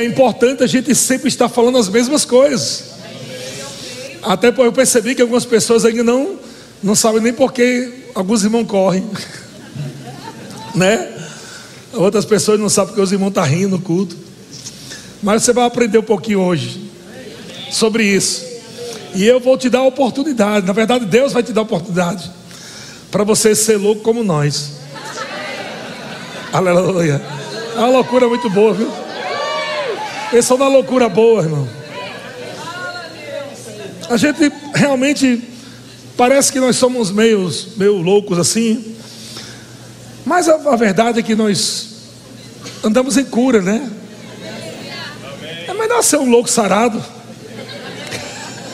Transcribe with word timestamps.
É 0.00 0.04
importante 0.06 0.64
a 0.64 0.66
gente 0.66 0.94
sempre 0.94 1.28
estar 1.28 1.46
falando 1.46 1.76
as 1.76 1.86
mesmas 1.86 2.24
coisas. 2.24 2.84
Até 4.22 4.50
porque 4.50 4.66
eu 4.66 4.72
percebi 4.72 5.14
que 5.14 5.20
algumas 5.20 5.44
pessoas 5.44 5.84
ainda 5.84 6.02
não, 6.02 6.38
não 6.82 6.94
sabem 6.94 7.20
nem 7.20 7.34
por 7.34 7.52
que 7.52 8.06
alguns 8.14 8.42
irmãos 8.42 8.66
correm. 8.66 9.06
né? 10.74 11.06
Outras 11.92 12.24
pessoas 12.24 12.58
não 12.58 12.70
sabem 12.70 12.92
porque 12.92 13.02
os 13.02 13.12
irmãos 13.12 13.28
estão 13.28 13.42
tá 13.42 13.48
rindo 13.50 13.76
no 13.76 13.78
culto. 13.78 14.16
Mas 15.22 15.42
você 15.42 15.52
vai 15.52 15.66
aprender 15.66 15.98
um 15.98 16.02
pouquinho 16.02 16.40
hoje 16.40 16.90
sobre 17.70 18.02
isso. 18.02 18.42
E 19.14 19.26
eu 19.26 19.38
vou 19.38 19.58
te 19.58 19.68
dar 19.68 19.80
a 19.80 19.86
oportunidade. 19.86 20.66
Na 20.66 20.72
verdade, 20.72 21.04
Deus 21.04 21.34
vai 21.34 21.42
te 21.42 21.52
dar 21.52 21.60
a 21.60 21.64
oportunidade 21.64 22.30
para 23.10 23.22
você 23.22 23.54
ser 23.54 23.76
louco 23.76 24.00
como 24.00 24.24
nós. 24.24 24.70
Aleluia. 26.50 27.20
É 27.76 27.78
uma 27.80 27.88
loucura 27.88 28.26
muito 28.26 28.48
boa, 28.48 28.72
viu? 28.72 28.99
Pensou 30.30 30.56
na 30.56 30.68
loucura 30.68 31.08
boa, 31.08 31.42
irmão. 31.42 31.68
A 34.08 34.16
gente 34.16 34.52
realmente 34.72 35.42
parece 36.16 36.52
que 36.52 36.60
nós 36.60 36.76
somos 36.76 37.10
meio, 37.10 37.50
meio 37.76 37.96
loucos 37.96 38.38
assim. 38.38 38.94
Mas 40.24 40.48
a, 40.48 40.54
a 40.54 40.76
verdade 40.76 41.18
é 41.18 41.22
que 41.22 41.34
nós 41.34 41.88
andamos 42.84 43.16
em 43.16 43.24
cura, 43.24 43.60
né? 43.60 43.90
É 45.66 45.74
melhor 45.74 46.00
ser 46.04 46.18
um 46.18 46.30
louco 46.30 46.48
sarado. 46.48 47.02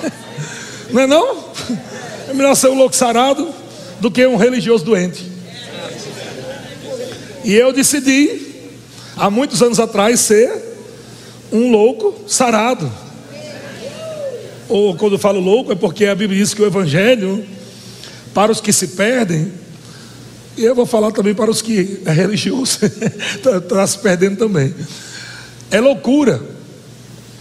Não 0.92 1.00
é 1.00 1.06
não? 1.06 1.42
É 2.28 2.34
melhor 2.34 2.54
ser 2.54 2.68
um 2.68 2.76
louco 2.76 2.94
sarado 2.94 3.48
do 3.98 4.10
que 4.10 4.26
um 4.26 4.36
religioso 4.36 4.84
doente. 4.84 5.32
E 7.42 7.54
eu 7.54 7.72
decidi, 7.72 8.70
há 9.16 9.30
muitos 9.30 9.62
anos 9.62 9.80
atrás, 9.80 10.20
ser 10.20 10.65
um 11.56 11.70
louco 11.70 12.14
sarado. 12.28 12.90
Ou 14.68 14.96
quando 14.96 15.12
eu 15.14 15.18
falo 15.18 15.40
louco, 15.40 15.72
é 15.72 15.74
porque 15.74 16.06
a 16.06 16.14
Bíblia 16.14 16.40
diz 16.40 16.52
que 16.52 16.62
o 16.62 16.66
Evangelho, 16.66 17.44
para 18.34 18.50
os 18.50 18.60
que 18.60 18.72
se 18.72 18.88
perdem, 18.88 19.52
e 20.56 20.64
eu 20.64 20.74
vou 20.74 20.86
falar 20.86 21.12
também 21.12 21.34
para 21.34 21.50
os 21.50 21.62
que 21.62 22.00
é 22.04 22.12
religioso, 22.12 22.80
está 23.34 23.60
tá 23.62 23.86
se 23.86 23.98
perdendo 23.98 24.38
também. 24.38 24.74
É 25.70 25.80
loucura. 25.80 26.42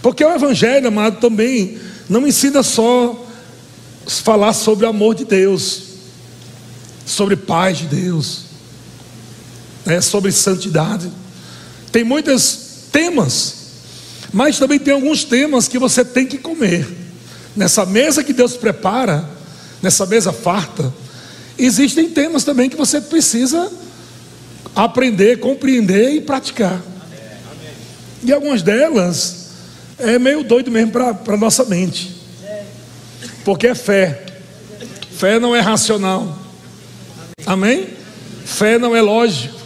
Porque 0.02 0.24
o 0.24 0.34
Evangelho, 0.34 0.88
amado, 0.88 1.18
também 1.18 1.78
não 2.08 2.26
ensina 2.26 2.62
só 2.62 3.26
falar 4.06 4.52
sobre 4.52 4.86
o 4.86 4.88
amor 4.88 5.14
de 5.14 5.24
Deus, 5.24 5.82
sobre 7.04 7.34
paz 7.34 7.78
de 7.78 7.86
Deus, 7.86 8.42
né, 9.84 10.00
sobre 10.00 10.30
santidade. 10.30 11.10
Tem 11.90 12.04
muitos 12.04 12.66
temas, 12.92 13.65
mas 14.36 14.58
também 14.58 14.78
tem 14.78 14.92
alguns 14.92 15.24
temas 15.24 15.66
que 15.66 15.78
você 15.78 16.04
tem 16.04 16.26
que 16.26 16.36
comer. 16.36 16.86
Nessa 17.56 17.86
mesa 17.86 18.22
que 18.22 18.34
Deus 18.34 18.54
prepara, 18.54 19.26
nessa 19.80 20.04
mesa 20.04 20.30
farta, 20.30 20.92
existem 21.56 22.10
temas 22.10 22.44
também 22.44 22.68
que 22.68 22.76
você 22.76 23.00
precisa 23.00 23.72
aprender, 24.74 25.40
compreender 25.40 26.10
e 26.10 26.20
praticar. 26.20 26.82
E 28.22 28.30
algumas 28.30 28.60
delas 28.60 29.52
é 29.98 30.18
meio 30.18 30.44
doido 30.44 30.70
mesmo 30.70 30.92
para 30.92 31.16
a 31.28 31.36
nossa 31.38 31.64
mente. 31.64 32.14
Porque 33.42 33.68
é 33.68 33.74
fé. 33.74 34.22
Fé 35.16 35.40
não 35.40 35.56
é 35.56 35.60
racional. 35.60 36.38
Amém? 37.46 37.88
Fé 38.44 38.78
não 38.78 38.94
é 38.94 39.00
lógico. 39.00 39.58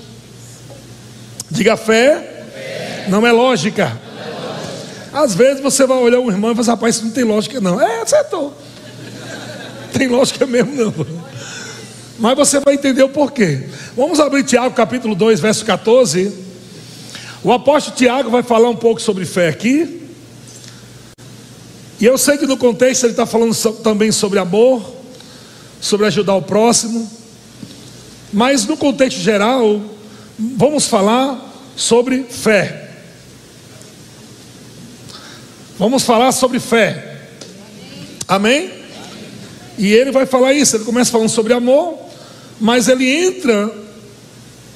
Diga 1.50 1.76
fé, 1.76 2.44
não 3.08 3.26
é 3.26 3.32
lógica. 3.32 4.09
Às 5.12 5.34
vezes 5.34 5.61
você 5.61 5.86
vai 5.86 5.98
olhar 5.98 6.20
um 6.20 6.30
irmão 6.30 6.53
e 6.53 6.55
falar, 6.55 6.75
rapaz, 6.75 6.97
isso 6.97 7.05
não 7.05 7.12
tem 7.12 7.25
lógica, 7.25 7.61
não. 7.61 7.80
É, 7.80 8.03
acertou. 8.03 8.56
Tem 9.92 10.06
lógica 10.06 10.47
mesmo, 10.47 10.72
não. 10.75 10.94
Mas 12.19 12.37
você 12.37 12.60
vai 12.60 12.75
entender 12.75 13.03
o 13.03 13.09
porquê. 13.09 13.66
Vamos 13.97 14.21
abrir 14.21 14.44
Tiago 14.44 14.75
capítulo 14.75 15.15
2, 15.15 15.41
verso 15.41 15.65
14. 15.65 16.32
O 17.43 17.53
apóstolo 17.53 17.97
Tiago 17.97 18.31
vai 18.31 18.43
falar 18.43 18.69
um 18.69 18.76
pouco 18.76 19.00
sobre 19.00 19.25
fé 19.25 19.48
aqui. 19.48 20.06
E 21.98 22.04
eu 22.04 22.16
sei 22.16 22.38
que 22.38 22.47
no 22.47 22.56
contexto 22.56 23.04
ele 23.04 23.12
está 23.12 23.27
falando 23.27 23.54
também 23.82 24.12
sobre 24.12 24.38
amor, 24.38 24.82
sobre 25.81 26.06
ajudar 26.06 26.34
o 26.34 26.42
próximo, 26.42 27.10
mas 28.32 28.65
no 28.65 28.77
contexto 28.77 29.19
geral, 29.19 29.82
vamos 30.38 30.87
falar 30.87 31.53
sobre 31.77 32.25
fé. 32.25 32.90
Vamos 35.80 36.02
falar 36.02 36.30
sobre 36.32 36.60
fé. 36.60 37.22
Amém? 38.28 38.70
E 39.78 39.91
ele 39.94 40.12
vai 40.12 40.26
falar 40.26 40.52
isso. 40.52 40.76
Ele 40.76 40.84
começa 40.84 41.10
falando 41.10 41.30
sobre 41.30 41.54
amor, 41.54 41.98
mas 42.60 42.86
ele 42.86 43.08
entra 43.08 43.72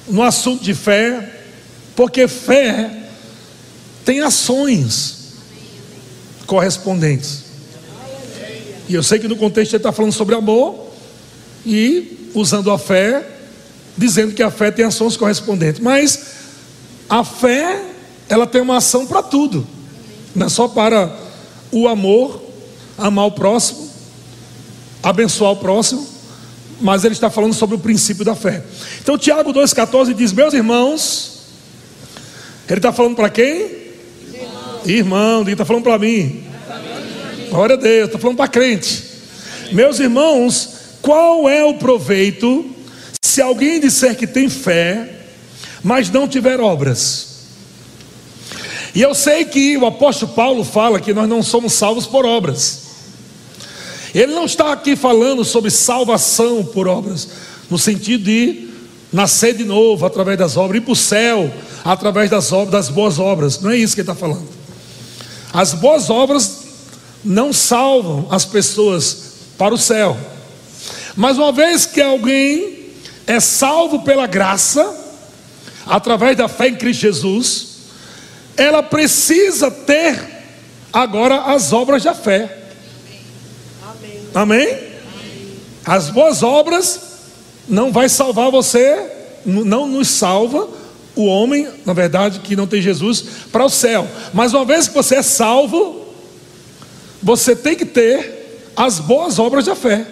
no 0.07 0.23
assunto 0.23 0.63
de 0.63 0.73
fé, 0.73 1.31
porque 1.95 2.27
fé 2.27 3.03
tem 4.03 4.21
ações 4.21 5.35
correspondentes. 6.47 7.43
E 8.89 8.95
eu 8.95 9.03
sei 9.03 9.19
que 9.19 9.27
no 9.27 9.35
contexto 9.35 9.73
ele 9.73 9.77
está 9.77 9.91
falando 9.91 10.11
sobre 10.11 10.33
amor 10.33 10.91
e 11.63 12.31
usando 12.33 12.71
a 12.71 12.79
fé, 12.79 13.23
dizendo 13.95 14.33
que 14.33 14.41
a 14.41 14.49
fé 14.49 14.71
tem 14.71 14.83
ações 14.83 15.15
correspondentes. 15.15 15.79
Mas 15.79 16.19
a 17.07 17.23
fé, 17.23 17.83
ela 18.27 18.47
tem 18.47 18.59
uma 18.59 18.77
ação 18.77 19.05
para 19.05 19.21
tudo, 19.21 19.74
não 20.35 20.47
é 20.47 20.49
só 20.49 20.67
para 20.67 21.11
o 21.71 21.87
amor, 21.87 22.41
amar 22.97 23.25
o 23.25 23.31
próximo, 23.31 23.89
abençoar 25.01 25.51
o 25.51 25.55
próximo, 25.57 26.05
mas 26.81 27.05
ele 27.05 27.13
está 27.13 27.29
falando 27.29 27.53
sobre 27.53 27.75
o 27.75 27.79
princípio 27.79 28.25
da 28.25 28.35
fé. 28.35 28.63
Então, 29.01 29.17
Tiago 29.17 29.53
2,14 29.53 30.13
diz: 30.13 30.33
Meus 30.33 30.53
irmãos, 30.53 31.39
ele 32.67 32.79
está 32.79 32.91
falando 32.91 33.15
para 33.15 33.29
quem? 33.29 33.85
Irmão, 34.85 35.41
ele 35.41 35.53
está 35.53 35.65
falando 35.65 35.83
para 35.83 35.97
mim. 35.97 36.43
Glória 37.49 37.75
a 37.75 37.79
Deus, 37.79 38.07
está 38.07 38.19
falando 38.19 38.37
para 38.37 38.47
crente. 38.47 39.03
Meus 39.71 39.99
irmãos, 39.99 40.69
qual 41.01 41.47
é 41.47 41.63
o 41.63 41.75
proveito 41.75 42.65
se 43.23 43.41
alguém 43.41 43.79
disser 43.79 44.15
que 44.15 44.27
tem 44.27 44.49
fé, 44.49 45.09
mas 45.83 46.09
não 46.09 46.27
tiver 46.27 46.59
obras? 46.59 47.34
E 48.95 49.01
eu 49.01 49.13
sei 49.13 49.43
que 49.43 49.75
o 49.75 49.85
apóstolo 49.85 50.31
Paulo 50.31 50.63
fala 50.63 51.01
que 51.01 51.13
nós 51.13 51.27
não 51.27 51.43
somos 51.43 51.73
salvos 51.73 52.05
por 52.05 52.25
obras. 52.25 52.85
Ele 54.13 54.33
não 54.33 54.45
está 54.45 54.71
aqui 54.71 54.95
falando 54.95 55.43
sobre 55.43 55.69
salvação 55.69 56.63
por 56.63 56.87
obras, 56.87 57.27
no 57.69 57.77
sentido 57.77 58.23
de 58.23 58.69
nascer 59.11 59.53
de 59.53 59.65
novo 59.65 60.05
através 60.05 60.37
das 60.37 60.55
obras, 60.55 60.81
ir 60.81 60.85
para 60.85 60.93
o 60.93 60.95
céu 60.95 61.53
através 61.83 62.29
das 62.29 62.53
obras, 62.53 62.71
das 62.71 62.89
boas 62.89 63.19
obras. 63.19 63.59
Não 63.59 63.71
é 63.71 63.77
isso 63.77 63.93
que 63.93 63.99
ele 63.99 64.09
está 64.09 64.15
falando. 64.15 64.47
As 65.51 65.73
boas 65.73 66.09
obras 66.09 66.63
não 67.21 67.51
salvam 67.51 68.27
as 68.31 68.45
pessoas 68.45 69.33
para 69.57 69.73
o 69.73 69.77
céu. 69.77 70.17
Mas 71.17 71.37
uma 71.37 71.51
vez 71.51 71.85
que 71.85 72.01
alguém 72.01 72.91
é 73.27 73.41
salvo 73.41 74.03
pela 74.03 74.25
graça, 74.25 74.95
através 75.85 76.37
da 76.37 76.47
fé 76.47 76.69
em 76.69 76.75
Cristo 76.75 77.01
Jesus, 77.01 77.74
ela 78.57 78.81
precisa 78.81 79.69
ter 79.69 80.19
agora 80.91 81.53
as 81.53 81.73
obras 81.73 82.03
da 82.03 82.13
fé. 82.13 82.69
Amém? 83.83 84.29
Amém? 84.33 84.77
As 85.85 86.09
boas 86.09 86.41
obras 86.41 87.01
não 87.67 87.91
vai 87.91 88.09
salvar 88.09 88.49
você, 88.49 89.11
não 89.45 89.87
nos 89.87 90.07
salva 90.09 90.67
o 91.15 91.25
homem, 91.25 91.67
na 91.85 91.93
verdade, 91.93 92.39
que 92.39 92.55
não 92.55 92.67
tem 92.67 92.81
Jesus, 92.81 93.23
para 93.51 93.63
o 93.63 93.69
céu. 93.69 94.07
Mas 94.33 94.53
uma 94.53 94.65
vez 94.65 94.87
que 94.87 94.93
você 94.93 95.15
é 95.15 95.21
salvo, 95.21 96.05
você 97.23 97.55
tem 97.55 97.75
que 97.75 97.85
ter 97.85 98.71
as 98.75 98.99
boas 98.99 99.39
obras 99.39 99.65
da 99.65 99.75
fé. 99.75 100.05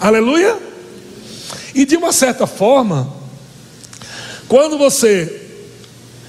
Aleluia? 0.00 0.58
E 1.74 1.84
de 1.84 1.96
uma 1.96 2.12
certa 2.12 2.46
forma, 2.46 3.12
quando 4.48 4.76
você 4.76 5.43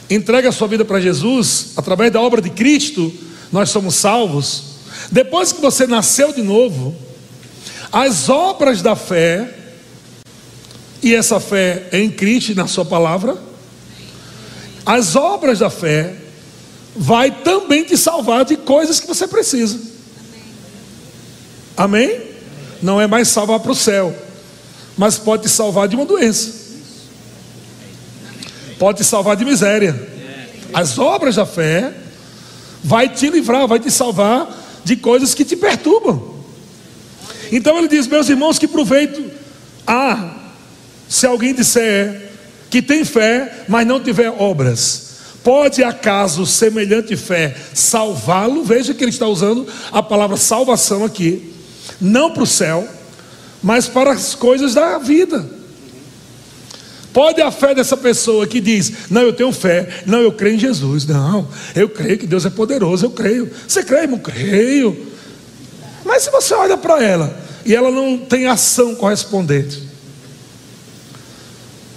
entrega 0.09 0.49
a 0.49 0.51
sua 0.51 0.67
vida 0.67 0.85
para 0.85 0.99
Jesus, 0.99 1.73
através 1.75 2.11
da 2.11 2.21
obra 2.21 2.41
de 2.41 2.49
Cristo, 2.49 3.11
nós 3.51 3.69
somos 3.69 3.95
salvos. 3.95 4.75
Depois 5.11 5.51
que 5.51 5.61
você 5.61 5.87
nasceu 5.87 6.33
de 6.33 6.41
novo, 6.41 6.95
as 7.91 8.29
obras 8.29 8.81
da 8.81 8.95
fé 8.95 9.53
e 11.01 11.13
essa 11.13 11.39
fé 11.39 11.87
é 11.91 11.99
em 11.99 12.09
Cristo 12.09 12.55
na 12.55 12.67
Sua 12.67 12.83
palavra, 12.83 13.37
as 14.85 15.15
obras 15.15 15.59
da 15.59 15.69
fé 15.69 16.15
vai 16.95 17.29
também 17.29 17.83
te 17.83 17.97
salvar 17.97 18.45
de 18.45 18.55
coisas 18.55 18.99
que 18.99 19.07
você 19.07 19.27
precisa. 19.27 19.79
Amém? 21.75 22.21
Não 22.81 23.01
é 23.01 23.07
mais 23.07 23.27
salvar 23.27 23.59
para 23.59 23.71
o 23.71 23.75
céu, 23.75 24.15
mas 24.97 25.17
pode 25.17 25.43
te 25.43 25.49
salvar 25.49 25.87
de 25.87 25.95
uma 25.95 26.05
doença, 26.05 26.64
pode 28.77 28.99
te 28.99 29.03
salvar 29.03 29.35
de 29.35 29.45
miséria. 29.45 29.95
As 30.73 30.97
obras 30.97 31.35
da 31.35 31.45
fé 31.45 31.93
vai 32.83 33.09
te 33.09 33.29
livrar, 33.29 33.67
vai 33.67 33.79
te 33.79 33.89
salvar 33.89 34.47
de 34.83 34.95
coisas 34.95 35.33
que 35.33 35.45
te 35.45 35.55
perturbam. 35.55 36.35
Então 37.51 37.77
ele 37.77 37.87
diz, 37.87 38.07
meus 38.07 38.29
irmãos, 38.29 38.59
que 38.59 38.67
proveito 38.67 39.23
há 39.85 40.35
se 41.07 41.25
alguém 41.25 41.53
disser 41.53 42.29
que 42.69 42.81
tem 42.81 43.05
fé, 43.05 43.65
mas 43.67 43.85
não 43.87 43.99
tiver 43.99 44.29
obras. 44.29 45.05
Pode 45.43 45.83
acaso 45.83 46.45
semelhante 46.45 47.15
fé 47.15 47.55
salvá-lo? 47.73 48.63
Veja 48.63 48.93
que 48.93 49.03
ele 49.03 49.11
está 49.11 49.27
usando 49.27 49.67
a 49.91 50.01
palavra 50.01 50.37
salvação 50.37 51.05
aqui, 51.05 51.53
não 52.01 52.31
para 52.31 52.43
o 52.43 52.47
céu, 52.47 52.87
mas 53.61 53.87
para 53.87 54.11
as 54.11 54.33
coisas 54.33 54.73
da 54.73 54.97
vida. 54.97 55.47
Pode 57.15 57.41
a 57.41 57.49
fé 57.49 57.73
dessa 57.73 57.95
pessoa 57.95 58.45
que 58.45 58.59
diz: 58.59 59.09
Não, 59.09 59.21
eu 59.21 59.31
tenho 59.31 59.49
fé, 59.53 59.87
não, 60.05 60.19
eu 60.19 60.33
creio 60.33 60.55
em 60.57 60.59
Jesus, 60.59 61.05
não, 61.05 61.47
eu 61.73 61.87
creio 61.87 62.17
que 62.17 62.27
Deus 62.27 62.45
é 62.45 62.49
poderoso, 62.49 63.05
eu 63.05 63.09
creio. 63.09 63.49
Você 63.65 63.81
crê, 63.83 63.99
irmão? 64.01 64.19
Creio. 64.19 65.07
Mas 66.03 66.23
se 66.23 66.29
você 66.29 66.53
olha 66.53 66.75
para 66.75 67.01
ela 67.01 67.33
e 67.65 67.73
ela 67.73 67.89
não 67.89 68.17
tem 68.17 68.47
ação 68.47 68.95
correspondente, 68.95 69.81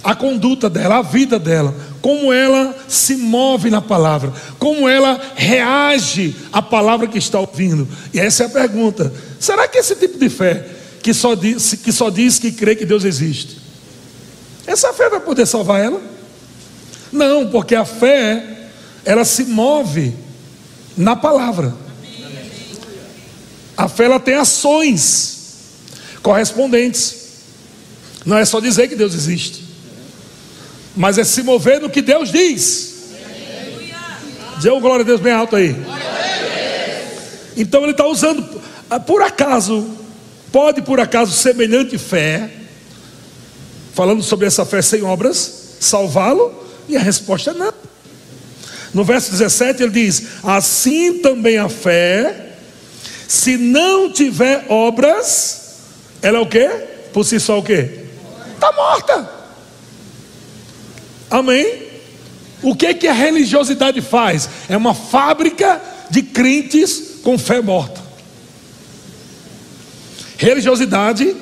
a 0.01 0.15
conduta 0.15 0.69
dela, 0.69 0.99
a 0.99 1.01
vida 1.01 1.37
dela, 1.37 1.75
como 2.01 2.31
ela 2.31 2.73
se 2.87 3.17
move 3.17 3.69
na 3.69 3.81
palavra, 3.81 4.31
como 4.57 4.87
ela 4.87 5.19
reage 5.35 6.33
à 6.49 6.61
palavra 6.61 7.07
que 7.07 7.17
está 7.17 7.41
ouvindo. 7.41 7.85
E 8.13 8.21
essa 8.21 8.43
é 8.43 8.45
a 8.45 8.49
pergunta: 8.49 9.11
será 9.37 9.67
que 9.67 9.79
esse 9.79 9.97
tipo 9.97 10.17
de 10.17 10.29
fé, 10.29 10.65
que 11.03 11.13
só 11.13 11.35
diz 11.35 11.73
que, 11.73 11.91
só 11.91 12.09
diz 12.09 12.39
que 12.39 12.53
crê 12.53 12.73
que 12.73 12.85
Deus 12.85 13.03
existe, 13.03 13.58
essa 14.69 14.93
fé 14.93 15.09
vai 15.09 15.19
poder 15.19 15.47
salvar 15.47 15.83
ela? 15.83 15.99
Não, 17.11 17.49
porque 17.49 17.73
a 17.73 17.83
fé, 17.83 18.69
ela 19.03 19.25
se 19.25 19.45
move 19.45 20.13
na 20.95 21.15
palavra. 21.15 21.73
A 23.75 23.87
fé 23.87 24.05
ela 24.05 24.19
tem 24.19 24.35
ações 24.35 25.37
correspondentes. 26.21 27.17
Não 28.23 28.37
é 28.37 28.45
só 28.45 28.59
dizer 28.59 28.87
que 28.87 28.95
Deus 28.95 29.15
existe, 29.15 29.63
mas 30.95 31.17
é 31.17 31.23
se 31.23 31.41
mover 31.41 31.81
no 31.81 31.89
que 31.89 32.01
Deus 32.01 32.31
diz. 32.31 32.95
Diga 34.59 34.75
um 34.75 34.81
glória 34.81 35.01
a 35.01 35.05
Deus 35.05 35.19
bem 35.19 35.33
alto 35.33 35.55
aí. 35.55 35.75
Então 37.57 37.81
ele 37.81 37.91
está 37.91 38.05
usando, 38.05 38.61
por 39.07 39.23
acaso, 39.23 39.89
pode 40.51 40.83
por 40.83 40.99
acaso 40.99 41.31
semelhante 41.31 41.97
fé 41.97 42.58
falando 43.93 44.23
sobre 44.23 44.47
essa 44.47 44.65
fé 44.65 44.81
sem 44.81 45.03
obras, 45.03 45.75
salvá-lo? 45.79 46.53
E 46.87 46.97
a 46.97 46.99
resposta 46.99 47.51
é 47.51 47.53
não. 47.53 47.73
No 48.93 49.03
verso 49.03 49.31
17 49.31 49.83
ele 49.83 49.91
diz: 49.91 50.23
Assim 50.43 51.19
também 51.19 51.57
a 51.57 51.69
fé, 51.69 52.55
se 53.27 53.57
não 53.57 54.11
tiver 54.11 54.65
obras, 54.69 55.75
ela 56.21 56.39
é 56.39 56.41
o 56.41 56.47
que? 56.47 56.67
Por 57.13 57.23
si 57.23 57.39
só 57.39 57.59
o 57.59 57.63
que? 57.63 58.05
Está 58.55 58.71
morta. 58.71 59.29
Amém? 61.29 61.83
O 62.61 62.75
que 62.75 62.93
que 62.93 63.07
a 63.07 63.13
religiosidade 63.13 64.01
faz? 64.01 64.49
É 64.67 64.75
uma 64.75 64.93
fábrica 64.93 65.81
de 66.09 66.23
crentes 66.23 67.19
com 67.23 67.37
fé 67.37 67.61
morta. 67.61 68.01
Religiosidade 70.37 71.35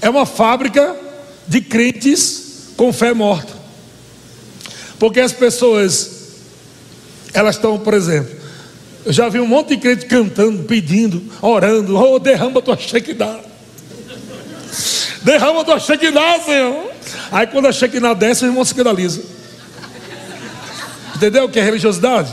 é 0.00 0.10
uma 0.10 0.26
fábrica 0.26 0.94
de 1.46 1.60
crentes 1.60 2.72
com 2.76 2.92
fé 2.92 3.12
morta. 3.12 3.52
Porque 4.98 5.20
as 5.20 5.32
pessoas, 5.32 6.10
elas 7.32 7.56
estão, 7.56 7.78
por 7.78 7.94
exemplo, 7.94 8.34
eu 9.04 9.12
já 9.12 9.28
vi 9.28 9.38
um 9.38 9.46
monte 9.46 9.70
de 9.70 9.76
crente 9.76 10.06
cantando, 10.06 10.64
pedindo, 10.64 11.22
orando, 11.42 11.96
oh, 11.96 12.18
derrama 12.18 12.62
tua 12.62 12.76
Shekinah. 12.76 13.40
Derrama 15.22 15.64
tua 15.64 15.78
Shekinah, 15.78 16.40
Senhor. 16.40 16.90
Aí 17.30 17.46
quando 17.46 17.66
a 17.66 17.72
Shekinah 17.72 18.14
desce, 18.14 18.44
o 18.44 18.48
irmão 18.48 18.64
se 18.64 18.72
escandaliza. 18.72 19.22
Entendeu 21.16 21.44
o 21.44 21.48
que 21.48 21.58
é 21.58 21.62
religiosidade? 21.62 22.32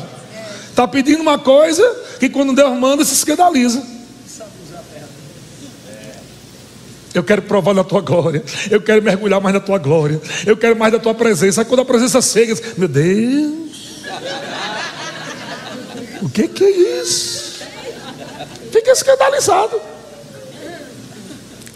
Está 0.69 0.87
pedindo 0.87 1.21
uma 1.21 1.37
coisa 1.37 1.83
que 2.19 2.29
quando 2.29 2.53
Deus 2.53 2.77
manda 2.79 3.03
se 3.03 3.13
escandaliza. 3.13 3.83
Eu 7.13 7.23
quero 7.23 7.41
provar 7.41 7.73
da 7.73 7.83
tua 7.83 8.01
glória. 8.01 8.43
Eu 8.69 8.81
quero 8.81 9.01
mergulhar 9.01 9.41
mais 9.41 9.53
na 9.53 9.59
tua 9.59 9.77
glória. 9.77 10.21
Eu 10.45 10.55
quero 10.55 10.75
mais 10.75 10.93
da 10.93 10.99
tua 10.99 11.13
presença. 11.13 11.61
Aí 11.61 11.65
quando 11.65 11.81
a 11.81 11.85
presença 11.85 12.21
chega, 12.21 12.55
meu 12.77 12.87
Deus. 12.87 13.61
O 16.21 16.29
que, 16.29 16.47
que 16.47 16.63
é 16.63 17.01
isso? 17.01 17.61
Fica 18.71 18.91
escandalizado. 18.91 19.81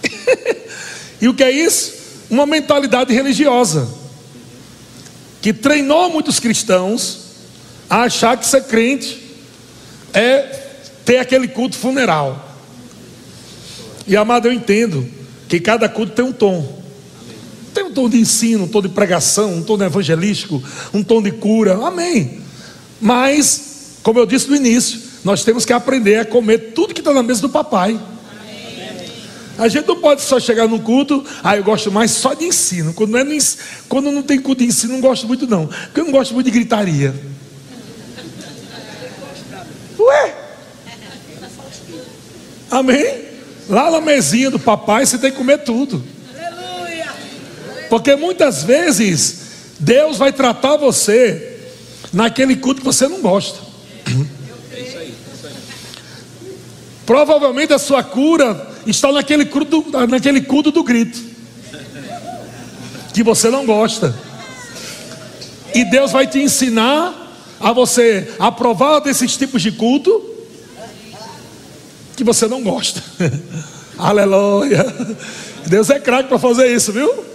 e 1.21 1.27
o 1.27 1.33
que 1.33 1.43
é 1.43 1.51
isso? 1.51 1.93
Uma 2.29 2.45
mentalidade 2.45 3.13
religiosa 3.13 3.87
que 5.41 5.53
treinou 5.53 6.09
muitos 6.09 6.39
cristãos 6.39 7.25
a 7.89 8.03
achar 8.03 8.37
que 8.37 8.47
ser 8.47 8.63
crente 8.63 9.21
é 10.13 10.39
ter 11.03 11.17
aquele 11.17 11.47
culto 11.47 11.77
funeral. 11.77 12.41
E 14.07 14.15
amado, 14.15 14.47
eu 14.47 14.53
entendo 14.53 15.14
que 15.47 15.59
cada 15.59 15.87
culto 15.87 16.13
tem 16.13 16.25
um 16.25 16.31
tom. 16.31 16.83
Tem 17.73 17.83
um 17.83 17.91
tom 17.91 18.09
de 18.09 18.17
ensino, 18.17 18.63
um 18.63 18.67
tom 18.67 18.81
de 18.81 18.89
pregação, 18.89 19.53
um 19.53 19.63
tom 19.63 19.81
evangelístico, 19.83 20.63
um 20.93 21.03
tom 21.03 21.21
de 21.21 21.31
cura. 21.31 21.85
Amém. 21.85 22.39
Mas, 23.01 23.97
como 24.01 24.19
eu 24.19 24.25
disse 24.25 24.49
no 24.49 24.55
início, 24.55 24.99
nós 25.23 25.43
temos 25.43 25.65
que 25.65 25.73
aprender 25.73 26.17
a 26.19 26.25
comer 26.25 26.73
tudo 26.73 26.93
que 26.93 27.01
está 27.01 27.13
na 27.13 27.21
mesa 27.21 27.41
do 27.41 27.49
papai. 27.49 27.99
A 29.57 29.67
gente 29.67 29.87
não 29.87 29.99
pode 29.99 30.21
só 30.21 30.39
chegar 30.39 30.67
no 30.67 30.79
culto, 30.79 31.23
ah, 31.41 31.55
eu 31.55 31.63
gosto 31.63 31.91
mais 31.91 32.11
só 32.11 32.33
de 32.33 32.45
ensino. 32.45 32.93
Quando 32.93 33.11
não, 33.11 33.19
é 33.19 33.23
no, 33.23 33.37
quando 33.87 34.11
não 34.11 34.21
tem 34.21 34.39
culto 34.39 34.61
de 34.61 34.69
ensino, 34.69 34.93
não 34.93 35.01
gosto 35.01 35.27
muito, 35.27 35.47
não. 35.47 35.67
Porque 35.67 36.01
eu 36.01 36.05
não 36.05 36.11
gosto 36.11 36.33
muito 36.33 36.45
de 36.45 36.51
gritaria. 36.51 37.15
Ué? 39.97 40.35
Amém? 42.69 43.24
Lá 43.67 43.89
na 43.89 44.01
mesinha 44.01 44.51
do 44.51 44.59
papai 44.59 45.05
você 45.05 45.17
tem 45.17 45.31
que 45.31 45.37
comer 45.37 45.59
tudo. 45.59 46.03
Porque 47.89 48.15
muitas 48.15 48.63
vezes 48.63 49.45
Deus 49.79 50.17
vai 50.17 50.31
tratar 50.31 50.77
você 50.77 51.59
naquele 52.13 52.55
culto 52.55 52.81
que 52.81 52.85
você 52.85 53.07
não 53.07 53.21
gosta. 53.21 53.59
Provavelmente 57.05 57.73
a 57.73 57.79
sua 57.79 58.03
cura 58.03 58.67
está 58.85 59.11
naquele 59.11 59.45
culto, 59.45 59.85
naquele 60.09 60.41
culto 60.41 60.71
do 60.71 60.83
grito. 60.83 61.19
Que 63.13 63.23
você 63.23 63.49
não 63.49 63.65
gosta. 63.65 64.15
E 65.73 65.83
Deus 65.85 66.11
vai 66.11 66.27
te 66.27 66.39
ensinar 66.39 67.13
a 67.59 67.71
você 67.71 68.33
aprovar 68.39 68.99
desses 68.99 69.35
tipos 69.37 69.61
de 69.61 69.71
culto 69.71 70.34
que 72.15 72.23
você 72.23 72.47
não 72.47 72.63
gosta. 72.63 73.03
Aleluia. 73.97 74.85
Deus 75.67 75.89
é 75.89 75.99
craque 75.99 76.29
para 76.29 76.39
fazer 76.39 76.67
isso, 76.67 76.91
viu? 76.91 77.25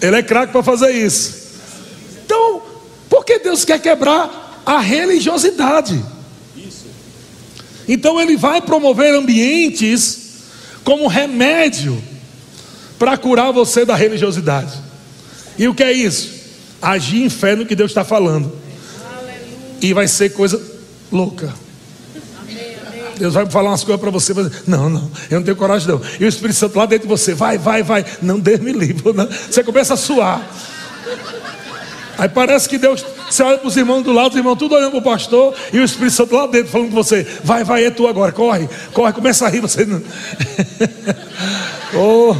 Ele 0.00 0.16
é 0.16 0.22
craque 0.22 0.52
para 0.52 0.62
fazer 0.62 0.90
isso. 0.90 1.44
Então, 2.24 2.62
por 3.08 3.24
que 3.24 3.38
Deus 3.38 3.64
quer 3.64 3.80
quebrar 3.80 4.62
a 4.64 4.78
religiosidade? 4.78 6.02
Então 7.86 8.20
ele 8.20 8.36
vai 8.36 8.60
promover 8.62 9.14
ambientes 9.14 10.20
como 10.82 11.06
remédio 11.06 12.02
para 12.98 13.16
curar 13.16 13.52
você 13.52 13.84
da 13.84 13.94
religiosidade. 13.94 14.72
E 15.58 15.68
o 15.68 15.74
que 15.74 15.82
é 15.82 15.92
isso? 15.92 16.32
Agir 16.80 17.22
em 17.22 17.30
fé 17.30 17.54
no 17.54 17.66
que 17.66 17.74
Deus 17.74 17.90
está 17.90 18.04
falando. 18.04 18.52
E 19.80 19.92
vai 19.92 20.08
ser 20.08 20.30
coisa 20.30 20.60
louca. 21.12 21.52
Deus 23.18 23.34
vai 23.34 23.46
falar 23.46 23.70
umas 23.70 23.84
coisas 23.84 24.00
para 24.00 24.10
você, 24.10 24.34
mas 24.34 24.66
não, 24.66 24.88
não, 24.88 25.10
eu 25.30 25.38
não 25.38 25.44
tenho 25.44 25.56
coragem 25.56 25.88
não. 25.88 26.00
E 26.18 26.24
o 26.24 26.28
Espírito 26.28 26.56
Santo 26.56 26.78
lá 26.78 26.86
dentro 26.86 27.06
de 27.06 27.10
você, 27.10 27.34
vai, 27.34 27.58
vai, 27.58 27.82
vai, 27.82 28.04
não 28.22 28.38
Deus 28.38 28.60
me 28.60 28.72
livre. 28.72 29.12
Não. 29.12 29.26
Você 29.26 29.62
começa 29.62 29.94
a 29.94 29.96
suar. 29.96 30.46
Aí 32.16 32.28
parece 32.28 32.68
que 32.68 32.78
Deus, 32.78 33.04
você 33.28 33.42
olha 33.42 33.58
para 33.58 33.66
os 33.66 33.76
irmãos 33.76 34.02
do 34.02 34.12
lado, 34.12 34.30
os 34.30 34.36
irmãos 34.36 34.56
tudo 34.56 34.76
olhando 34.76 34.92
para 34.92 35.00
o 35.00 35.02
pastor, 35.02 35.52
e 35.72 35.80
o 35.80 35.84
Espírito 35.84 36.12
Santo 36.12 36.36
lá 36.36 36.46
dentro 36.46 36.70
falando 36.70 36.90
com 36.90 36.94
você, 36.94 37.26
vai, 37.42 37.64
vai, 37.64 37.84
é 37.84 37.90
tu 37.90 38.06
agora, 38.06 38.30
corre, 38.30 38.68
corre, 38.92 39.12
começa 39.12 39.46
a 39.46 39.48
rir, 39.48 39.60
você 39.60 39.84
não. 39.84 40.00
oh. 41.98 42.36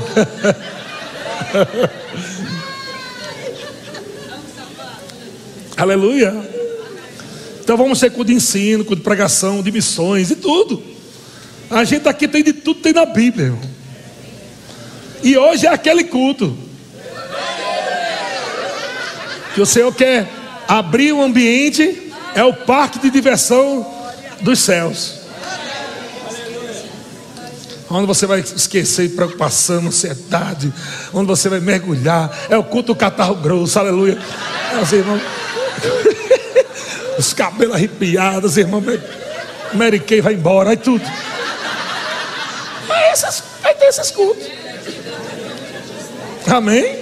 Aleluia. 5.77 6.54
Então 7.65 7.79
vamos 7.79 7.99
ser 7.99 8.11
culto 8.11 8.31
de 8.31 8.37
ensino, 8.37 8.85
culto 8.85 8.97
de 8.97 9.05
pregação, 9.05 9.63
de 9.63 9.73
missões 9.73 10.31
e 10.31 10.37
tudo. 10.37 10.83
A 11.71 11.83
gente 11.83 12.07
aqui 12.07 12.29
tem 12.29 12.45
de 12.45 12.53
tudo, 12.53 12.81
tem 12.81 12.93
na 12.93 13.07
Bíblia. 13.07 13.47
Irmão. 13.47 13.61
E 15.23 15.39
hoje 15.39 15.67
é 15.67 15.71
aquele 15.71 16.05
culto. 16.05 16.55
Que 19.55 19.63
o 19.63 19.67
Senhor 19.67 19.95
quer 19.95 20.29
abrir 20.69 21.13
o 21.15 21.23
ambiente 21.23 22.13
é 22.35 22.45
o 22.45 22.53
parque 22.53 22.99
de 22.99 23.09
diversão 23.09 23.87
dos 24.43 24.59
céus. 24.59 25.15
Onde 27.89 28.07
você 28.07 28.27
vai 28.27 28.41
esquecer 28.41 29.15
preocupação, 29.15 29.87
ansiedade, 29.87 30.71
onde 31.15 31.29
você 31.29 31.49
vai 31.49 31.61
mergulhar, 31.61 32.31
é 32.51 32.59
o 32.59 32.65
culto 32.65 32.93
do 32.93 32.97
catarro 32.97 33.37
grosso, 33.37 33.79
aleluia. 33.79 34.19
Os 34.83 34.93
irmãos, 34.93 35.23
os 37.19 37.33
cabelos 37.33 37.75
arrepiados, 37.75 38.57
irmão, 38.57 38.83
Mary 39.73 40.01
Kay 40.01 40.21
vai 40.21 40.35
embora, 40.35 40.71
aí 40.71 40.77
tudo. 40.77 41.05
Vai, 42.87 43.11
essas, 43.11 43.43
vai 43.63 43.75
ter 43.75 43.87
esses 43.87 44.11
cultos. 44.11 44.47
Amém? 46.47 46.99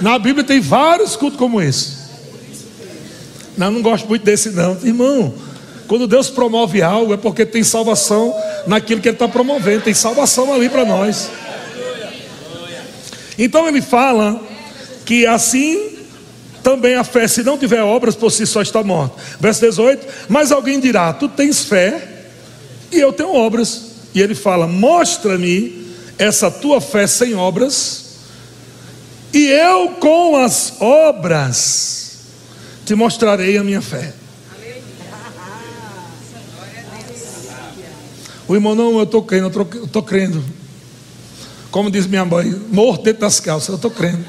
Na 0.00 0.18
Bíblia 0.18 0.44
tem 0.44 0.60
vários 0.60 1.16
cultos 1.16 1.38
como 1.38 1.60
esse. 1.60 2.04
Não, 3.56 3.70
não 3.70 3.82
gosto 3.82 4.08
muito 4.08 4.24
desse 4.24 4.50
não. 4.50 4.76
Irmão, 4.82 5.34
quando 5.86 6.06
Deus 6.06 6.28
promove 6.28 6.82
algo 6.82 7.14
é 7.14 7.16
porque 7.16 7.46
tem 7.46 7.62
salvação 7.62 8.34
naquilo 8.66 9.00
que 9.00 9.08
Ele 9.08 9.14
está 9.14 9.28
promovendo. 9.28 9.84
Tem 9.84 9.94
salvação 9.94 10.52
ali 10.52 10.68
para 10.68 10.84
nós. 10.84 11.30
Então 13.38 13.66
ele 13.66 13.82
fala 13.82 14.40
que 15.04 15.26
assim 15.26 15.93
também 16.64 16.94
a 16.94 17.04
fé, 17.04 17.28
se 17.28 17.42
não 17.42 17.58
tiver 17.58 17.82
obras, 17.82 18.16
por 18.16 18.32
si 18.32 18.46
só 18.46 18.62
está 18.62 18.82
morta. 18.82 19.22
Verso 19.38 19.60
18: 19.60 20.06
Mas 20.28 20.50
alguém 20.50 20.80
dirá: 20.80 21.12
Tu 21.12 21.28
tens 21.28 21.62
fé 21.62 22.24
e 22.90 22.98
eu 22.98 23.12
tenho 23.12 23.34
obras. 23.34 23.92
E 24.14 24.20
ele 24.20 24.34
fala: 24.34 24.66
Mostra-me 24.66 25.84
essa 26.18 26.50
tua 26.50 26.80
fé 26.80 27.06
sem 27.06 27.34
obras, 27.34 28.16
e 29.32 29.46
eu 29.46 29.90
com 30.00 30.38
as 30.38 30.80
obras 30.80 32.18
te 32.86 32.94
mostrarei 32.94 33.58
a 33.58 33.62
minha 33.62 33.82
fé. 33.82 34.14
O 38.46 38.54
irmão, 38.54 38.74
não, 38.74 38.98
eu 38.98 39.04
estou 39.04 39.22
crendo, 39.22 39.50
eu 39.74 39.84
estou 39.84 40.02
crendo. 40.02 40.44
Como 41.70 41.90
diz 41.90 42.06
minha 42.06 42.24
mãe, 42.24 42.50
morto 42.70 43.04
dentro 43.04 43.22
das 43.22 43.40
calças, 43.40 43.68
eu 43.70 43.76
estou 43.76 43.90
crendo. 43.90 44.24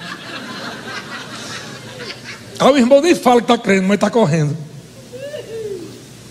Aí 2.59 2.71
o 2.71 2.77
irmão 2.77 3.01
nem 3.01 3.13
fala 3.13 3.41
que 3.41 3.51
está 3.51 3.57
crendo, 3.57 3.87
mas 3.87 3.95
está 3.95 4.09
correndo. 4.09 4.55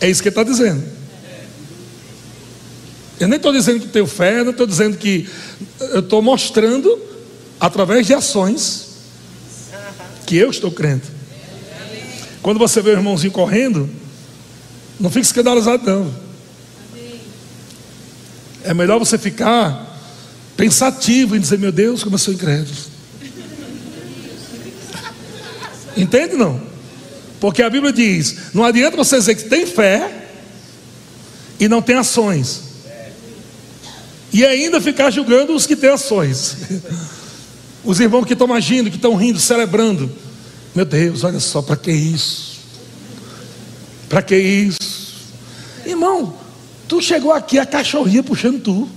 É 0.00 0.09
isso 0.09 0.23
que 0.23 0.28
ele 0.28 0.33
está 0.33 0.43
dizendo. 0.43 0.83
Eu 3.21 3.28
nem 3.28 3.37
estou 3.37 3.52
dizendo 3.52 3.81
que 3.81 3.88
tenho 3.88 4.07
fé, 4.07 4.43
não 4.43 4.50
estou 4.50 4.66
dizendo 4.66 4.97
que. 4.97 5.28
Eu 5.93 6.00
estou 6.00 6.21
mostrando, 6.21 6.99
através 7.61 8.07
de 8.07 8.14
ações, 8.14 8.88
que 10.26 10.37
eu 10.37 10.50
estou 10.50 10.71
crendo. 10.71 11.02
Quando 12.43 12.59
você 12.59 12.83
vê 12.83 12.90
o 12.90 12.95
irmãozinho 12.95 13.33
correndo, 13.33 13.88
não 14.99 15.11
fique 15.11 15.26
escandalizado, 15.26 15.85
não. 15.85 16.14
É 18.64 18.75
melhor 18.75 18.99
você 18.99 19.16
ficar 19.16 19.99
pensativo 20.57 21.37
em 21.37 21.40
dizer: 21.40 21.59
Meu 21.59 21.73
Deus, 21.73 22.02
como 22.02 22.14
eu 22.14 22.19
sou 22.19 22.35
incrédulo. 22.35 22.93
Entende 25.96 26.36
não? 26.36 26.60
Porque 27.40 27.62
a 27.62 27.70
Bíblia 27.70 27.92
diz: 27.92 28.52
Não 28.54 28.64
adianta 28.64 28.96
você 28.96 29.18
dizer 29.18 29.34
que 29.34 29.48
tem 29.48 29.66
fé 29.66 30.28
e 31.58 31.68
não 31.68 31.80
tem 31.80 31.96
ações. 31.96 32.62
E 34.32 34.44
ainda 34.44 34.80
ficar 34.80 35.10
julgando 35.10 35.54
os 35.54 35.66
que 35.66 35.76
têm 35.76 35.90
ações. 35.90 36.56
Os 37.84 38.00
irmãos 38.00 38.24
que 38.24 38.32
estão 38.32 38.50
agindo, 38.50 38.88
que 38.88 38.96
estão 38.96 39.14
rindo, 39.14 39.38
celebrando. 39.38 40.10
Meu 40.74 40.86
Deus, 40.86 41.22
olha 41.22 41.38
só, 41.38 41.60
para 41.60 41.76
que 41.76 41.92
isso? 41.92 42.60
Para 44.08 44.22
que 44.22 44.34
isso? 44.34 44.78
Irmão, 45.84 46.34
Tu 46.86 47.00
chegou 47.00 47.32
aqui, 47.32 47.58
a 47.58 47.66
cachorrinha 47.66 48.22
puxando 48.22 48.60
tu. 48.60 48.88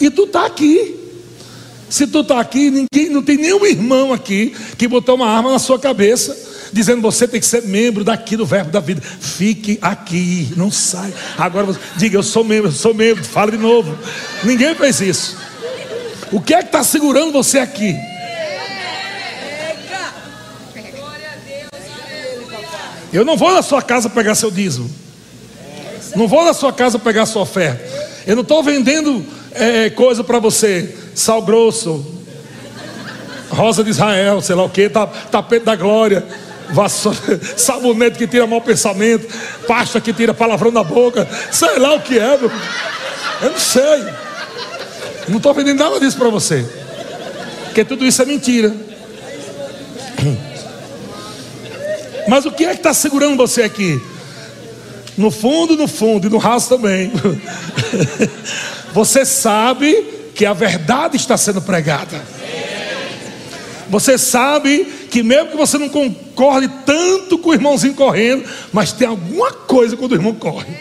E 0.00 0.10
tu 0.10 0.24
está 0.24 0.46
aqui. 0.46 0.99
Se 1.90 2.06
tu 2.06 2.20
está 2.20 2.38
aqui, 2.38 2.70
ninguém, 2.70 3.10
não 3.10 3.20
tem 3.20 3.36
nenhum 3.36 3.66
irmão 3.66 4.12
aqui 4.12 4.54
que 4.78 4.86
botou 4.86 5.16
uma 5.16 5.26
arma 5.26 5.50
na 5.50 5.58
sua 5.58 5.76
cabeça, 5.76 6.38
dizendo 6.72 7.02
você 7.02 7.26
tem 7.26 7.40
que 7.40 7.46
ser 7.46 7.64
membro 7.64 8.04
daqui 8.04 8.36
do 8.36 8.46
verbo 8.46 8.70
da 8.70 8.78
vida. 8.78 9.02
Fique 9.02 9.76
aqui, 9.82 10.52
não 10.56 10.70
sai. 10.70 11.12
Agora 11.36 11.66
você, 11.66 11.80
diga, 11.96 12.16
eu 12.16 12.22
sou 12.22 12.44
membro, 12.44 12.68
eu 12.68 12.72
sou 12.72 12.94
membro, 12.94 13.24
fala 13.24 13.50
de 13.50 13.58
novo. 13.58 13.98
Ninguém 14.44 14.72
fez 14.76 15.00
isso. 15.00 15.36
O 16.30 16.40
que 16.40 16.54
é 16.54 16.58
que 16.58 16.66
está 16.66 16.84
segurando 16.84 17.32
você 17.32 17.58
aqui? 17.58 17.96
Eu 23.12 23.24
não 23.24 23.36
vou 23.36 23.52
na 23.52 23.62
sua 23.62 23.82
casa 23.82 24.08
pegar 24.08 24.36
seu 24.36 24.52
dízimo. 24.52 24.88
Não 26.14 26.28
vou 26.28 26.44
na 26.44 26.54
sua 26.54 26.72
casa 26.72 27.00
pegar 27.00 27.26
sua 27.26 27.42
oferta. 27.42 27.84
Eu 28.24 28.36
não 28.36 28.42
estou 28.42 28.62
vendendo 28.62 29.26
é, 29.52 29.90
coisa 29.90 30.22
para 30.22 30.38
você. 30.38 30.94
Sal 31.14 31.42
grosso, 31.42 32.04
rosa 33.50 33.82
de 33.84 33.90
Israel, 33.90 34.40
sei 34.40 34.54
lá 34.54 34.64
o 34.64 34.70
que, 34.70 34.88
tapete 34.88 35.64
da 35.64 35.76
glória, 35.76 36.24
vassoura, 36.70 37.40
sabonete 37.56 38.16
que 38.16 38.26
tira 38.26 38.46
mau 38.46 38.60
pensamento, 38.60 39.26
pasta 39.66 40.00
que 40.00 40.12
tira 40.12 40.32
palavrão 40.32 40.72
da 40.72 40.84
boca, 40.84 41.28
sei 41.50 41.78
lá 41.78 41.94
o 41.94 42.00
que 42.00 42.18
é, 42.18 42.38
meu. 42.38 42.50
Eu 43.42 43.50
não 43.50 43.58
sei. 43.58 44.04
Não 45.28 45.36
estou 45.36 45.54
vendendo 45.54 45.78
nada 45.78 46.00
disso 46.00 46.16
para 46.16 46.28
você. 46.28 46.66
Porque 47.64 47.84
tudo 47.84 48.04
isso 48.04 48.20
é 48.22 48.24
mentira. 48.24 48.74
Mas 52.28 52.44
o 52.44 52.52
que 52.52 52.64
é 52.64 52.70
que 52.70 52.76
está 52.76 52.92
segurando 52.92 53.36
você 53.36 53.62
aqui? 53.62 54.00
no 55.20 55.30
fundo, 55.30 55.76
no 55.76 55.86
fundo 55.86 56.26
e 56.26 56.30
no 56.30 56.38
raso 56.38 56.70
também, 56.70 57.12
você 58.92 59.24
sabe 59.24 59.94
que 60.34 60.46
a 60.46 60.52
verdade 60.52 61.16
está 61.16 61.36
sendo 61.36 61.60
pregada. 61.60 62.20
Você 63.88 64.16
sabe 64.16 64.84
que 65.10 65.22
mesmo 65.22 65.50
que 65.50 65.56
você 65.56 65.76
não 65.76 65.88
concorde 65.88 66.70
tanto 66.86 67.36
com 67.38 67.50
o 67.50 67.54
irmãozinho 67.54 67.94
correndo, 67.94 68.44
mas 68.72 68.92
tem 68.92 69.08
alguma 69.08 69.52
coisa 69.52 69.96
quando 69.96 70.12
o 70.12 70.14
irmão 70.14 70.34
corre, 70.34 70.72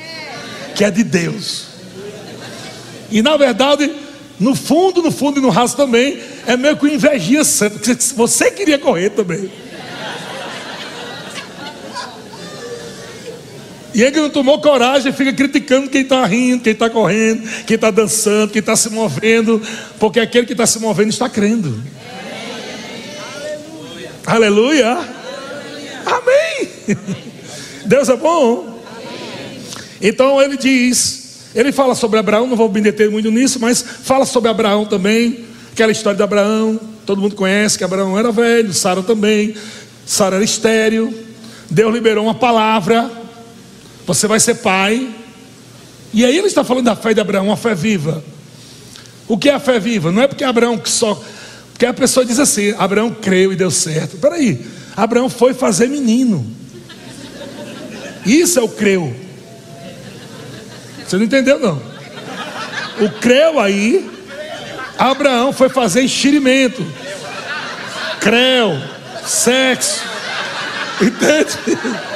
que 0.76 0.84
é 0.84 0.92
de 0.92 1.04
Deus. 1.04 1.66
E 3.12 3.24
na 3.24 3.36
verdade, 3.36 3.92
no 4.40 4.56
fundo, 4.56 5.02
no 5.02 5.12
fundo 5.12 5.40
e 5.40 5.42
no 5.42 5.50
raso 5.50 5.76
também, 5.76 6.20
é 6.46 6.56
meio 6.56 6.78
que 6.78 6.88
invejinha 6.88 7.44
santa, 7.44 7.98
você 8.16 8.52
queria 8.52 8.78
correr 8.78 9.10
também. 9.10 9.52
E 13.94 14.04
ele 14.04 14.20
não 14.20 14.30
tomou 14.30 14.62
coragem, 14.62 15.12
fica 15.12 15.34
criticando 15.34 15.90
quem 15.90 16.02
está 16.02 16.26
rindo, 16.26 16.62
quem 16.62 16.74
está 16.74 16.90
correndo, 16.90 17.42
quem 17.66 17.76
está 17.76 17.90
dançando, 17.90 18.52
quem 18.52 18.60
está 18.60 18.76
se 18.76 18.90
movendo, 18.90 19.62
porque 20.00 20.20
aquele 20.20 20.46
que 20.46 20.54
está 20.54 20.68
se 20.68 20.80
movendo 20.80 21.10
está 21.10 21.28
crendo. 21.28 21.82
Aleluia. 24.26 24.88
Aleluia. 24.88 25.20
Amém. 26.06 26.98
Deus 27.86 28.10
é 28.10 28.16
bom. 28.16 28.80
Então 30.02 30.42
ele 30.42 30.56
diz, 30.56 31.50
ele 31.56 31.72
fala 31.72 31.96
sobre 31.96 32.20
Abraão, 32.20 32.48
não 32.48 32.56
vou 32.56 32.70
me 32.72 32.82
deter 32.82 33.10
muito 33.10 33.32
nisso, 33.32 33.60
mas 33.60 33.82
fala 33.82 34.26
sobre 34.26 34.50
Abraão 34.50 34.86
também, 34.86 35.46
aquela 35.74 35.92
história 35.92 36.16
de 36.16 36.24
Abraão, 36.24 36.80
todo 37.06 37.22
mundo 37.22 37.36
conhece 37.36 37.78
que 37.78 37.84
Abraão 37.84 38.18
era 38.18 38.32
velho, 38.32 38.72
Sara 38.72 39.02
também, 39.02 39.56
Sara 40.06 40.36
era 40.36 40.46
estéreo, 40.46 41.14
Deus 41.70 41.94
liberou 41.94 42.24
uma 42.26 42.36
palavra 42.36 43.19
você 44.10 44.26
vai 44.26 44.40
ser 44.40 44.56
pai. 44.56 45.08
E 46.12 46.26
aí 46.26 46.36
ele 46.36 46.48
está 46.48 46.64
falando 46.64 46.86
da 46.86 46.96
fé 46.96 47.14
de 47.14 47.22
Abraão, 47.22 47.46
uma 47.46 47.56
fé 47.58 47.76
viva. 47.76 48.24
O 49.28 49.38
que 49.38 49.50
é 49.50 49.54
a 49.54 49.60
fé 49.60 49.80
viva? 49.80 50.12
Não 50.12 50.24
é 50.24 50.28
porque 50.28 50.44
Abraão 50.44 50.80
que 50.80 50.90
só. 50.90 51.22
Porque 51.72 51.86
a 51.86 51.94
pessoa 51.94 52.26
diz 52.26 52.40
assim: 52.40 52.74
Abraão 52.80 53.12
creu 53.12 53.54
e 53.54 53.56
deu 53.56 53.70
certo. 53.70 54.18
Peraí, 54.18 54.66
Abraão 54.98 55.30
foi 55.30 55.54
fazer 55.54 55.88
menino. 55.88 56.44
Isso 58.26 58.58
é 58.58 58.64
o 58.64 58.68
creu. 58.68 59.16
Você 61.08 61.16
não 61.16 61.26
entendeu, 61.26 61.60
não? 61.60 61.80
O 63.00 63.10
creu 63.22 63.60
aí, 63.60 64.10
Abraão 64.98 65.54
foi 65.54 65.70
fazer 65.70 66.02
enxirimento. 66.02 66.84
Creu, 68.20 68.76
sexo. 69.24 70.02
Entende? 71.00 72.09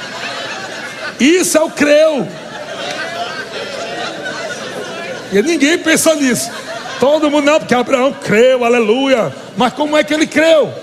Isso 1.19 1.57
é 1.57 1.61
o 1.61 1.69
creu. 1.69 2.27
E 5.31 5.41
ninguém 5.41 5.77
pensa 5.77 6.15
nisso. 6.15 6.51
Todo 6.99 7.29
mundo 7.29 7.45
não, 7.45 7.59
porque 7.59 7.73
Abraão 7.73 8.13
creu, 8.13 8.63
aleluia. 8.63 9.33
Mas 9.57 9.73
como 9.73 9.97
é 9.97 10.03
que 10.03 10.13
ele 10.13 10.27
creu? 10.27 10.73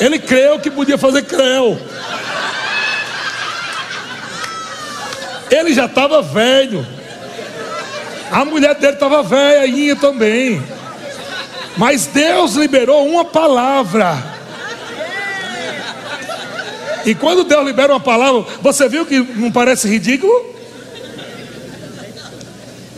Ele 0.00 0.18
creu 0.18 0.58
que 0.58 0.70
podia 0.70 0.96
fazer 0.96 1.22
creu. 1.22 1.80
Ele 5.50 5.72
já 5.72 5.86
estava 5.86 6.22
velho. 6.22 6.86
A 8.30 8.44
mulher 8.44 8.74
dele 8.74 8.94
estava 8.94 9.22
velhinha 9.22 9.96
também. 9.96 10.62
Mas 11.76 12.06
Deus 12.06 12.54
liberou 12.54 13.06
uma 13.06 13.24
palavra 13.24 14.35
E 17.06 17.14
quando 17.14 17.44
Deus 17.44 17.64
libera 17.64 17.92
uma 17.92 18.00
palavra, 18.00 18.44
você 18.60 18.88
viu 18.88 19.06
que 19.06 19.20
não 19.20 19.52
parece 19.52 19.88
ridículo? 19.88 20.54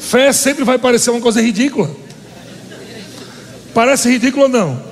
Fé 0.01 0.33
sempre 0.33 0.65
vai 0.65 0.79
parecer 0.79 1.11
uma 1.11 1.21
coisa 1.21 1.43
ridícula. 1.43 1.91
Parece 3.75 4.09
ridículo 4.09 4.45
ou 4.45 4.49
não? 4.49 4.83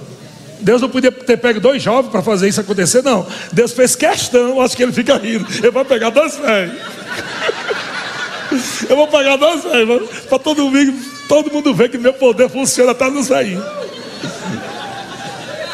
Deus 0.60 0.82
não 0.82 0.90
podia 0.90 1.10
ter 1.10 1.38
pego 1.38 1.60
dois 1.60 1.82
jovens 1.82 2.10
para 2.10 2.22
fazer 2.22 2.48
isso 2.48 2.60
acontecer, 2.60 3.02
não. 3.02 3.26
Deus 3.50 3.72
fez 3.72 3.96
questão, 3.96 4.60
acho 4.60 4.76
que 4.76 4.82
ele 4.82 4.92
fica 4.92 5.16
rindo. 5.16 5.46
Eu 5.62 5.72
vou 5.72 5.84
pegar 5.84 6.10
dois 6.10 6.36
velhos. 6.36 6.74
Eu 8.88 8.96
vou 8.96 9.08
pegar 9.08 9.36
dois 9.36 9.64
velhos, 9.64 10.10
para 10.28 10.38
todo 10.38 10.70
mundo, 10.70 10.94
todo 11.26 11.50
mundo 11.50 11.74
ver 11.74 11.88
que 11.88 11.96
meu 11.96 12.12
poder 12.12 12.50
funciona, 12.50 12.92
está 12.92 13.10
nos 13.10 13.28
velhinhos. 13.28 13.64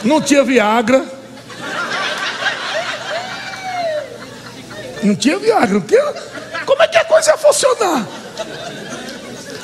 Não 0.05 0.21
tinha 0.21 0.45
Viagra. 0.45 1.22
Não 5.03 5.15
tinha 5.15 5.39
Viagra. 5.39 5.83
Como 6.65 6.83
é 6.83 6.89
que 6.89 6.97
a 6.97 7.05
coisa 7.05 7.33
ia 7.33 7.37
funcionar? 7.37 8.07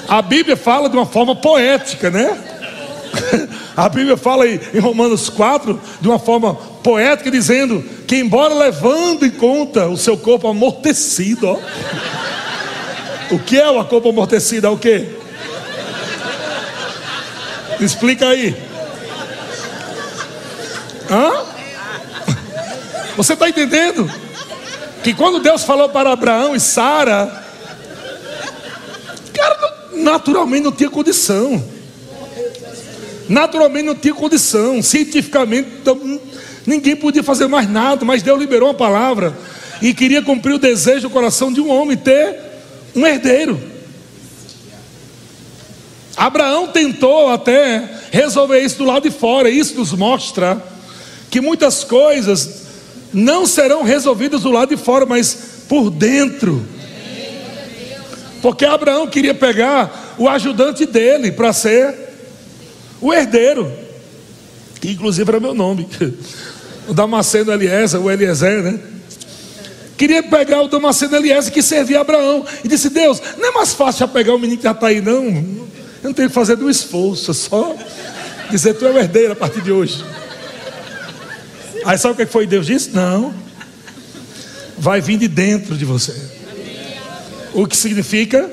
A 0.08 0.22
Bíblia 0.22 0.56
fala 0.56 0.88
de 0.88 0.96
uma 0.96 1.06
forma 1.06 1.36
poética, 1.36 2.10
né? 2.10 2.36
A 3.76 3.88
Bíblia 3.88 4.16
fala 4.16 4.44
aí, 4.44 4.60
em 4.74 4.80
Romanos 4.80 5.28
4 5.28 5.80
de 6.00 6.08
uma 6.08 6.18
forma 6.18 6.54
poética, 6.82 7.30
dizendo 7.30 7.80
que, 8.08 8.16
embora 8.16 8.52
levando 8.52 9.24
em 9.24 9.30
conta 9.30 9.86
o 9.86 9.96
seu 9.96 10.16
corpo 10.16 10.48
amortecido, 10.48 11.46
ó, 11.46 11.58
o 13.30 13.38
que 13.38 13.56
é 13.56 13.70
o 13.70 13.84
corpo 13.84 14.08
amortecido? 14.08 14.66
É 14.66 14.70
o 14.70 14.78
que? 14.78 15.16
Explica 17.80 18.26
aí. 18.28 18.56
Hã? 21.10 21.44
Você 23.16 23.34
está 23.34 23.48
entendendo? 23.48 24.10
Que 25.08 25.14
quando 25.14 25.40
Deus 25.40 25.64
falou 25.64 25.88
para 25.88 26.12
Abraão 26.12 26.54
e 26.54 26.60
Sara, 26.60 27.42
cara, 29.32 29.88
naturalmente 29.94 30.64
não 30.64 30.70
tinha 30.70 30.90
condição. 30.90 31.64
Naturalmente 33.26 33.86
não 33.86 33.94
tinha 33.94 34.12
condição. 34.12 34.82
Cientificamente 34.82 35.66
ninguém 36.66 36.94
podia 36.94 37.22
fazer 37.22 37.46
mais 37.46 37.70
nada, 37.70 38.04
mas 38.04 38.22
Deus 38.22 38.38
liberou 38.38 38.68
uma 38.68 38.74
palavra 38.74 39.34
e 39.80 39.94
queria 39.94 40.20
cumprir 40.20 40.52
o 40.56 40.58
desejo 40.58 41.08
do 41.08 41.10
coração 41.10 41.50
de 41.50 41.58
um 41.58 41.70
homem 41.70 41.96
ter 41.96 42.38
um 42.94 43.06
herdeiro. 43.06 43.58
Abraão 46.18 46.68
tentou 46.68 47.30
até 47.30 47.82
resolver 48.10 48.60
isso 48.60 48.76
do 48.76 48.84
lado 48.84 49.08
de 49.08 49.10
fora. 49.10 49.48
Isso 49.48 49.74
nos 49.74 49.90
mostra 49.94 50.62
que 51.30 51.40
muitas 51.40 51.82
coisas 51.82 52.57
não 53.12 53.46
serão 53.46 53.82
resolvidas 53.82 54.42
do 54.42 54.50
lado 54.50 54.74
de 54.74 54.82
fora, 54.82 55.06
mas 55.06 55.64
por 55.68 55.90
dentro. 55.90 56.64
Porque 58.40 58.64
Abraão 58.64 59.06
queria 59.06 59.34
pegar 59.34 60.14
o 60.18 60.28
ajudante 60.28 60.86
dele 60.86 61.32
para 61.32 61.52
ser 61.52 61.94
o 63.00 63.12
herdeiro, 63.12 63.70
que 64.80 64.90
inclusive 64.90 65.28
era 65.28 65.40
meu 65.40 65.54
nome, 65.54 65.88
o 66.88 66.94
Damasceno 66.94 67.52
Eliezer, 67.52 68.00
o 68.00 68.10
Eliezer, 68.10 68.62
né? 68.62 68.80
Queria 69.96 70.22
pegar 70.22 70.62
o 70.62 70.68
Damasceno 70.68 71.16
Eliezer 71.16 71.52
que 71.52 71.62
servia 71.62 71.98
a 71.98 72.00
Abraão, 72.02 72.44
e 72.62 72.68
disse: 72.68 72.88
Deus, 72.88 73.20
não 73.36 73.48
é 73.48 73.52
mais 73.52 73.74
fácil 73.74 74.00
já 74.00 74.08
pegar 74.08 74.34
o 74.34 74.38
menino 74.38 74.58
que 74.58 74.64
já 74.64 74.70
está 74.70 74.88
aí, 74.88 75.00
não. 75.00 75.24
Eu 75.24 76.04
não 76.04 76.12
tenho 76.12 76.28
que 76.28 76.34
fazer 76.34 76.56
do 76.56 76.70
esforço, 76.70 77.34
só 77.34 77.76
dizer: 78.50 78.74
Tu 78.74 78.86
é 78.86 78.92
o 78.92 78.98
herdeiro 78.98 79.32
a 79.32 79.36
partir 79.36 79.60
de 79.60 79.72
hoje. 79.72 80.04
Aí 81.88 81.96
sabe 81.96 82.12
o 82.12 82.16
que 82.18 82.30
foi 82.30 82.46
Deus 82.46 82.66
disse? 82.66 82.90
Não, 82.90 83.32
vai 84.76 85.00
vir 85.00 85.16
de 85.16 85.26
dentro 85.26 85.74
de 85.74 85.86
você. 85.86 86.14
O 87.54 87.66
que 87.66 87.74
significa? 87.74 88.46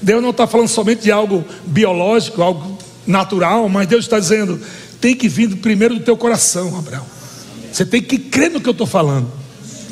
Deus 0.00 0.22
não 0.22 0.30
está 0.30 0.46
falando 0.46 0.68
somente 0.68 1.02
de 1.02 1.10
algo 1.10 1.44
biológico, 1.66 2.40
algo 2.40 2.78
natural, 3.04 3.68
mas 3.68 3.88
Deus 3.88 4.04
está 4.04 4.20
dizendo: 4.20 4.60
tem 5.00 5.16
que 5.16 5.28
vir 5.28 5.56
primeiro 5.56 5.96
do 5.96 6.00
teu 6.04 6.16
coração, 6.16 6.78
Abraão. 6.78 7.04
Você 7.72 7.84
tem 7.84 8.00
que 8.00 8.16
crer 8.16 8.52
no 8.52 8.60
que 8.60 8.68
eu 8.68 8.70
estou 8.70 8.86
falando, 8.86 9.28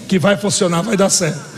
que 0.06 0.16
vai 0.16 0.36
funcionar, 0.36 0.82
vai 0.82 0.96
dar 0.96 1.10
certo. 1.10 1.56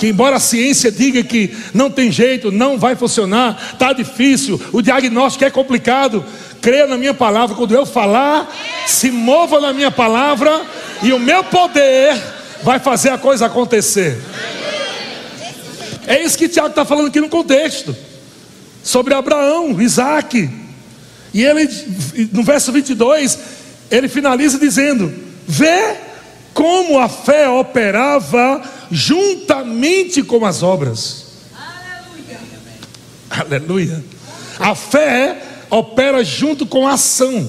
Que 0.00 0.08
embora 0.08 0.36
a 0.36 0.40
ciência 0.40 0.90
diga 0.90 1.22
que 1.22 1.56
não 1.72 1.88
tem 1.88 2.10
jeito, 2.10 2.50
não 2.50 2.76
vai 2.76 2.96
funcionar, 2.96 3.74
está 3.74 3.92
difícil, 3.92 4.60
o 4.72 4.82
diagnóstico 4.82 5.44
é 5.44 5.50
complicado, 5.50 6.24
creia 6.60 6.86
na 6.86 6.96
minha 6.96 7.14
palavra, 7.14 7.56
quando 7.56 7.74
eu 7.74 7.86
falar, 7.86 8.52
se 8.86 9.10
mova 9.10 9.60
na 9.60 9.72
minha 9.72 9.90
palavra, 9.90 10.62
e 11.02 11.12
o 11.12 11.18
meu 11.18 11.42
poder 11.44 12.20
vai 12.62 12.78
fazer 12.78 13.10
a 13.10 13.18
coisa 13.18 13.46
acontecer. 13.46 14.20
É 16.06 16.22
isso 16.22 16.36
que 16.36 16.48
Tiago 16.48 16.70
está 16.70 16.84
falando 16.84 17.08
aqui 17.08 17.20
no 17.20 17.28
contexto. 17.28 17.96
Sobre 18.82 19.14
Abraão, 19.14 19.80
Isaac. 19.80 20.50
E 21.32 21.42
ele, 21.44 21.68
no 22.32 22.42
verso 22.42 22.72
22, 22.72 23.38
ele 23.90 24.08
finaliza 24.08 24.58
dizendo: 24.58 25.12
Vê 25.46 25.96
como 26.52 26.98
a 26.98 27.08
fé 27.08 27.48
operava 27.48 28.62
juntamente 28.90 30.22
com 30.22 30.44
as 30.44 30.62
obras. 30.62 31.26
Aleluia. 31.54 32.40
Aleluia. 33.30 34.04
A 34.58 34.74
fé 34.74 35.49
opera 35.70 36.24
junto 36.24 36.66
com 36.66 36.86
a 36.86 36.94
ação. 36.94 37.48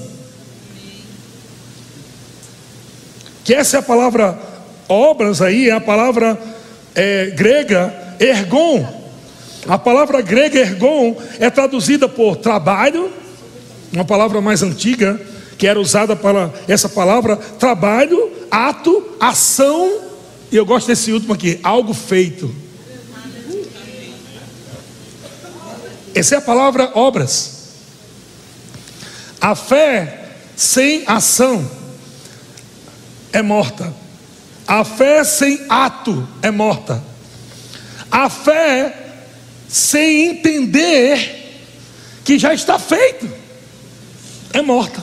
Que 3.44 3.54
essa 3.54 3.76
é 3.76 3.80
a 3.80 3.82
palavra 3.82 4.38
obras 4.88 5.42
aí, 5.42 5.68
é 5.68 5.72
a 5.72 5.80
palavra 5.80 6.40
é, 6.94 7.26
grega 7.30 8.16
Ergon. 8.20 9.02
A 9.66 9.78
palavra 9.78 10.20
grega 10.20 10.58
ergon 10.58 11.16
é 11.38 11.48
traduzida 11.48 12.08
por 12.08 12.36
trabalho, 12.36 13.12
uma 13.92 14.04
palavra 14.04 14.40
mais 14.40 14.62
antiga 14.62 15.20
que 15.56 15.68
era 15.68 15.78
usada 15.78 16.16
para 16.16 16.52
essa 16.66 16.88
palavra 16.88 17.36
trabalho, 17.36 18.32
ato, 18.50 19.16
ação, 19.20 20.00
e 20.50 20.56
eu 20.56 20.66
gosto 20.66 20.88
desse 20.88 21.12
último 21.12 21.32
aqui, 21.32 21.60
algo 21.62 21.94
feito. 21.94 22.52
Essa 26.12 26.34
é 26.34 26.38
a 26.38 26.42
palavra 26.42 26.90
obras. 26.94 27.61
A 29.42 29.56
fé 29.56 30.28
sem 30.54 31.02
ação 31.04 31.68
é 33.32 33.42
morta. 33.42 33.92
A 34.68 34.84
fé 34.84 35.24
sem 35.24 35.66
ato 35.68 36.28
é 36.40 36.52
morta. 36.52 37.02
A 38.08 38.30
fé 38.30 38.94
sem 39.68 40.28
entender 40.28 41.60
que 42.24 42.38
já 42.38 42.54
está 42.54 42.78
feito 42.78 43.28
é 44.52 44.62
morta. 44.62 45.02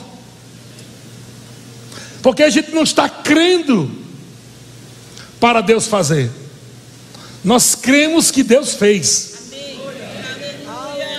Porque 2.22 2.42
a 2.42 2.48
gente 2.48 2.70
não 2.70 2.82
está 2.82 3.10
crendo 3.10 3.90
para 5.38 5.60
Deus 5.60 5.86
fazer. 5.86 6.30
Nós 7.44 7.74
cremos 7.74 8.30
que 8.30 8.42
Deus 8.42 8.72
fez. 8.72 9.50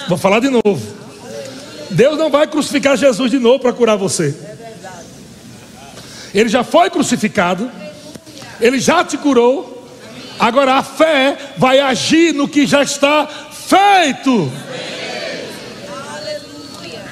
Vou 0.10 0.18
falar 0.18 0.40
de 0.40 0.50
novo. 0.50 1.01
Deus 1.92 2.18
não 2.18 2.30
vai 2.30 2.48
crucificar 2.48 2.98
Jesus 2.98 3.30
de 3.30 3.40
novo 3.40 3.60
para 3.60 3.74
curar 3.74 3.98
você. 3.98 4.36
Ele 6.34 6.50
já 6.50 6.64
foi 6.64 6.90
crucificado. 6.90 7.70
Ele 8.60 8.80
já 8.80 9.04
te 9.04 9.18
curou. 9.18 9.90
Agora 10.40 10.76
a 10.76 10.84
fé 10.84 11.38
vai 11.58 11.80
agir 11.80 12.34
no 12.34 12.48
que 12.48 12.66
já 12.66 12.82
está 12.82 13.28
feito. 13.52 14.52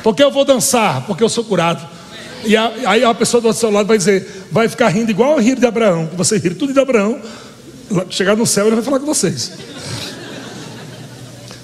Porque 0.02 0.24
eu 0.24 0.32
vou 0.32 0.46
dançar, 0.46 1.06
porque 1.06 1.24
eu 1.24 1.30
sou 1.30 1.44
curado. 1.44 1.86
E 2.46 2.56
aí 2.56 3.04
a 3.04 3.14
pessoa 3.14 3.42
do 3.42 3.52
seu 3.52 3.70
lado 3.70 3.88
vai 3.88 3.98
dizer, 3.98 4.46
vai 4.50 4.70
ficar 4.70 4.88
rindo 4.88 5.12
igual 5.12 5.36
o 5.36 5.40
rir 5.40 5.60
de 5.60 5.66
Abraão. 5.66 6.10
Você 6.14 6.38
rir 6.38 6.56
tudo 6.56 6.72
de 6.72 6.80
Abraão. 6.80 7.20
Chegar 8.10 8.38
no 8.38 8.46
céu 8.46 8.68
ele 8.68 8.76
vai 8.76 8.84
falar 8.84 9.00
com 9.00 9.06
vocês. 9.06 9.52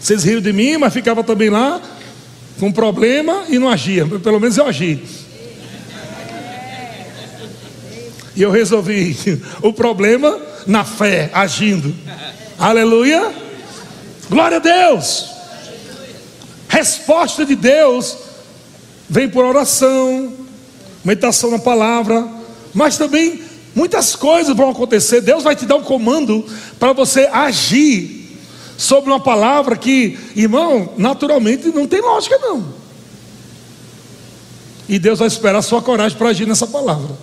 Vocês 0.01 0.23
riram 0.23 0.41
de 0.41 0.51
mim, 0.51 0.77
mas 0.77 0.93
ficava 0.93 1.23
também 1.23 1.49
lá 1.49 1.81
com 2.59 2.71
problema 2.71 3.45
e 3.49 3.59
não 3.59 3.69
agia. 3.69 4.05
Pelo 4.05 4.39
menos 4.39 4.57
eu 4.57 4.67
agi. 4.67 5.01
E 8.35 8.41
eu 8.41 8.51
resolvi 8.51 9.41
o 9.61 9.71
problema 9.71 10.39
na 10.67 10.83
fé, 10.83 11.29
agindo. 11.33 11.95
Aleluia. 12.57 13.33
Glória 14.29 14.57
a 14.57 14.59
Deus. 14.59 15.29
Resposta 16.67 17.45
de 17.45 17.55
Deus 17.55 18.17
vem 19.07 19.29
por 19.29 19.45
oração, 19.45 20.33
meditação 21.03 21.51
na 21.51 21.59
palavra, 21.59 22.27
mas 22.73 22.97
também 22.97 23.41
muitas 23.73 24.15
coisas 24.15 24.55
vão 24.55 24.71
acontecer. 24.71 25.21
Deus 25.21 25.43
vai 25.43 25.55
te 25.55 25.65
dar 25.65 25.75
um 25.75 25.83
comando 25.83 26.45
para 26.79 26.91
você 26.91 27.29
agir 27.31 28.24
sobre 28.77 29.09
uma 29.09 29.19
palavra 29.19 29.77
que, 29.77 30.17
irmão, 30.35 30.93
naturalmente 30.97 31.67
não 31.67 31.87
tem 31.87 32.01
lógica 32.01 32.37
não. 32.39 32.73
E 34.87 34.99
Deus 34.99 35.19
vai 35.19 35.27
esperar 35.27 35.59
a 35.59 35.63
sua 35.63 35.81
coragem 35.81 36.17
para 36.17 36.29
agir 36.29 36.45
nessa 36.45 36.67
palavra. 36.67 37.15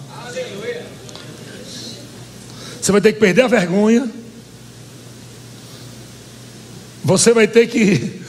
Você 2.81 2.91
vai 2.91 3.01
ter 3.01 3.13
que 3.13 3.21
perder 3.21 3.43
a 3.43 3.49
vergonha. 3.49 4.11
Você 7.05 7.33
vai 7.33 7.47
ter 7.47 7.69
que 7.69 8.21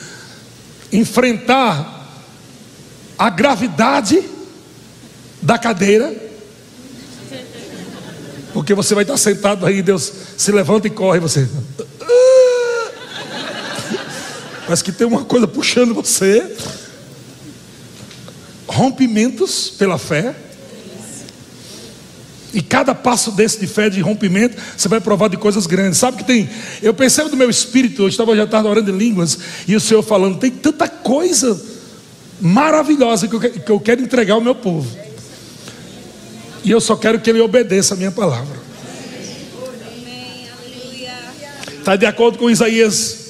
enfrentar 0.93 2.21
a 3.17 3.29
gravidade 3.29 4.23
da 5.41 5.57
cadeira. 5.57 6.15
Porque 8.53 8.75
você 8.75 8.93
vai 8.93 9.03
estar 9.03 9.17
sentado 9.17 9.65
aí, 9.65 9.81
Deus 9.81 10.13
se 10.37 10.51
levanta 10.51 10.85
e 10.85 10.91
corre, 10.91 11.19
você. 11.19 11.49
Parece 14.73 14.83
que 14.85 14.91
tem 14.91 15.05
uma 15.05 15.23
coisa 15.23 15.47
puxando 15.47 15.93
você. 15.93 16.51
Rompimentos 18.65 19.69
pela 19.69 19.99
fé. 19.99 20.35
E 22.51 22.59
cada 22.59 22.95
passo 22.95 23.29
desse 23.33 23.59
de 23.59 23.67
fé, 23.67 23.87
de 23.87 24.01
rompimento, 24.01 24.59
você 24.75 24.87
vai 24.87 24.99
provar 24.99 25.27
de 25.27 25.37
coisas 25.37 25.67
grandes. 25.67 25.99
Sabe 25.99 26.17
que 26.17 26.23
tem? 26.23 26.49
Eu 26.81 26.91
percebo 26.91 27.29
do 27.29 27.37
meu 27.37 27.51
espírito, 27.51 28.01
eu 28.01 28.07
estava 28.07 28.35
já 28.35 28.47
tarde 28.47 28.67
orando 28.67 28.89
em 28.89 28.97
línguas, 28.97 29.37
e 29.67 29.75
o 29.75 29.79
Senhor 29.79 30.01
falando, 30.01 30.39
tem 30.39 30.49
tanta 30.49 30.87
coisa 30.87 31.63
maravilhosa 32.41 33.27
que 33.27 33.35
eu, 33.35 33.39
que 33.39 33.71
eu 33.71 33.79
quero 33.79 34.01
entregar 34.01 34.33
ao 34.33 34.41
meu 34.41 34.55
povo. 34.55 34.89
E 36.63 36.71
eu 36.71 36.81
só 36.81 36.95
quero 36.95 37.19
que 37.19 37.29
ele 37.29 37.41
obedeça 37.41 37.93
a 37.93 37.97
minha 37.97 38.11
palavra. 38.11 38.59
Está 41.77 41.95
de 41.95 42.07
acordo 42.07 42.39
com 42.39 42.49
Isaías 42.49 43.22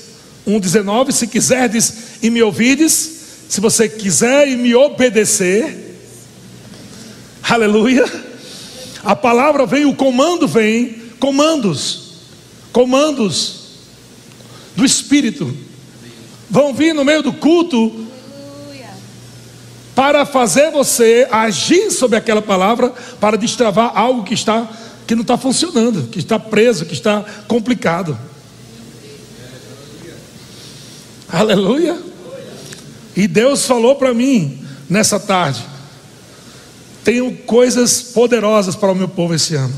1,19: 0.47 1.11
Se 1.11 1.27
quiserdes 1.27 1.93
e 2.21 2.29
me 2.29 2.41
ouvides, 2.41 3.23
se 3.49 3.61
você 3.61 3.87
quiser 3.87 4.47
e 4.47 4.55
me 4.55 4.73
obedecer, 4.75 5.97
aleluia. 7.43 8.05
A 9.03 9.15
palavra 9.15 9.65
vem, 9.65 9.85
o 9.85 9.95
comando 9.95 10.47
vem, 10.47 11.01
comandos, 11.19 12.13
comandos 12.71 13.63
do 14.75 14.85
Espírito 14.85 15.55
vão 16.49 16.73
vir 16.73 16.93
no 16.93 17.03
meio 17.03 17.21
do 17.21 17.33
culto 17.33 18.07
para 19.95 20.25
fazer 20.25 20.71
você 20.71 21.27
agir 21.31 21.91
sobre 21.91 22.17
aquela 22.17 22.41
palavra, 22.41 22.93
para 23.19 23.37
destravar 23.37 23.91
algo 23.95 24.23
que 24.23 24.33
está 24.33 24.67
que 25.05 25.15
não 25.15 25.21
está 25.21 25.37
funcionando, 25.37 26.07
que 26.07 26.19
está 26.19 26.39
preso, 26.39 26.85
que 26.85 26.93
está 26.93 27.25
complicado. 27.47 28.17
Aleluia. 31.33 31.99
E 33.15 33.27
Deus 33.27 33.65
falou 33.65 33.95
para 33.95 34.13
mim 34.13 34.63
nessa 34.87 35.19
tarde: 35.19 35.65
tenho 37.03 37.35
coisas 37.37 38.01
poderosas 38.01 38.75
para 38.75 38.91
o 38.91 38.95
meu 38.95 39.09
povo 39.09 39.33
esse 39.33 39.55
ano. 39.55 39.73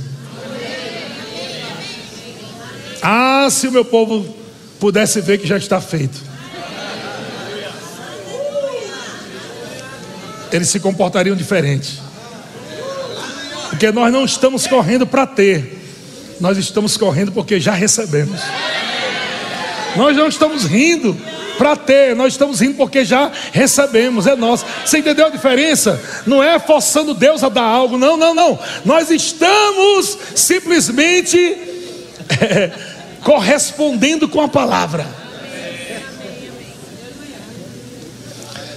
Ah, 3.01 3.47
se 3.49 3.67
o 3.67 3.71
meu 3.71 3.85
povo 3.85 4.35
pudesse 4.79 5.21
ver 5.21 5.39
que 5.39 5.47
já 5.47 5.57
está 5.57 5.79
feito. 5.79 6.35
eles 10.55 10.69
se 10.69 10.79
comportariam 10.79 11.35
diferente. 11.35 12.01
Porque 13.69 13.91
nós 13.91 14.11
não 14.11 14.23
estamos 14.23 14.65
correndo 14.67 15.05
para 15.05 15.27
ter, 15.27 15.81
nós 16.39 16.57
estamos 16.57 16.95
correndo 16.95 17.31
porque 17.31 17.59
já 17.59 17.73
recebemos. 17.73 18.39
Nós 19.95 20.15
não 20.15 20.27
estamos 20.27 20.65
rindo 20.65 21.17
para 21.57 21.75
ter, 21.75 22.15
nós 22.15 22.33
estamos 22.33 22.59
rindo 22.59 22.75
porque 22.75 23.03
já 23.03 23.31
recebemos, 23.51 24.27
é 24.27 24.35
nosso. 24.35 24.65
Você 24.85 24.99
entendeu 24.99 25.27
a 25.27 25.29
diferença? 25.29 26.01
Não 26.25 26.43
é 26.43 26.59
forçando 26.59 27.13
Deus 27.13 27.43
a 27.43 27.49
dar 27.49 27.63
algo, 27.63 27.97
não, 27.97 28.17
não, 28.17 28.33
não. 28.33 28.59
Nós 28.83 29.09
estamos 29.09 30.17
simplesmente 30.35 31.37
é, 32.41 32.71
correspondendo 33.23 34.27
com 34.27 34.41
a 34.41 34.47
palavra. 34.47 35.05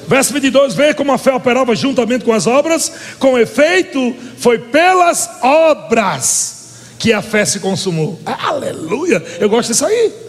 Verso 0.07 0.33
22, 0.33 0.75
vê 0.75 0.95
como 0.95 1.13
a 1.13 1.19
fé 1.19 1.35
operava 1.35 1.77
juntamente 1.77 2.25
com 2.25 2.33
as 2.33 2.47
obras, 2.47 2.91
com 3.19 3.39
efeito, 3.39 4.17
foi 4.39 4.59
pelas 4.59 5.29
obras 5.43 6.59
que 6.99 7.13
a 7.13 7.21
fé 7.21 7.45
se 7.45 7.61
consumou. 7.61 8.19
Aleluia! 8.25 9.23
Eu 9.39 9.51
gosto 9.51 9.69
disso 9.69 9.85
aí. 9.85 10.28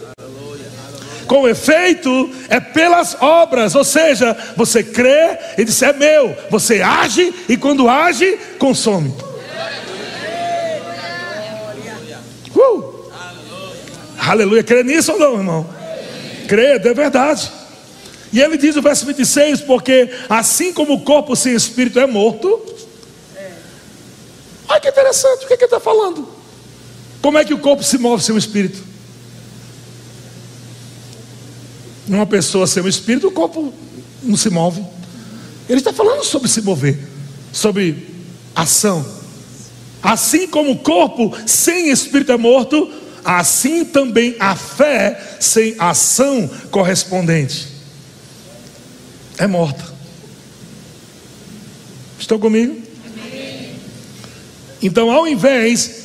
Com 1.30 1.46
efeito, 1.46 2.28
é 2.48 2.58
pelas 2.58 3.14
obras, 3.22 3.76
ou 3.76 3.84
seja, 3.84 4.36
você 4.56 4.82
crê 4.82 5.38
e 5.56 5.64
diz: 5.64 5.80
é 5.80 5.92
meu, 5.92 6.36
você 6.50 6.82
age 6.82 7.32
e 7.48 7.56
quando 7.56 7.88
age, 7.88 8.36
consome. 8.58 9.14
Uh! 12.52 13.12
Aleluia, 14.18 14.64
crê 14.64 14.82
nisso 14.82 15.12
ou 15.12 15.20
não, 15.20 15.34
irmão? 15.34 15.70
Crê, 16.48 16.72
é 16.72 16.78
verdade. 16.80 17.48
E 18.32 18.40
ele 18.40 18.56
diz 18.56 18.74
o 18.74 18.82
verso 18.82 19.06
26: 19.06 19.60
Porque 19.60 20.12
assim 20.28 20.72
como 20.72 20.94
o 20.94 21.02
corpo 21.02 21.36
sem 21.36 21.54
espírito 21.54 22.00
é 22.00 22.08
morto. 22.08 22.60
Olha 24.68 24.80
que 24.80 24.88
interessante, 24.88 25.44
o 25.44 25.46
que, 25.46 25.54
é 25.54 25.56
que 25.56 25.62
ele 25.62 25.66
está 25.66 25.78
falando? 25.78 26.28
Como 27.22 27.38
é 27.38 27.44
que 27.44 27.54
o 27.54 27.58
corpo 27.58 27.84
se 27.84 27.98
move 27.98 28.20
sem 28.20 28.34
o 28.34 28.38
espírito? 28.38 28.89
Uma 32.10 32.26
pessoa 32.26 32.66
sem 32.66 32.82
o 32.82 32.88
espírito, 32.88 33.28
o 33.28 33.30
corpo 33.30 33.72
não 34.20 34.36
se 34.36 34.50
move. 34.50 34.84
Ele 35.68 35.78
está 35.78 35.92
falando 35.92 36.24
sobre 36.24 36.48
se 36.48 36.60
mover, 36.60 36.98
sobre 37.52 38.08
ação. 38.52 39.06
Assim 40.02 40.48
como 40.48 40.72
o 40.72 40.78
corpo 40.78 41.32
sem 41.46 41.88
espírito 41.88 42.32
é 42.32 42.36
morto, 42.36 42.90
assim 43.24 43.84
também 43.84 44.34
a 44.40 44.56
fé 44.56 45.36
sem 45.38 45.76
ação 45.78 46.50
correspondente 46.72 47.68
é 49.38 49.46
morta. 49.46 49.84
Estão 52.18 52.40
comigo? 52.40 52.76
Então, 54.82 55.12
ao 55.12 55.28
invés 55.28 56.00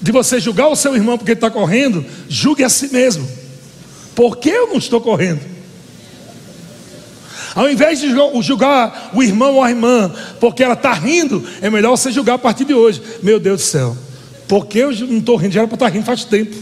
de 0.00 0.12
você 0.12 0.38
julgar 0.38 0.68
o 0.68 0.76
seu 0.76 0.94
irmão 0.94 1.18
porque 1.18 1.32
ele 1.32 1.36
está 1.38 1.50
correndo, 1.50 2.04
julgue 2.28 2.62
a 2.62 2.68
si 2.68 2.92
mesmo. 2.92 3.28
Por 4.16 4.38
que 4.38 4.48
eu 4.48 4.68
não 4.68 4.78
estou 4.78 4.98
correndo? 4.98 5.42
Ao 7.54 7.70
invés 7.70 8.00
de 8.00 8.08
julgar 8.40 9.10
o 9.14 9.22
irmão 9.22 9.56
ou 9.56 9.62
a 9.62 9.70
irmã 9.70 10.12
porque 10.40 10.64
ela 10.64 10.74
está 10.74 10.92
rindo, 10.94 11.46
é 11.60 11.70
melhor 11.70 11.90
você 11.90 12.10
julgar 12.10 12.34
a 12.34 12.38
partir 12.38 12.64
de 12.64 12.72
hoje. 12.72 13.00
Meu 13.22 13.38
Deus 13.38 13.60
do 13.60 13.64
céu, 13.64 13.96
porque 14.48 14.78
eu 14.78 14.90
não 14.90 15.18
estou 15.18 15.36
rindo? 15.36 15.52
Já 15.52 15.60
era 15.60 15.68
para 15.68 15.76
estar 15.76 15.86
tá 15.86 15.92
rindo 15.92 16.04
faz 16.04 16.24
tempo. 16.24 16.56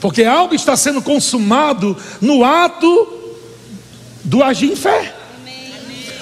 Porque 0.00 0.24
algo 0.24 0.54
está 0.54 0.76
sendo 0.76 1.00
consumado 1.00 1.96
no 2.20 2.44
ato 2.44 3.08
do 4.24 4.42
agir 4.42 4.72
em 4.72 4.76
fé. 4.76 5.14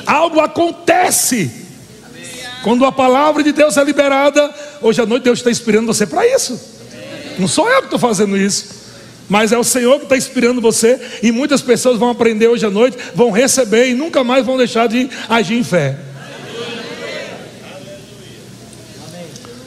Algo 0.06 0.40
acontece. 0.40 1.64
Quando 2.62 2.84
a 2.84 2.92
palavra 2.92 3.42
de 3.42 3.52
Deus 3.52 3.76
é 3.76 3.84
liberada, 3.84 4.54
hoje 4.82 5.00
à 5.00 5.06
noite 5.06 5.24
Deus 5.24 5.38
está 5.38 5.50
inspirando 5.50 5.86
você 5.86 6.06
para 6.06 6.26
isso. 6.26 6.75
Não 7.38 7.48
sou 7.48 7.68
eu 7.68 7.78
que 7.78 7.86
estou 7.86 7.98
fazendo 7.98 8.36
isso. 8.36 8.86
Mas 9.28 9.50
é 9.52 9.58
o 9.58 9.64
Senhor 9.64 9.98
que 9.98 10.04
está 10.04 10.16
inspirando 10.16 10.60
você, 10.60 11.00
e 11.22 11.32
muitas 11.32 11.60
pessoas 11.60 11.98
vão 11.98 12.10
aprender 12.10 12.46
hoje 12.46 12.64
à 12.64 12.70
noite, 12.70 12.96
vão 13.14 13.30
receber 13.30 13.88
e 13.88 13.94
nunca 13.94 14.22
mais 14.22 14.46
vão 14.46 14.56
deixar 14.56 14.86
de 14.86 15.10
agir 15.28 15.58
em 15.58 15.64
fé. 15.64 15.98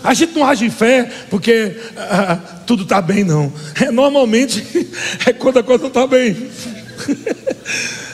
A 0.01 0.13
gente 0.13 0.33
não 0.33 0.45
age 0.45 0.65
em 0.65 0.69
fé 0.69 1.11
porque 1.29 1.75
ah, 1.97 2.37
tudo 2.65 2.83
está 2.83 3.01
bem, 3.01 3.25
não. 3.25 3.51
É, 3.81 3.91
normalmente 3.91 4.65
é 5.27 5.33
quando 5.33 5.59
a 5.59 5.63
coisa 5.63 5.81
não 5.81 5.89
está 5.89 6.07
bem. 6.07 6.35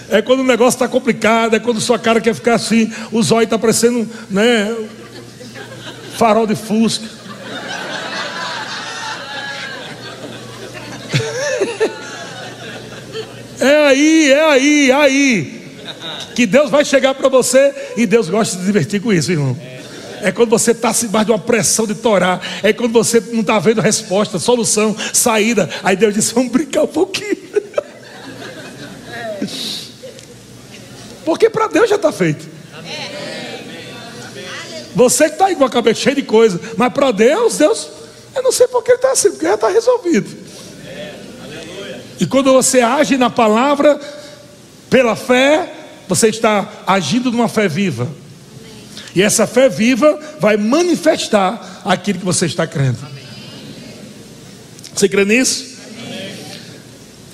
É 0.07 0.21
quando 0.21 0.41
o 0.41 0.43
negócio 0.43 0.75
está 0.75 0.87
complicado, 0.87 1.55
é 1.55 1.59
quando 1.59 1.81
sua 1.81 1.97
cara 1.97 2.21
quer 2.21 2.35
ficar 2.35 2.53
assim, 2.53 2.91
o 3.11 3.23
zóio 3.23 3.45
está 3.45 3.57
parecendo, 3.57 4.07
né? 4.29 4.71
Farol 6.15 6.45
de 6.45 6.55
fusca. 6.55 7.07
É 13.59 13.87
aí, 13.87 14.31
é 14.31 14.45
aí, 14.45 14.91
é 14.91 14.93
aí. 14.93 15.65
Que 16.35 16.45
Deus 16.45 16.69
vai 16.69 16.83
chegar 16.83 17.15
para 17.15 17.29
você 17.29 17.73
e 17.95 18.05
Deus 18.05 18.27
gosta 18.29 18.55
de 18.55 18.61
se 18.61 18.65
divertir 18.65 19.01
com 19.01 19.13
isso, 19.13 19.31
irmão. 19.31 19.57
É 20.21 20.31
quando 20.31 20.49
você 20.49 20.71
está 20.71 20.91
debaixo 20.91 21.27
de 21.27 21.31
uma 21.31 21.39
pressão 21.39 21.87
de 21.87 21.95
torar. 21.95 22.41
É 22.63 22.73
quando 22.73 22.91
você 22.91 23.21
não 23.31 23.41
está 23.41 23.59
vendo 23.59 23.79
resposta, 23.79 24.39
solução, 24.39 24.95
saída. 25.13 25.69
Aí 25.83 25.95
Deus 25.95 26.13
diz: 26.13 26.31
Vamos 26.31 26.51
brincar 26.51 26.83
um 26.83 26.87
pouquinho. 26.87 27.37
Porque 31.23 31.49
para 31.49 31.67
Deus 31.67 31.89
já 31.89 31.95
está 31.95 32.11
feito. 32.11 32.45
Você 34.93 35.25
que 35.25 35.33
está 35.33 35.53
com 35.53 35.65
a 35.65 35.69
cabeça 35.69 35.99
cheia 36.01 36.15
de 36.15 36.23
coisa, 36.23 36.59
mas 36.77 36.93
para 36.93 37.11
Deus, 37.11 37.57
Deus, 37.57 37.89
eu 38.33 38.41
não 38.41 38.51
sei 38.51 38.67
porque 38.67 38.91
ele 38.91 38.97
está 38.97 39.11
assim, 39.11 39.31
porque 39.31 39.45
já 39.45 39.55
está 39.55 39.67
resolvido. 39.67 40.44
E 42.19 42.25
quando 42.25 42.51
você 42.53 42.81
age 42.81 43.17
na 43.17 43.29
palavra, 43.29 43.99
pela 44.89 45.15
fé, 45.15 45.71
você 46.07 46.29
está 46.29 46.69
agindo 46.87 47.31
numa 47.31 47.47
fé 47.47 47.67
viva. 47.67 48.07
E 49.15 49.21
essa 49.21 49.47
fé 49.47 49.69
viva 49.69 50.19
vai 50.39 50.57
manifestar 50.57 51.81
aquilo 51.85 52.19
que 52.19 52.25
você 52.25 52.45
está 52.45 52.67
crendo. 52.67 52.97
Você 54.93 55.09
crê 55.09 55.25
nisso? 55.25 55.75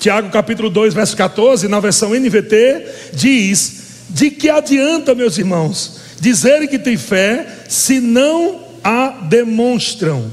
Tiago 0.00 0.30
capítulo 0.30 0.68
2, 0.68 0.94
verso 0.94 1.16
14, 1.16 1.68
na 1.68 1.78
versão 1.78 2.10
NVT, 2.10 3.12
diz: 3.12 3.74
De 4.10 4.30
que 4.30 4.50
adianta, 4.50 5.14
meus 5.14 5.38
irmãos, 5.38 5.98
dizerem 6.20 6.66
que 6.66 6.78
têm 6.78 6.96
fé 6.96 7.46
se 7.68 8.00
não 8.00 8.60
a 8.82 9.08
demonstram 9.28 10.30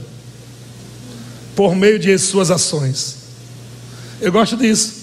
por 1.55 1.75
meio 1.75 1.99
de 1.99 2.17
suas 2.17 2.49
ações? 2.49 3.18
Eu 4.21 4.31
gosto 4.31 4.55
disso, 4.57 4.93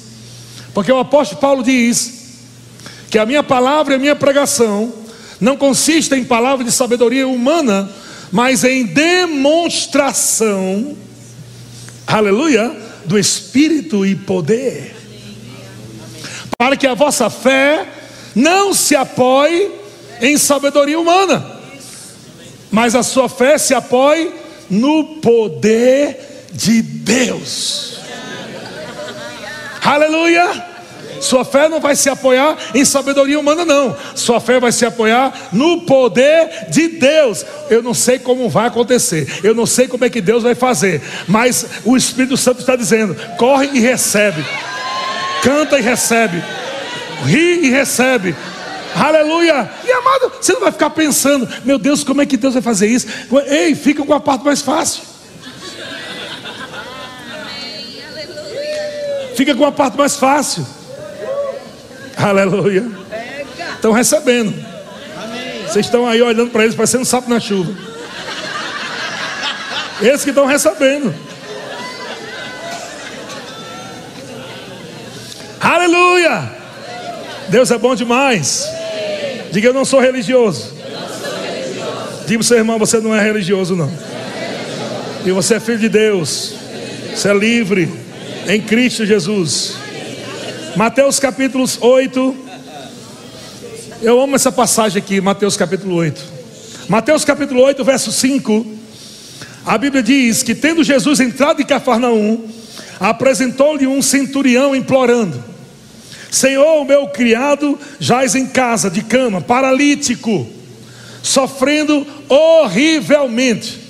porque 0.74 0.92
o 0.92 0.98
apóstolo 0.98 1.40
Paulo 1.40 1.62
diz 1.62 2.40
que 3.10 3.18
a 3.18 3.24
minha 3.24 3.42
palavra 3.42 3.94
e 3.94 3.96
a 3.96 3.98
minha 3.98 4.14
pregação 4.14 4.92
não 5.40 5.56
consiste 5.56 6.14
em 6.14 6.24
palavra 6.24 6.62
de 6.64 6.72
sabedoria 6.72 7.26
humana, 7.26 7.90
mas 8.30 8.64
em 8.64 8.84
demonstração, 8.84 10.94
aleluia, 12.06 12.76
do 13.06 13.18
Espírito 13.18 14.04
e 14.04 14.14
poder, 14.14 14.94
para 16.58 16.76
que 16.76 16.86
a 16.86 16.94
vossa 16.94 17.30
fé 17.30 17.88
não 18.34 18.74
se 18.74 18.94
apoie 18.94 19.70
em 20.20 20.36
sabedoria 20.36 21.00
humana, 21.00 21.58
mas 22.70 22.94
a 22.94 23.02
sua 23.02 23.30
fé 23.30 23.56
se 23.56 23.72
apoie 23.72 24.30
no 24.68 25.20
poder 25.22 26.48
de 26.52 26.82
Deus. 26.82 27.95
Aleluia! 29.86 30.76
Sua 31.20 31.44
fé 31.44 31.68
não 31.68 31.80
vai 31.80 31.94
se 31.94 32.10
apoiar 32.10 32.56
em 32.74 32.84
sabedoria 32.84 33.38
humana, 33.38 33.64
não. 33.64 33.96
Sua 34.16 34.40
fé 34.40 34.58
vai 34.58 34.72
se 34.72 34.84
apoiar 34.84 35.48
no 35.52 35.82
poder 35.82 36.66
de 36.68 36.88
Deus. 36.88 37.46
Eu 37.70 37.82
não 37.82 37.94
sei 37.94 38.18
como 38.18 38.48
vai 38.48 38.66
acontecer, 38.66 39.40
eu 39.44 39.54
não 39.54 39.64
sei 39.64 39.86
como 39.86 40.04
é 40.04 40.10
que 40.10 40.20
Deus 40.20 40.42
vai 40.42 40.54
fazer, 40.56 41.00
mas 41.28 41.64
o 41.84 41.96
Espírito 41.96 42.36
Santo 42.36 42.60
está 42.60 42.74
dizendo: 42.74 43.16
corre 43.38 43.70
e 43.72 43.80
recebe, 43.80 44.44
canta 45.42 45.78
e 45.78 45.82
recebe, 45.82 46.42
ri 47.24 47.66
e 47.66 47.70
recebe. 47.70 48.34
Aleluia! 48.94 49.70
E 49.86 49.92
amado, 49.92 50.32
você 50.40 50.52
não 50.54 50.60
vai 50.60 50.72
ficar 50.72 50.90
pensando, 50.90 51.48
meu 51.64 51.78
Deus, 51.78 52.02
como 52.02 52.22
é 52.22 52.26
que 52.26 52.36
Deus 52.36 52.54
vai 52.54 52.62
fazer 52.62 52.88
isso? 52.88 53.06
Ei, 53.46 53.74
fica 53.74 54.04
com 54.04 54.14
a 54.14 54.20
parte 54.20 54.44
mais 54.44 54.62
fácil. 54.62 55.15
Fica 59.36 59.54
com 59.54 59.66
a 59.66 59.70
parte 59.70 59.98
mais 59.98 60.16
fácil. 60.16 60.66
Aleluia. 62.16 62.84
Estão 63.74 63.92
recebendo. 63.92 64.54
Vocês 65.68 65.84
estão 65.84 66.08
aí 66.08 66.22
olhando 66.22 66.50
para 66.50 66.62
eles, 66.62 66.74
parecendo 66.74 67.04
sapo 67.04 67.28
na 67.28 67.38
chuva. 67.38 67.70
Esses 70.00 70.24
que 70.24 70.30
estão 70.30 70.46
recebendo. 70.46 71.14
Aleluia. 75.60 76.50
Deus 77.48 77.70
é 77.70 77.76
bom 77.76 77.94
demais. 77.94 78.66
Diga, 79.52 79.68
eu 79.68 79.74
não 79.74 79.84
sou 79.84 80.00
religioso. 80.00 80.72
Diga 82.26 82.38
para 82.38 82.40
o 82.40 82.44
seu 82.44 82.56
irmão, 82.56 82.78
você 82.78 83.00
não 83.00 83.14
é 83.14 83.22
religioso, 83.22 83.76
não. 83.76 83.92
E 85.26 85.30
você 85.30 85.56
é 85.56 85.60
filho 85.60 85.78
de 85.78 85.90
Deus. 85.90 86.54
Você 87.14 87.28
é 87.28 87.34
livre 87.34 88.05
em 88.48 88.60
Cristo 88.60 89.04
Jesus. 89.04 89.74
Mateus 90.76 91.18
capítulo 91.18 91.64
8. 91.80 92.36
Eu 94.02 94.20
amo 94.20 94.36
essa 94.36 94.52
passagem 94.52 95.02
aqui, 95.02 95.20
Mateus 95.20 95.56
capítulo 95.56 95.96
8. 95.96 96.22
Mateus 96.88 97.24
capítulo 97.24 97.62
8, 97.62 97.82
verso 97.82 98.12
5. 98.12 98.66
A 99.64 99.76
Bíblia 99.76 100.02
diz 100.02 100.44
que 100.44 100.54
tendo 100.54 100.84
Jesus 100.84 101.18
entrado 101.18 101.60
em 101.60 101.66
Cafarnaum, 101.66 102.48
apresentou-lhe 103.00 103.86
um 103.86 104.00
centurião 104.00 104.76
implorando: 104.76 105.42
Senhor, 106.30 106.80
o 106.80 106.84
meu 106.84 107.08
criado 107.08 107.76
jaz 107.98 108.36
em 108.36 108.46
casa, 108.46 108.88
de 108.88 109.02
cama, 109.02 109.40
paralítico, 109.40 110.46
sofrendo 111.20 112.06
horrivelmente. 112.28 113.80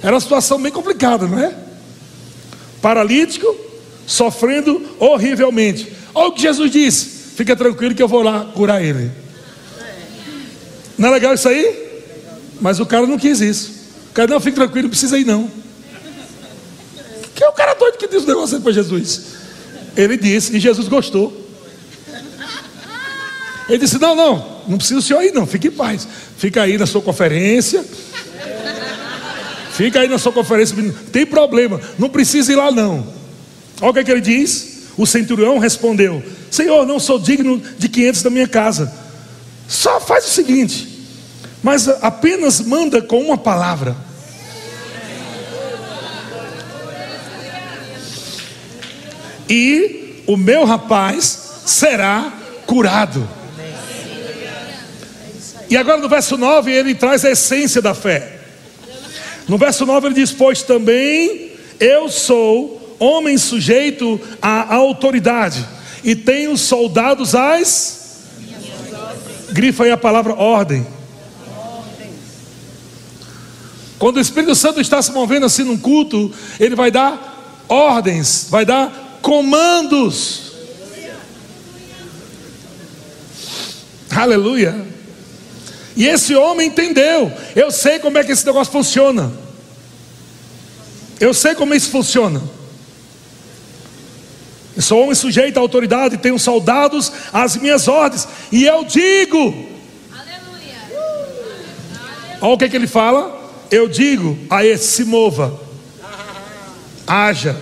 Era 0.00 0.12
uma 0.14 0.20
situação 0.20 0.60
bem 0.62 0.70
complicada, 0.70 1.26
não 1.26 1.38
é? 1.38 1.52
Paralítico, 2.80 3.63
sofrendo 4.06 4.84
horrivelmente. 4.98 5.92
Olha 6.14 6.28
o 6.28 6.32
que 6.32 6.42
Jesus 6.42 6.70
disse: 6.70 7.06
fica 7.36 7.56
tranquilo 7.56 7.94
que 7.94 8.02
eu 8.02 8.08
vou 8.08 8.22
lá 8.22 8.44
curar 8.54 8.82
ele. 8.82 9.10
Não 10.96 11.08
é 11.08 11.12
legal 11.12 11.34
isso 11.34 11.48
aí? 11.48 11.84
Mas 12.60 12.78
o 12.80 12.86
cara 12.86 13.06
não 13.06 13.18
quis 13.18 13.40
isso. 13.40 13.72
O 14.10 14.14
cara, 14.14 14.28
não, 14.28 14.40
fique 14.40 14.54
tranquilo, 14.54 14.84
não 14.84 14.90
precisa 14.90 15.18
ir 15.18 15.24
não. 15.24 15.50
Que 17.34 17.42
é 17.42 17.48
o 17.48 17.52
cara 17.52 17.74
doido 17.74 17.98
que 17.98 18.06
diz 18.06 18.22
o 18.22 18.26
negócio 18.26 18.60
para 18.60 18.72
Jesus. 18.72 19.22
Ele 19.96 20.16
disse, 20.16 20.56
e 20.56 20.60
Jesus 20.60 20.86
gostou. 20.86 21.44
Ele 23.68 23.78
disse: 23.78 23.98
Não, 23.98 24.14
não, 24.14 24.62
não 24.68 24.76
precisa 24.76 25.00
o 25.00 25.02
senhor 25.02 25.22
ir, 25.22 25.32
não, 25.32 25.46
fique 25.46 25.68
em 25.68 25.72
paz. 25.72 26.06
Fica 26.36 26.62
aí 26.62 26.78
na 26.78 26.86
sua 26.86 27.00
conferência. 27.00 27.84
Fica 29.72 30.00
aí 30.00 30.08
na 30.08 30.18
sua 30.18 30.30
conferência, 30.30 30.76
não 30.80 30.92
tem 30.92 31.26
problema, 31.26 31.80
não 31.98 32.08
precisa 32.08 32.52
ir 32.52 32.54
lá, 32.54 32.70
não. 32.70 33.04
Olha 33.80 33.90
o 33.90 33.92
que, 33.94 34.00
é 34.00 34.04
que 34.04 34.10
ele 34.10 34.20
diz. 34.20 34.74
O 34.96 35.06
centurião 35.06 35.58
respondeu: 35.58 36.22
Senhor, 36.50 36.86
não 36.86 37.00
sou 37.00 37.18
digno 37.18 37.60
de 37.78 37.88
500 37.88 38.22
da 38.22 38.30
minha 38.30 38.48
casa. 38.48 38.92
Só 39.66 40.00
faz 40.00 40.26
o 40.26 40.30
seguinte, 40.30 40.88
mas 41.62 41.88
apenas 41.88 42.60
manda 42.60 43.00
com 43.00 43.20
uma 43.20 43.38
palavra. 43.38 43.96
E 49.48 50.22
o 50.26 50.36
meu 50.36 50.64
rapaz 50.64 51.62
será 51.66 52.32
curado. 52.66 53.28
E 55.68 55.76
agora 55.76 56.00
no 56.00 56.08
verso 56.08 56.36
9 56.36 56.70
ele 56.70 56.94
traz 56.94 57.24
a 57.24 57.30
essência 57.30 57.82
da 57.82 57.94
fé. 57.94 58.38
No 59.48 59.58
verso 59.58 59.84
9 59.84 60.08
ele 60.08 60.14
diz: 60.14 60.30
Pois 60.30 60.62
também 60.62 61.52
eu 61.80 62.08
sou 62.08 62.83
homem 62.98 63.38
sujeito 63.38 64.20
à 64.40 64.74
autoridade, 64.74 65.66
e 66.02 66.14
tem 66.14 66.48
os 66.48 66.60
soldados 66.60 67.34
as. 67.34 68.02
Grifa 69.52 69.84
aí 69.84 69.90
a 69.90 69.96
palavra 69.96 70.34
ordem. 70.34 70.86
Quando 73.98 74.16
o 74.16 74.20
Espírito 74.20 74.54
Santo 74.54 74.80
está 74.80 75.00
se 75.00 75.12
movendo 75.12 75.46
assim 75.46 75.62
num 75.62 75.78
culto, 75.78 76.32
ele 76.58 76.74
vai 76.74 76.90
dar 76.90 77.64
ordens, 77.68 78.48
vai 78.50 78.64
dar 78.64 79.18
comandos. 79.22 80.52
Aleluia. 84.10 84.86
E 85.96 86.06
esse 86.06 86.34
homem 86.34 86.68
entendeu. 86.68 87.32
Eu 87.54 87.70
sei 87.70 87.98
como 87.98 88.18
é 88.18 88.24
que 88.24 88.32
esse 88.32 88.44
negócio 88.44 88.72
funciona. 88.72 89.32
Eu 91.20 91.32
sei 91.32 91.54
como 91.54 91.74
isso 91.74 91.90
funciona. 91.90 92.42
Sou 94.84 95.04
homem 95.04 95.14
sujeito 95.14 95.56
à 95.56 95.60
autoridade, 95.60 96.18
tenho 96.18 96.38
soldados 96.38 97.10
às 97.32 97.56
minhas 97.56 97.88
ordens, 97.88 98.28
e 98.52 98.66
eu 98.66 98.84
digo. 98.84 99.38
Aleluia. 100.12 100.76
Olha 102.42 102.52
o 102.52 102.58
que, 102.58 102.68
que 102.68 102.76
ele 102.76 102.86
fala. 102.86 103.50
Eu 103.70 103.88
digo 103.88 104.38
a 104.50 104.62
esse: 104.62 104.88
se 104.88 105.04
mova, 105.04 105.58
haja. 107.06 107.58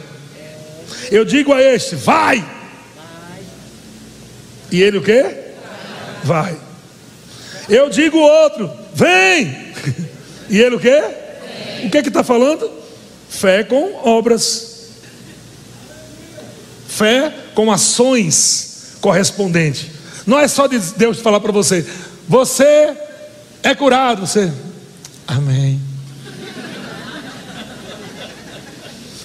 Eu 1.12 1.24
digo 1.24 1.52
a 1.52 1.62
este: 1.62 1.94
vai. 1.94 2.44
E 4.72 4.82
ele 4.82 4.98
o 4.98 5.02
que? 5.02 5.24
Vai. 6.24 6.58
Eu 7.68 7.88
digo 7.88 8.18
outro: 8.18 8.68
vem. 8.92 9.72
E 10.50 10.60
ele 10.60 10.74
o 10.76 10.80
que? 10.80 11.02
O 11.86 11.88
que 11.88 12.02
que 12.02 12.08
está 12.08 12.22
falando? 12.22 12.70
Fé 13.30 13.64
com 13.64 13.94
obras. 14.04 14.71
Fé 16.96 17.32
com 17.54 17.72
ações 17.72 18.96
correspondentes. 19.00 19.86
Não 20.26 20.38
é 20.38 20.46
só 20.46 20.66
de 20.66 20.78
Deus 20.78 21.20
falar 21.20 21.40
para 21.40 21.50
você, 21.50 21.86
você 22.28 22.94
é 23.62 23.74
curado, 23.74 24.26
você. 24.26 24.52
Amém. 25.26 25.80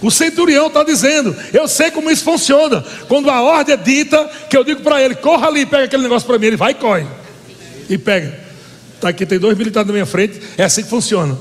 O 0.02 0.10
centurião 0.10 0.68
está 0.68 0.84
dizendo: 0.84 1.36
Eu 1.54 1.68
sei 1.68 1.92
como 1.92 2.10
isso 2.10 2.24
funciona. 2.24 2.86
Quando 3.08 3.30
a 3.30 3.42
ordem 3.42 3.74
é 3.74 3.78
dita, 3.78 4.30
que 4.50 4.56
eu 4.56 4.64
digo 4.64 4.82
para 4.82 5.02
ele: 5.02 5.16
Corra 5.16 5.48
ali, 5.48 5.66
pega 5.66 5.86
aquele 5.86 6.04
negócio 6.04 6.28
para 6.28 6.38
mim. 6.40 6.48
Ele 6.48 6.58
vai 6.58 6.72
e 6.72 6.76
corre. 6.76 7.06
E 7.90 7.98
pega. 7.98 8.40
Está 8.96 9.10
aqui, 9.10 9.26
tem 9.26 9.40
dois 9.40 9.58
militares 9.58 9.88
na 9.88 9.94
minha 9.94 10.06
frente. 10.06 10.40
É 10.58 10.64
assim 10.64 10.84
que 10.84 10.90
funciona. 10.90 11.38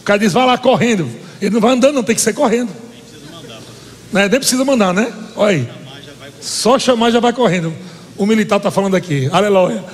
O 0.00 0.02
cara 0.04 0.18
diz: 0.18 0.32
Vai 0.32 0.46
lá 0.46 0.56
correndo. 0.56 1.08
Ele 1.40 1.50
não 1.50 1.60
vai 1.60 1.72
andando, 1.72 1.96
não, 1.96 2.02
tem 2.02 2.14
que 2.14 2.20
ser 2.20 2.32
correndo. 2.32 2.85
Né? 4.12 4.28
Nem 4.28 4.38
precisa 4.38 4.64
mandar, 4.64 4.92
né? 4.92 5.12
Olha 5.34 5.56
aí. 5.56 5.68
Só 6.40 6.78
chamar 6.78 7.10
já 7.10 7.20
vai 7.20 7.32
correndo. 7.32 7.74
O 8.16 8.24
militar 8.24 8.56
está 8.56 8.70
falando 8.70 8.94
aqui. 8.94 9.28
Aleluia. 9.32 9.84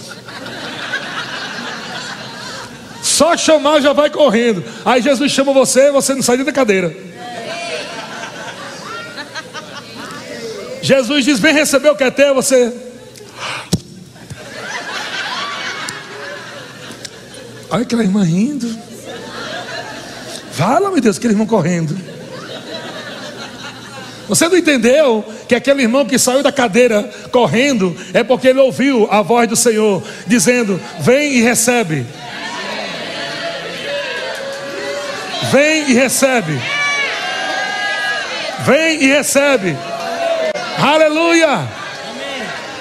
Só 3.03 3.37
chamar 3.37 3.81
já 3.81 3.93
vai 3.93 4.11
correndo. 4.11 4.65
Aí 4.85 5.03
Jesus 5.03 5.33
chama 5.33 5.53
você, 5.53 5.91
você 5.91 6.15
não 6.15 6.23
sai 6.23 6.39
da 6.39 6.53
cadeira. 6.53 6.95
Jesus 10.83 11.25
diz: 11.25 11.39
Vem 11.39 11.55
receber 11.55 11.91
o 11.91 11.97
que 11.97 12.05
é 12.05 12.11
teu, 12.11 12.35
você. 12.35 12.73
Olha 17.71 17.83
aquela 17.83 18.03
irmã 18.03 18.23
rindo. 18.23 18.77
Fala, 20.53 20.91
meu 20.91 21.01
Deus, 21.01 21.17
aquele 21.17 21.33
irmão 21.33 21.47
correndo. 21.47 21.97
Você 24.29 24.49
não 24.49 24.57
entendeu 24.57 25.25
que 25.49 25.55
aquele 25.55 25.83
irmão 25.83 26.07
que 26.07 26.19
saiu 26.19 26.43
da 26.43 26.53
cadeira 26.53 27.11
correndo 27.31 27.97
é 28.15 28.23
porque 28.23 28.49
ele 28.49 28.61
ouviu 28.61 29.09
a 29.11 29.21
voz 29.23 29.49
do 29.49 29.57
Senhor 29.57 30.03
dizendo: 30.27 30.81
Vem 31.01 31.35
e 31.35 31.43
recebe. 31.43 32.07
Vem 35.51 35.91
e 35.91 35.95
recebe. 35.95 36.59
Vem 38.61 39.03
e 39.03 39.07
recebe. 39.07 39.77
Aleluia. 40.79 41.69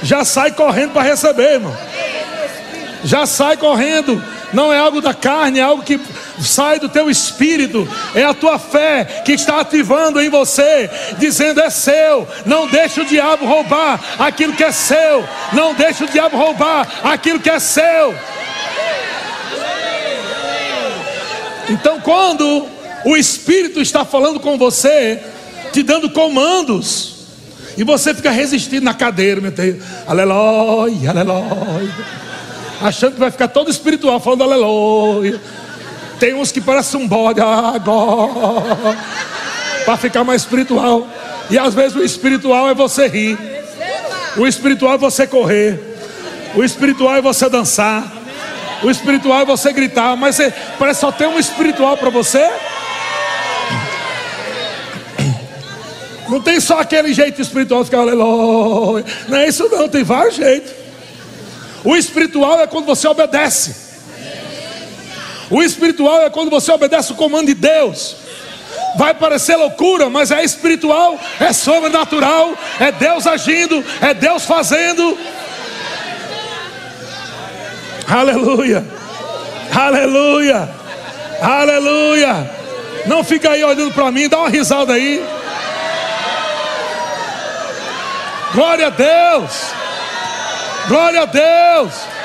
Já 0.04 0.24
sai 0.24 0.52
correndo 0.52 0.94
para 0.94 1.04
receber, 1.04 1.54
irmão. 1.54 1.76
Já 3.04 3.26
sai 3.26 3.58
correndo. 3.58 4.24
Não 4.54 4.72
é 4.72 4.78
algo 4.78 5.02
da 5.02 5.14
carne, 5.14 5.60
é 5.60 5.64
algo 5.64 5.84
que 5.84 6.00
sai 6.44 6.80
do 6.80 6.90
teu 6.90 7.10
espírito, 7.10 7.88
é 8.16 8.24
a 8.24 8.34
tua 8.34 8.58
fé 8.58 9.22
que 9.26 9.34
está 9.34 9.60
ativando 9.62 10.22
em 10.22 10.30
você, 10.30 10.90
dizendo: 11.18 11.62
é 11.62 11.70
seu, 11.70 12.28
não 12.46 12.68
deixe 12.68 13.02
o 13.02 13.06
diabo 13.06 13.46
roubar 13.46 14.00
aquilo 14.20 14.54
que 14.54 14.64
é 14.64 14.72
seu, 14.72 15.28
não 15.54 15.74
deixe 15.74 16.04
o 16.04 16.08
diabo 16.08 16.38
roubar 16.38 16.88
aquilo 17.04 17.40
que 17.40 17.50
é 17.50 17.60
seu. 17.60 18.16
Então, 21.70 22.02
quando 22.02 22.68
o 23.06 23.16
Espírito 23.16 23.82
está 23.82 24.04
falando 24.04 24.40
com 24.40 24.58
você, 24.58 25.20
te 25.72 25.82
dando 25.82 26.10
comandos, 26.10 27.22
e 27.78 27.84
você 27.84 28.14
fica 28.14 28.32
resistindo 28.32 28.84
na 28.84 28.94
cadeira, 28.94 29.40
meu 29.40 29.52
Deus, 29.52 29.82
aleluia, 30.06 31.12
aleluia, 31.12 31.96
achando 32.82 33.14
que 33.14 33.20
vai 33.20 33.32
ficar 33.32 33.48
todo 33.48 33.72
espiritual 33.72 34.20
falando 34.20 34.44
aleluia. 34.44 35.40
Tem 36.22 36.36
uns 36.36 36.52
que 36.52 36.62
parecem 36.62 37.02
um 37.02 37.08
bode 37.08 37.42
agora, 37.42 38.96
para 39.84 39.98
ficar 39.98 40.24
mais 40.24 40.44
espiritual. 40.44 41.08
E 41.50 41.58
às 41.58 41.74
vezes 41.74 41.96
o 41.96 42.04
espiritual 42.04 42.70
é 42.70 42.76
você 42.76 43.08
rir, 43.08 43.36
o 44.38 44.46
espiritual 44.46 44.94
é 44.94 44.98
você 45.00 45.26
correr, 45.26 45.80
o 46.54 46.64
espiritual 46.64 47.16
é 47.16 47.22
você 47.24 47.50
dançar, 47.50 48.04
o 48.84 48.92
espiritual 48.92 49.42
é 49.42 49.46
você 49.46 49.74
gritar, 49.74 50.16
mas 50.16 50.36
você, 50.36 50.54
parece 50.78 51.00
só 51.00 51.12
ter 51.12 51.26
um 51.26 51.40
espiritual 51.40 51.98
para 51.98 52.12
você. 52.12 52.48
Não 56.30 56.40
tem 56.40 56.60
só 56.60 56.82
aquele 56.82 57.16
jeito 57.16 57.42
espiritual 57.42 57.84
ficar 57.84 58.02
aleluia. 58.02 59.04
Não 59.28 59.40
é 59.40 59.48
isso 59.48 59.68
não, 59.70 59.90
tem 59.90 60.04
vários 60.04 60.36
jeitos. 60.36 60.72
O 61.84 61.96
espiritual 61.96 62.60
é 62.60 62.68
quando 62.68 62.86
você 62.86 63.08
obedece. 63.08 63.91
O 65.52 65.62
espiritual 65.62 66.22
é 66.22 66.30
quando 66.30 66.50
você 66.50 66.72
obedece 66.72 67.12
o 67.12 67.16
comando 67.16 67.48
de 67.48 67.54
Deus. 67.54 68.16
Vai 68.96 69.14
parecer 69.14 69.58
loucura, 69.58 70.10
mas 70.10 70.32
é 70.32 70.44
espiritual, 70.44 71.20
é 71.40 71.52
sobrenatural, 71.52 72.54
é 72.80 72.92
Deus 72.92 73.28
agindo, 73.28 73.84
é 74.02 74.14
Deus 74.14 74.46
fazendo. 74.46 75.18
Aleluia, 78.08 78.86
aleluia, 79.74 80.70
aleluia. 81.42 82.52
Não 83.06 83.24
fica 83.24 83.52
aí 83.52 83.64
olhando 83.64 83.94
para 83.94 84.10
mim, 84.10 84.30
dá 84.30 84.40
uma 84.40 84.50
risada 84.50 84.94
aí. 84.94 85.24
Glória 88.54 88.88
a 88.88 88.90
Deus, 88.90 89.52
glória 90.88 91.22
a 91.22 91.26
Deus. 91.26 92.21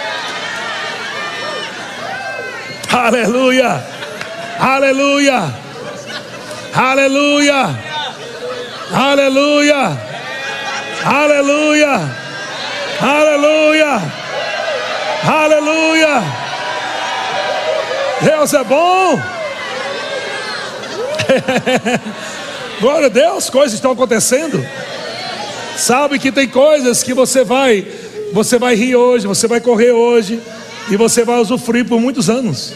Aleluia. 2.92 3.84
Aleluia. 4.58 5.54
Aleluia. 6.74 7.78
Aleluia. 8.92 10.00
Aleluia. 11.04 12.10
Aleluia. 13.00 14.02
Aleluia. 15.24 16.22
Deus 18.22 18.54
é 18.54 18.64
bom. 18.64 19.20
Glória 22.80 23.06
a 23.06 23.10
Deus, 23.10 23.50
coisas 23.50 23.74
estão 23.74 23.92
acontecendo. 23.92 24.64
Sabe 25.76 26.18
que 26.18 26.32
tem 26.32 26.48
coisas 26.48 27.02
que 27.02 27.12
você 27.12 27.44
vai, 27.44 27.86
você 28.32 28.58
vai 28.58 28.74
rir 28.74 28.96
hoje, 28.96 29.26
você 29.26 29.46
vai 29.46 29.60
correr 29.60 29.92
hoje, 29.92 30.40
e 30.88 30.96
você 30.96 31.24
vai 31.24 31.38
usufruir 31.38 31.84
por 31.84 32.00
muitos 32.00 32.30
anos. 32.30 32.72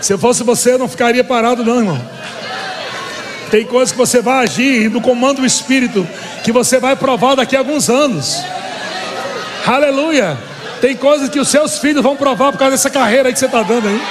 Se 0.00 0.12
eu 0.12 0.18
fosse 0.18 0.42
você, 0.42 0.72
eu 0.72 0.78
não 0.78 0.88
ficaria 0.88 1.24
parado, 1.24 1.64
não, 1.64 1.78
irmão. 1.78 2.00
Tem 3.50 3.64
coisas 3.64 3.92
que 3.92 3.98
você 3.98 4.20
vai 4.20 4.44
agir 4.44 4.90
no 4.90 5.00
comando 5.00 5.40
do 5.40 5.46
Espírito, 5.46 6.06
que 6.42 6.52
você 6.52 6.78
vai 6.78 6.94
provar 6.96 7.36
daqui 7.36 7.56
a 7.56 7.60
alguns 7.60 7.88
anos. 7.88 8.42
Aleluia. 9.66 10.36
Tem 10.80 10.94
coisas 10.94 11.28
que 11.30 11.40
os 11.40 11.48
seus 11.48 11.78
filhos 11.78 12.02
vão 12.02 12.16
provar 12.16 12.52
por 12.52 12.58
causa 12.58 12.72
dessa 12.72 12.90
carreira 12.90 13.32
que 13.32 13.38
você 13.38 13.46
está 13.46 13.62
dando 13.62 13.88
aí. 13.88 14.02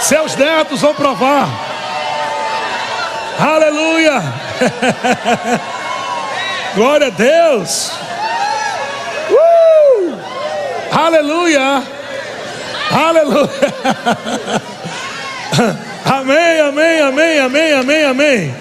Seus 0.00 0.34
netos 0.36 0.80
vão 0.80 0.94
provar. 0.94 1.48
Aleluia. 3.38 4.22
Glória 6.74 7.08
a 7.08 7.10
Deus. 7.10 8.07
Aleluia. 10.90 11.82
Aleluia. 12.90 13.50
amém, 16.04 16.60
amém, 16.60 17.00
amém, 17.00 17.38
amém, 17.38 17.72
amém, 17.72 18.04
amém. 18.04 18.54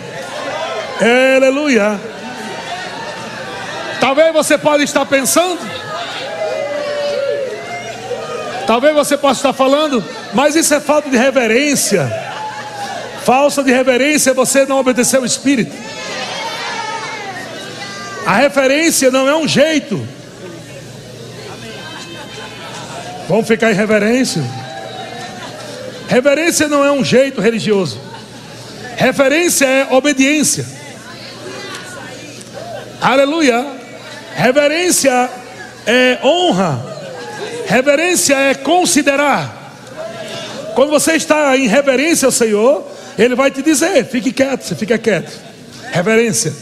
Aleluia. 1.38 2.00
Talvez 4.00 4.34
você 4.34 4.58
pode 4.58 4.84
estar 4.84 5.06
pensando. 5.06 5.60
Talvez 8.66 8.94
você 8.94 9.18
possa 9.18 9.40
estar 9.40 9.54
falando, 9.54 10.04
mas 10.34 10.56
isso 10.56 10.74
é 10.74 10.80
falta 10.80 11.10
de 11.10 11.16
reverência. 11.16 12.12
Falsa 13.24 13.64
de 13.64 13.72
reverência 13.72 14.32
é 14.32 14.34
você 14.34 14.66
não 14.66 14.80
obedecer 14.80 15.20
o 15.20 15.26
Espírito. 15.26 15.74
A 18.26 18.34
referência 18.34 19.10
não 19.10 19.28
é 19.28 19.36
um 19.36 19.48
jeito. 19.48 20.06
Vamos 23.28 23.48
ficar 23.48 23.72
em 23.72 23.76
reverência. 23.76 24.42
Reverência 26.08 26.68
não 26.68 26.86
é 26.86 26.92
um 26.92 27.04
jeito 27.04 27.42
religioso. 27.42 28.00
Reverência 28.96 29.66
é 29.66 29.88
obediência. 29.94 30.66
Aleluia. 33.02 33.66
Reverência 34.34 35.30
é 35.86 36.20
honra. 36.24 36.98
Reverência 37.68 38.36
é 38.36 38.54
considerar. 38.54 39.56
Quando 40.74 40.90
você 40.90 41.14
está 41.14 41.58
em 41.58 41.68
reverência 41.68 42.28
ao 42.28 42.32
Senhor, 42.32 42.90
Ele 43.18 43.36
vai 43.36 43.52
te 43.52 43.62
dizer: 43.62 44.06
fique 44.06 44.32
quieto, 44.32 44.64
você 44.64 44.76
fica 44.76 44.98
quieto. 44.98 45.32
Reverência. 45.92 46.54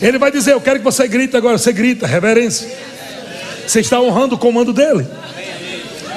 Ele 0.00 0.18
vai 0.18 0.30
dizer: 0.30 0.52
Eu 0.52 0.60
quero 0.60 0.78
que 0.78 0.84
você 0.84 1.06
grite 1.06 1.36
agora. 1.36 1.58
Você 1.58 1.72
grita, 1.72 2.06
reverência. 2.06 2.68
Você 3.66 3.80
está 3.80 4.00
honrando 4.00 4.34
o 4.34 4.38
comando 4.38 4.72
dele. 4.72 5.06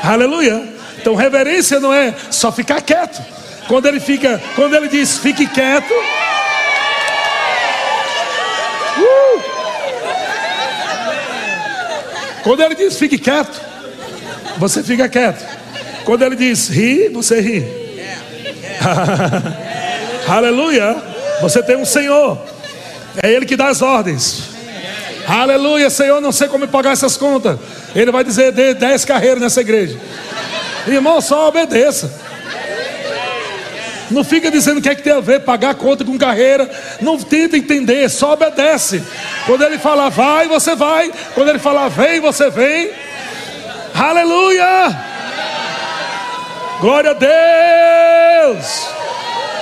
Aleluia. 0.05 0.63
Então 0.99 1.15
reverência 1.15 1.79
não 1.79 1.93
é 1.93 2.13
só 2.29 2.51
ficar 2.51 2.81
quieto. 2.81 3.21
Quando 3.67 3.87
ele 3.87 3.99
fica, 3.99 4.41
quando 4.55 4.75
ele 4.75 4.87
diz 4.87 5.17
fique 5.17 5.45
quieto. 5.47 5.93
Uh! 8.97 9.41
Quando 12.43 12.61
ele 12.61 12.75
diz 12.75 12.97
fique 12.97 13.17
quieto, 13.17 13.59
você 14.57 14.83
fica 14.83 15.09
quieto. 15.09 15.43
Quando 16.05 16.23
ele 16.23 16.35
diz 16.35 16.69
ri, 16.69 17.09
você 17.09 17.41
ri. 17.41 17.65
Aleluia. 20.27 20.95
Você 21.41 21.61
tem 21.61 21.75
um 21.75 21.85
Senhor. 21.85 22.39
É 23.21 23.31
Ele 23.31 23.45
que 23.45 23.55
dá 23.55 23.69
as 23.69 23.81
ordens. 23.81 24.55
Aleluia, 25.27 25.89
Senhor, 25.89 26.21
não 26.21 26.31
sei 26.31 26.47
como 26.47 26.67
pagar 26.67 26.91
essas 26.91 27.17
contas. 27.17 27.57
Ele 27.95 28.11
vai 28.11 28.23
dizer: 28.23 28.51
dê 28.51 28.73
dez 28.73 29.05
carreiras 29.05 29.41
nessa 29.41 29.61
igreja. 29.61 29.97
Irmão, 30.85 31.21
só 31.21 31.47
obedeça. 31.47 32.25
Não 34.11 34.23
fica 34.23 34.51
dizendo 34.51 34.77
o 34.77 34.81
que 34.81 34.89
é 34.89 34.93
que 34.95 35.01
tem 35.01 35.13
a 35.13 35.19
ver 35.19 35.39
pagar 35.39 35.73
conta 35.75 36.05
com 36.05 36.17
carreira. 36.17 36.69
Não 37.01 37.17
tenta 37.17 37.57
entender, 37.57 38.07
só 38.09 38.33
obedece. 38.33 39.01
Quando 39.47 39.63
ele 39.63 39.79
falar 39.79 40.09
vai, 40.09 40.47
você 40.47 40.75
vai. 40.75 41.11
Quando 41.33 41.49
ele 41.49 41.59
falar 41.59 41.87
vem, 41.87 42.19
você 42.19 42.49
vem. 42.49 42.91
Aleluia! 43.95 44.95
Glória 46.81 47.11
a 47.11 47.13
Deus! 47.13 48.89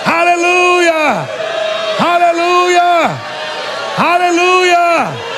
Aleluia! 0.05 1.29
Aleluia! 1.99 3.11
Aleluia! 3.97 4.73
Aleluia! 5.15 5.32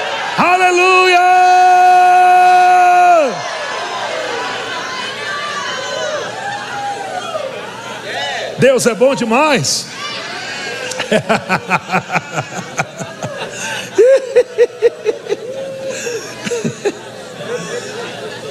Deus 8.57 8.85
é 8.85 8.93
bom 8.93 9.13
demais. 9.15 9.87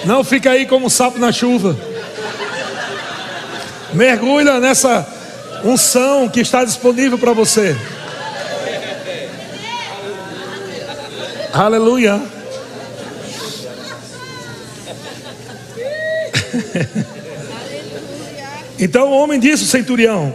Não 0.04 0.22
fica 0.22 0.50
aí 0.50 0.66
como 0.66 0.90
sapo 0.90 1.18
na 1.18 1.32
chuva. 1.32 1.74
Mergulha 3.94 4.60
nessa 4.60 5.06
unção 5.64 6.28
que 6.28 6.40
está 6.40 6.64
disponível 6.64 7.18
para 7.18 7.32
você. 7.32 7.74
Aleluia. 11.52 12.20
Então 18.84 19.08
o 19.08 19.18
homem 19.18 19.40
disse, 19.40 19.64
o 19.64 19.66
centurião: 19.66 20.34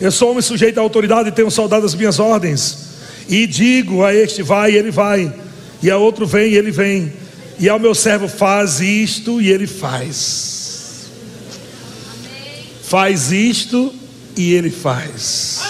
Eu 0.00 0.12
sou 0.12 0.30
homem 0.30 0.40
sujeito 0.40 0.78
à 0.78 0.80
autoridade 0.80 1.30
e 1.30 1.32
tenho 1.32 1.50
soldado 1.50 1.84
as 1.84 1.96
minhas 1.96 2.20
ordens. 2.20 2.90
E 3.28 3.44
digo 3.44 4.04
a 4.04 4.14
este: 4.14 4.40
Vai, 4.40 4.70
e 4.70 4.76
ele 4.76 4.92
vai. 4.92 5.32
E 5.82 5.90
a 5.90 5.96
outro: 5.96 6.24
Vem, 6.24 6.52
e 6.52 6.56
ele 6.56 6.70
vem. 6.70 7.12
E 7.58 7.68
ao 7.68 7.76
meu 7.80 7.96
servo: 7.96 8.28
Faz 8.28 8.80
isto, 8.80 9.42
e 9.42 9.50
ele 9.50 9.66
faz. 9.66 11.08
Faz 12.84 13.32
isto, 13.32 13.92
e 14.36 14.54
ele 14.54 14.70
faz. 14.70 15.60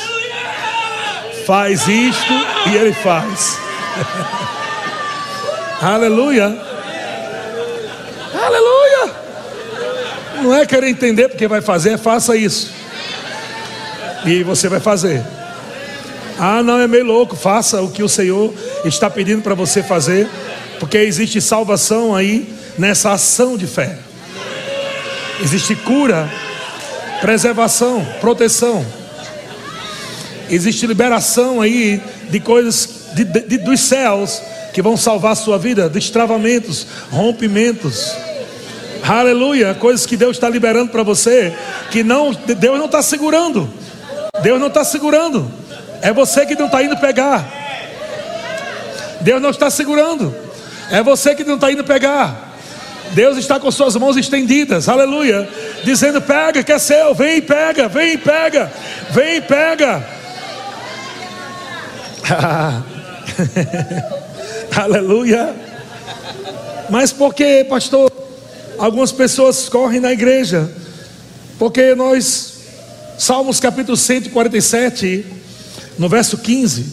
Faz 1.46 1.88
isto, 1.88 2.32
e 2.70 2.76
ele 2.76 2.92
faz. 2.92 3.56
Aleluia. 5.80 6.67
Não 10.49 10.55
é 10.55 10.64
querer 10.64 10.88
entender 10.88 11.28
porque 11.28 11.46
vai 11.46 11.61
fazer, 11.61 11.99
faça 11.99 12.34
isso. 12.34 12.72
E 14.24 14.42
você 14.42 14.66
vai 14.66 14.80
fazer. 14.80 15.22
Ah, 16.38 16.62
não, 16.62 16.80
é 16.80 16.88
meio 16.88 17.05
louco. 17.05 17.36
Faça 17.36 17.82
o 17.82 17.90
que 17.90 18.03
o 18.03 18.09
Senhor 18.09 18.55
está 18.82 19.11
pedindo 19.11 19.42
para 19.42 19.55
você 19.55 19.82
fazer, 19.82 20.26
porque 20.80 20.96
existe 20.96 21.38
salvação 21.42 22.16
aí 22.16 22.51
nessa 22.78 23.12
ação 23.12 23.59
de 23.59 23.66
fé. 23.66 23.99
Existe 25.42 25.74
cura, 25.76 26.26
preservação, 27.20 28.03
proteção. 28.18 28.86
Existe 30.49 30.86
liberação 30.86 31.61
aí 31.61 32.01
de 32.30 32.40
coisas 32.40 32.88
de, 33.14 33.24
de, 33.24 33.59
dos 33.59 33.80
céus 33.80 34.40
que 34.72 34.80
vão 34.80 34.96
salvar 34.96 35.32
a 35.32 35.36
sua 35.36 35.59
vida, 35.59 35.90
destravamentos, 35.90 36.86
rompimentos. 37.11 38.27
Aleluia, 39.03 39.74
coisas 39.74 40.05
que 40.07 40.16
Deus 40.16 40.36
está 40.36 40.49
liberando 40.49 40.90
para 40.90 41.03
você, 41.03 41.55
que 41.90 42.03
não 42.03 42.32
Deus 42.32 42.78
não 42.78 42.86
está 42.86 43.03
segurando. 43.03 43.68
Deus 44.42 44.61
não 44.61 44.68
está 44.68 44.84
segurando. 44.84 45.51
É 46.03 46.12
você 46.12 46.46
que 46.46 46.55
não 46.55 46.66
está 46.66 46.82
indo 46.82 46.96
pegar. 46.96 47.44
Deus 49.20 49.42
não 49.42 49.51
está 49.51 49.70
segurando. 49.70 50.34
É 50.90 51.03
você 51.03 51.34
que 51.34 51.44
não 51.44 51.57
está 51.57 51.72
indo 51.72 51.84
pegar. 51.84 52.49
Deus 53.12 53.38
está 53.38 53.59
com 53.59 53.70
suas 53.70 53.96
mãos 53.96 54.16
estendidas, 54.16 54.88
aleluia, 54.88 55.49
dizendo: 55.84 56.20
pega, 56.20 56.62
que 56.62 56.72
é 56.72 56.78
seu, 56.78 57.14
vem 57.14 57.40
pega, 57.40 57.88
vem 57.88 58.18
pega, 58.18 58.70
vem 59.11 59.40
pega. 59.40 60.05
aleluia. 64.76 65.55
Mas 66.90 67.12
por 67.12 67.34
que, 67.34 67.64
pastor? 67.64 68.07
Algumas 68.78 69.10
pessoas 69.10 69.68
correm 69.68 69.98
na 69.98 70.12
igreja, 70.12 70.72
porque 71.58 71.96
nós, 71.96 72.54
Salmos 73.18 73.58
capítulo 73.58 73.96
147, 73.96 75.26
no 75.98 76.08
verso 76.08 76.38
15, 76.38 76.86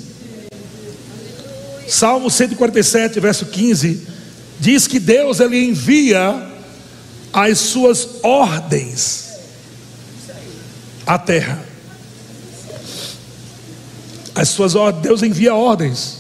Salmo 1.88 2.31
147, 2.31 3.19
verso 3.19 3.45
15, 3.45 4.01
diz 4.59 4.88
que 4.88 4.99
Deus 4.99 5.39
ele 5.39 5.63
envia 5.63 6.47
as 7.31 7.59
suas 7.59 8.07
ordens 8.23 9.25
à 11.05 11.19
terra. 11.19 11.63
As 14.33 14.49
suas 14.49 14.73
ordens, 14.73 15.03
Deus 15.03 15.21
envia 15.21 15.53
ordens. 15.53 16.17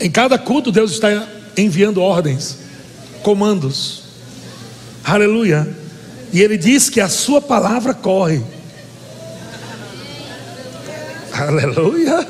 Em 0.00 0.10
cada 0.10 0.36
culto 0.36 0.72
Deus 0.72 0.90
está 0.90 1.28
enviando 1.56 2.02
ordens 2.02 2.65
comandos. 3.26 4.04
Aleluia. 5.02 5.66
E 6.32 6.40
ele 6.40 6.56
diz 6.56 6.88
que 6.88 7.00
a 7.00 7.08
sua 7.08 7.40
palavra 7.40 7.92
corre. 7.92 8.40
Aleluia. 11.32 12.24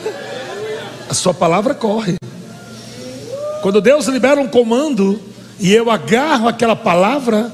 A 1.06 1.12
sua 1.12 1.34
palavra 1.34 1.74
corre. 1.74 2.14
Quando 3.60 3.82
Deus 3.82 4.06
libera 4.06 4.40
um 4.40 4.48
comando 4.48 5.20
e 5.60 5.70
eu 5.70 5.90
agarro 5.90 6.48
aquela 6.48 6.74
palavra, 6.74 7.52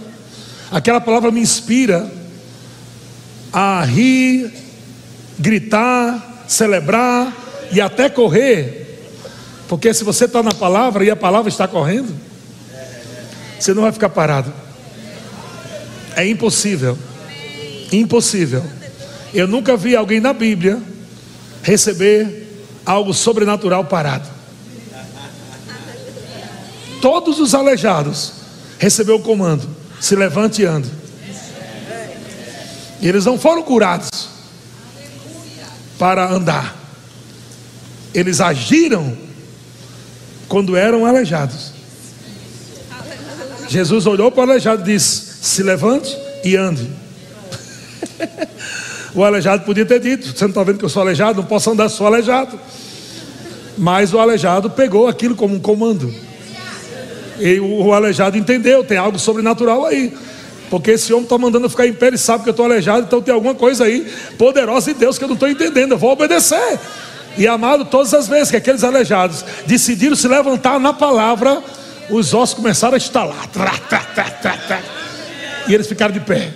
aquela 0.71 1.01
palavra 1.01 1.33
me 1.33 1.41
inspira 1.41 2.09
a 3.53 3.83
rir, 3.85 4.53
gritar, 5.37 6.45
celebrar 6.47 7.37
e 7.73 7.81
até 7.81 8.09
correr. 8.09 9.03
Porque 9.67 9.93
se 9.93 10.05
você 10.05 10.27
está 10.27 10.45
na 10.45 10.55
palavra 10.55 11.05
e 11.05 11.11
a 11.11 11.17
palavra 11.17 11.49
está 11.49 11.67
correndo, 11.67 12.15
você 13.63 13.73
não 13.73 13.83
vai 13.83 13.93
ficar 13.93 14.09
parado. 14.09 14.53
É 16.17 16.27
impossível. 16.27 16.99
Impossível. 17.93 18.65
Eu 19.33 19.47
nunca 19.47 19.77
vi 19.77 19.95
alguém 19.95 20.21
na 20.21 20.33
Bíblia 20.33 20.83
receber 21.63 22.67
algo 22.85 23.15
sobrenatural 23.15 23.85
parado. 23.85 24.29
Todos 27.01 27.39
os 27.39 27.55
aleijados 27.55 28.33
receberam 28.81 29.21
o 29.21 29.23
comando: 29.23 29.69
se 30.01 30.17
levante 30.17 30.63
e 30.63 30.65
ande. 30.65 30.91
E 33.01 33.09
eles 33.09 33.25
não 33.25 33.39
foram 33.39 33.63
curados 33.63 34.29
para 36.01 36.29
andar. 36.29 36.77
Eles 38.13 38.41
agiram 38.41 39.17
quando 40.49 40.77
eram 40.77 41.07
aleijados. 41.07 41.82
Jesus 43.73 44.07
olhou 44.07 44.31
para 44.31 44.41
o 44.41 44.43
aleijado 44.51 44.83
e 44.83 44.93
disse: 44.93 45.39
Se 45.41 45.63
levante 45.63 46.17
e 46.45 46.57
ande. 46.57 46.89
o 49.15 49.25
aleijado 49.25 49.65
podia 49.65 49.87
ter 49.87 49.99
dito: 49.99 50.27
Você 50.37 50.45
não 50.45 50.51
está 50.51 50.63
vendo 50.63 50.79
que 50.79 50.85
eu 50.85 50.89
sou 50.89 51.03
aleijado? 51.03 51.41
Não 51.41 51.49
posso 51.49 51.71
andar, 51.71 51.89
sou 51.89 52.07
aleijado. 52.07 52.59
Mas 53.79 54.13
o 54.13 54.19
aleijado 54.19 54.69
pegou 54.71 55.09
aquilo 55.09 55.35
como 55.35 55.55
um 55.55 55.61
comando. 55.61 56.13
E 57.41 57.59
o 57.59 57.93
aleijado 57.93 58.37
entendeu: 58.37 58.85
tem 58.85 58.99
algo 58.99 59.19
sobrenatural 59.19 59.87
aí. 59.87 60.13
Porque 60.71 60.93
esse 60.93 61.13
homem 61.13 61.25
está 61.25 61.37
mandando 61.37 61.67
eu 61.67 61.71
ficar 61.71 61.87
em 61.87 61.93
pé, 61.93 62.09
ele 62.09 62.19
sabe 62.19 62.45
que 62.45 62.49
eu 62.49 62.53
estou 62.53 62.65
aleijado, 62.65 63.05
então 63.07 63.21
tem 63.21 63.35
alguma 63.35 63.55
coisa 63.55 63.85
aí 63.85 64.11
poderosa 64.39 64.91
em 64.91 64.95
Deus 64.95 65.19
que 65.19 65.25
eu 65.25 65.29
não 65.29 65.35
estou 65.35 65.49
entendendo, 65.49 65.93
eu 65.93 65.99
vou 65.99 66.11
obedecer. 66.11 66.79
E 67.37 67.47
amado, 67.47 67.85
todas 67.85 68.15
as 68.15 68.27
vezes 68.27 68.51
que 68.51 68.57
aqueles 68.57 68.83
aleijados 68.83 69.45
decidiram 69.67 70.17
se 70.17 70.27
levantar 70.29 70.81
na 70.81 70.93
palavra, 70.93 71.63
os 72.13 72.35
ossos 72.35 72.55
começaram 72.55 72.95
a 72.95 72.99
estalar. 72.99 73.49
E 75.67 75.75
eles 75.75 75.87
ficaram 75.87 76.13
de 76.13 76.21
pé. 76.21 76.51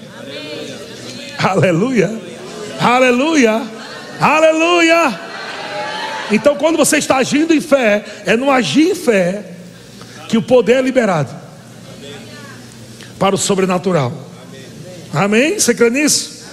Aleluia. 1.38 2.14
Aleluia. 2.78 3.62
Aleluia. 4.20 5.20
Então, 6.30 6.56
quando 6.56 6.76
você 6.76 6.98
está 6.98 7.16
agindo 7.16 7.54
em 7.54 7.60
fé, 7.60 8.04
é 8.26 8.36
no 8.36 8.50
agir 8.50 8.90
em 8.90 8.94
fé 8.94 9.52
que 10.28 10.36
o 10.36 10.42
poder 10.42 10.74
é 10.74 10.82
liberado 10.82 11.34
para 13.18 13.34
o 13.34 13.38
sobrenatural. 13.38 14.12
Amém? 15.14 15.58
Você 15.58 15.74
crê 15.74 15.88
nisso? 15.88 16.44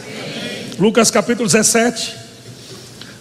Lucas 0.80 1.12
capítulo 1.12 1.49
17, 1.49 2.16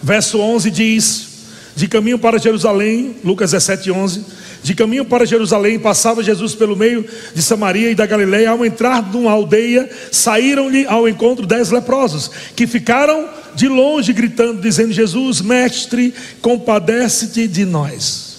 verso 0.01 0.39
11 0.39 0.71
diz: 0.71 1.27
De 1.75 1.87
caminho 1.87 2.19
para 2.19 2.37
Jerusalém, 2.37 3.17
Lucas 3.23 3.51
17, 3.51 3.91
11 3.91 4.42
de 4.63 4.73
caminho 4.73 5.03
para 5.03 5.25
Jerusalém, 5.25 5.77
passava 5.77 6.23
Jesus 6.23 6.55
pelo 6.55 6.73
meio 6.73 7.05
de 7.35 7.41
Samaria 7.41 7.91
e 7.91 7.95
da 7.95 8.05
Galileia. 8.05 8.49
Ao 8.49 8.65
entrar 8.65 9.11
numa 9.11 9.29
aldeia, 9.29 9.89
saíram-lhe 10.09 10.85
ao 10.87 11.07
encontro 11.07 11.45
dez 11.45 11.69
leprosos, 11.69 12.31
que 12.55 12.65
ficaram 12.65 13.29
de 13.53 13.67
longe 13.67 14.13
gritando, 14.13 14.61
dizendo: 14.61 14.93
Jesus, 14.93 15.41
mestre, 15.41 16.13
compadece-te 16.41 17.45
de 17.45 17.65
nós. 17.65 18.37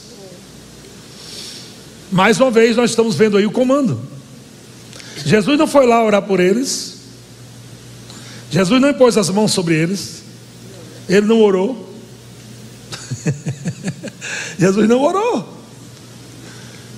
Mais 2.11 2.41
uma 2.41 2.51
vez, 2.51 2.75
nós 2.75 2.91
estamos 2.91 3.17
vendo 3.17 3.37
aí 3.37 3.45
o 3.45 3.51
comando. 3.51 4.01
Jesus 5.27 5.59
não 5.59 5.67
foi 5.67 5.87
lá 5.87 6.03
orar 6.03 6.23
por 6.23 6.41
eles. 6.41 6.95
Jesus 8.51 8.81
não 8.81 8.91
impôs 8.91 9.19
as 9.19 9.29
mãos 9.29 9.53
sobre 9.53 9.75
eles. 9.75 10.23
Ele 11.07 11.27
não 11.27 11.41
orou. 11.41 11.95
Jesus 14.59 14.89
não 14.89 15.03
orou. 15.03 15.54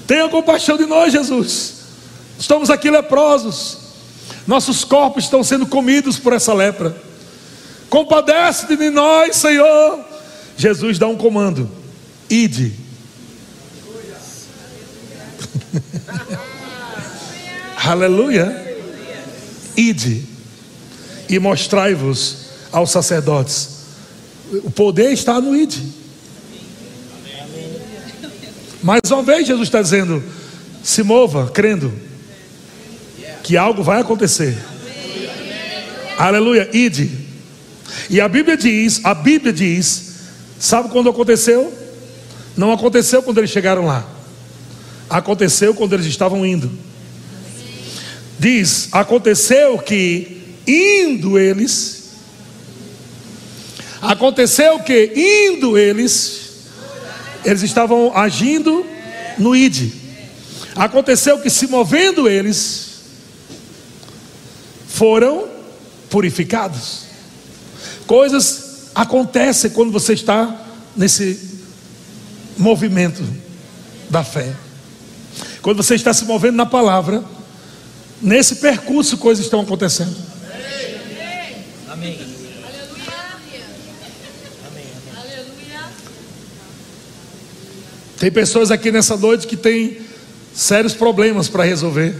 Tenha 0.07 0.29
compaixão 0.29 0.77
de 0.77 0.87
nós, 0.87 1.13
Jesus. 1.13 1.75
Estamos 2.39 2.71
aqui 2.71 2.91
leprosos. 2.91 3.79
Nossos 4.47 4.85
corpos 4.85 5.25
estão 5.25 5.43
sendo 5.43 5.67
comidos 5.67 6.19
por 6.19 6.33
essa 6.33 6.55
lepra. 6.55 6.97
Compadece 7.91 8.77
de 8.77 8.91
nós, 8.91 9.37
Senhor. 9.37 10.05
Jesus 10.57 10.99
dá 10.99 11.09
um 11.09 11.17
comando: 11.17 11.69
ide. 12.31 12.73
Aleluia. 17.85 18.65
Ide 19.77 20.25
e 21.29 21.39
mostrai-vos 21.39 22.47
aos 22.73 22.91
sacerdotes. 22.91 23.77
O 24.65 24.71
poder 24.71 25.13
está 25.13 25.41
no 25.41 25.57
ide. 25.57 26.06
Mais 28.87 29.01
uma 29.11 29.25
vez, 29.25 29.45
Jesus 29.45 29.67
está 29.67 29.83
dizendo: 29.83 30.23
se 30.81 31.03
mova, 31.03 31.51
crendo 31.51 31.93
que 33.43 33.57
algo 33.57 33.83
vai 33.83 34.01
acontecer. 34.01 34.57
Aleluia, 36.17 36.71
ide. 36.73 37.11
E 38.09 38.21
a 38.21 38.29
Bíblia 38.29 38.57
diz, 38.57 39.05
a 39.05 39.13
Bíblia 39.13 39.53
diz, 39.53 40.13
sabe 40.61 40.89
quando 40.91 41.11
aconteceu? 41.11 41.77
Não 42.57 42.71
aconteceu 42.71 43.25
quando 43.25 43.39
eles 43.39 43.51
chegaram 43.51 43.87
lá. 43.87 44.09
Aconteceu 45.11 45.75
quando 45.75 45.95
eles 45.95 46.07
estavam 46.07 46.47
indo. 46.47 46.71
Diz, 48.39 48.89
aconteceu 48.93 49.79
que 49.79 50.45
indo 50.65 51.37
eles 51.37 51.97
Aconteceu 54.01 54.79
que 54.79 55.13
indo 55.17 55.77
eles 55.77 56.46
eles 57.47 57.63
estavam 57.63 58.13
agindo 58.17 58.85
no 59.39 59.55
id. 59.55 59.93
Aconteceu 60.75 61.39
que 61.39 61.49
se 61.49 61.69
movendo 61.69 62.29
eles 62.29 63.03
foram 64.89 65.49
purificados. 66.11 67.03
Coisas 68.05 68.89
acontecem 68.95 69.71
quando 69.71 69.93
você 69.93 70.13
está 70.13 70.61
nesse 70.97 71.61
movimento 72.59 73.23
da 74.11 74.25
fé. 74.25 74.53
Quando 75.63 75.83
você 75.83 75.95
está 75.95 76.13
se 76.13 76.25
movendo 76.25 76.57
na 76.57 76.67
palavra, 76.67 77.25
nesse 78.21 78.57
percurso 78.57 79.19
coisas 79.19 79.45
estão 79.45 79.61
acontecendo. 79.61 80.17
Amém. 81.89 82.36
Tem 88.19 88.31
pessoas 88.31 88.71
aqui 88.71 88.91
nessa 88.91 89.17
noite 89.17 89.47
que 89.47 89.57
têm 89.57 89.99
sérios 90.55 90.95
problemas 90.95 91.49
para 91.49 91.65
resolver. 91.65 92.15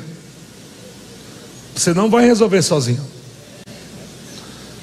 Você 1.75 1.95
não 1.95 2.11
vai 2.11 2.25
resolver 2.25 2.63
sozinho. 2.63 3.05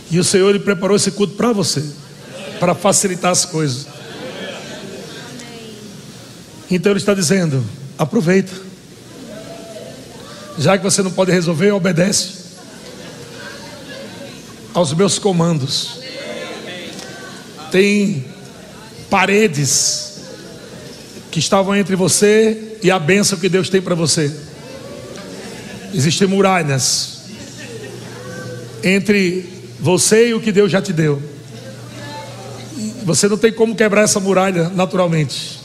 E 0.09 0.19
o 0.19 0.23
Senhor 0.23 0.49
ele 0.49 0.59
preparou 0.59 0.95
esse 0.95 1.11
culto 1.11 1.35
para 1.35 1.51
você, 1.51 1.83
para 2.59 2.73
facilitar 2.73 3.31
as 3.31 3.45
coisas. 3.45 3.87
Então 6.69 6.91
ele 6.91 6.99
está 6.99 7.13
dizendo: 7.13 7.63
aproveita. 7.97 8.53
Já 10.57 10.77
que 10.77 10.83
você 10.83 11.01
não 11.01 11.11
pode 11.11 11.31
resolver, 11.31 11.71
obedece 11.71 12.43
aos 14.73 14.93
meus 14.93 15.19
comandos. 15.19 15.99
Tem 17.71 18.25
paredes 19.09 20.12
que 21.33 21.39
estavam 21.39 21.75
entre 21.75 21.95
você 21.95 22.77
e 22.83 22.91
a 22.91 22.99
bênção 22.99 23.39
que 23.39 23.49
Deus 23.49 23.67
tem 23.67 23.81
para 23.81 23.95
você. 23.95 24.31
Existem 25.91 26.27
muralhas 26.27 27.21
entre 28.83 29.43
você 29.79 30.27
e 30.27 30.33
o 30.35 30.39
que 30.39 30.51
Deus 30.51 30.71
já 30.71 30.79
te 30.79 30.93
deu. 30.93 31.19
Você 33.03 33.27
não 33.27 33.35
tem 33.35 33.51
como 33.51 33.75
quebrar 33.75 34.03
essa 34.03 34.19
muralha 34.19 34.69
naturalmente. 34.75 35.59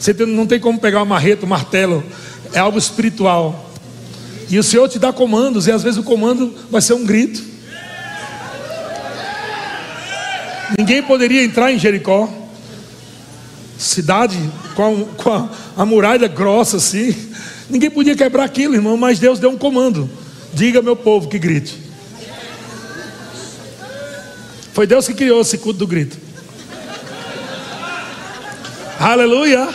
Você 0.00 0.14
não 0.24 0.46
tem 0.46 0.58
como 0.58 0.80
pegar 0.80 1.00
uma 1.00 1.04
marreta, 1.04 1.44
um 1.44 1.48
martelo. 1.50 2.02
É 2.54 2.58
algo 2.58 2.78
espiritual. 2.78 3.70
E 4.48 4.58
o 4.58 4.62
Senhor 4.62 4.88
te 4.88 4.98
dá 4.98 5.12
comandos, 5.12 5.66
e 5.66 5.70
às 5.70 5.82
vezes 5.82 5.98
o 5.98 6.02
comando 6.02 6.54
vai 6.70 6.80
ser 6.80 6.94
um 6.94 7.04
grito. 7.04 7.42
Ninguém 10.78 11.02
poderia 11.02 11.44
entrar 11.44 11.70
em 11.70 11.78
Jericó 11.78 12.47
cidade 13.78 14.36
com, 14.74 14.82
a, 14.82 15.22
com 15.22 15.32
a, 15.32 15.48
a 15.76 15.86
muralha 15.86 16.26
grossa 16.26 16.78
assim. 16.78 17.14
Ninguém 17.70 17.90
podia 17.90 18.16
quebrar 18.16 18.44
aquilo, 18.44 18.74
irmão, 18.74 18.96
mas 18.96 19.18
Deus 19.18 19.38
deu 19.38 19.50
um 19.50 19.56
comando: 19.56 20.10
diga 20.52 20.82
meu 20.82 20.96
povo 20.96 21.28
que 21.28 21.38
grite. 21.38 21.78
Foi 24.72 24.86
Deus 24.86 25.06
que 25.06 25.14
criou 25.14 25.40
esse 25.40 25.58
culto 25.58 25.78
do 25.78 25.86
grito. 25.86 26.16
Aleluia. 28.98 29.68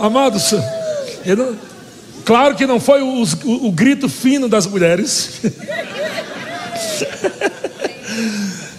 Amados, 0.00 0.52
não, 1.36 1.56
claro 2.24 2.56
que 2.56 2.66
não 2.66 2.80
foi 2.80 3.02
o, 3.02 3.22
o, 3.22 3.68
o 3.68 3.72
grito 3.72 4.08
fino 4.08 4.48
das 4.48 4.66
mulheres, 4.66 5.42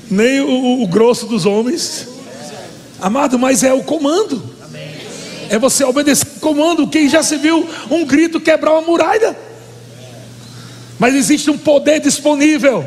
nem 0.10 0.42
o, 0.42 0.84
o 0.84 0.88
grosso 0.88 1.28
dos 1.28 1.46
homens. 1.46 2.17
Amado, 3.02 3.38
mas 3.38 3.64
é 3.64 3.74
o 3.74 3.84
comando. 3.84 4.42
É 5.50 5.58
você 5.58 5.84
obedecer 5.84 6.28
o 6.38 6.40
comando. 6.40 6.88
Quem 6.88 7.08
já 7.08 7.24
se 7.24 7.38
viu 7.38 7.68
um 7.90 8.06
grito 8.06 8.40
quebrar 8.40 8.74
uma 8.74 8.82
muralha? 8.82 9.38
Mas 11.00 11.16
existe 11.16 11.50
um 11.50 11.58
poder 11.58 12.00
disponível. 12.00 12.86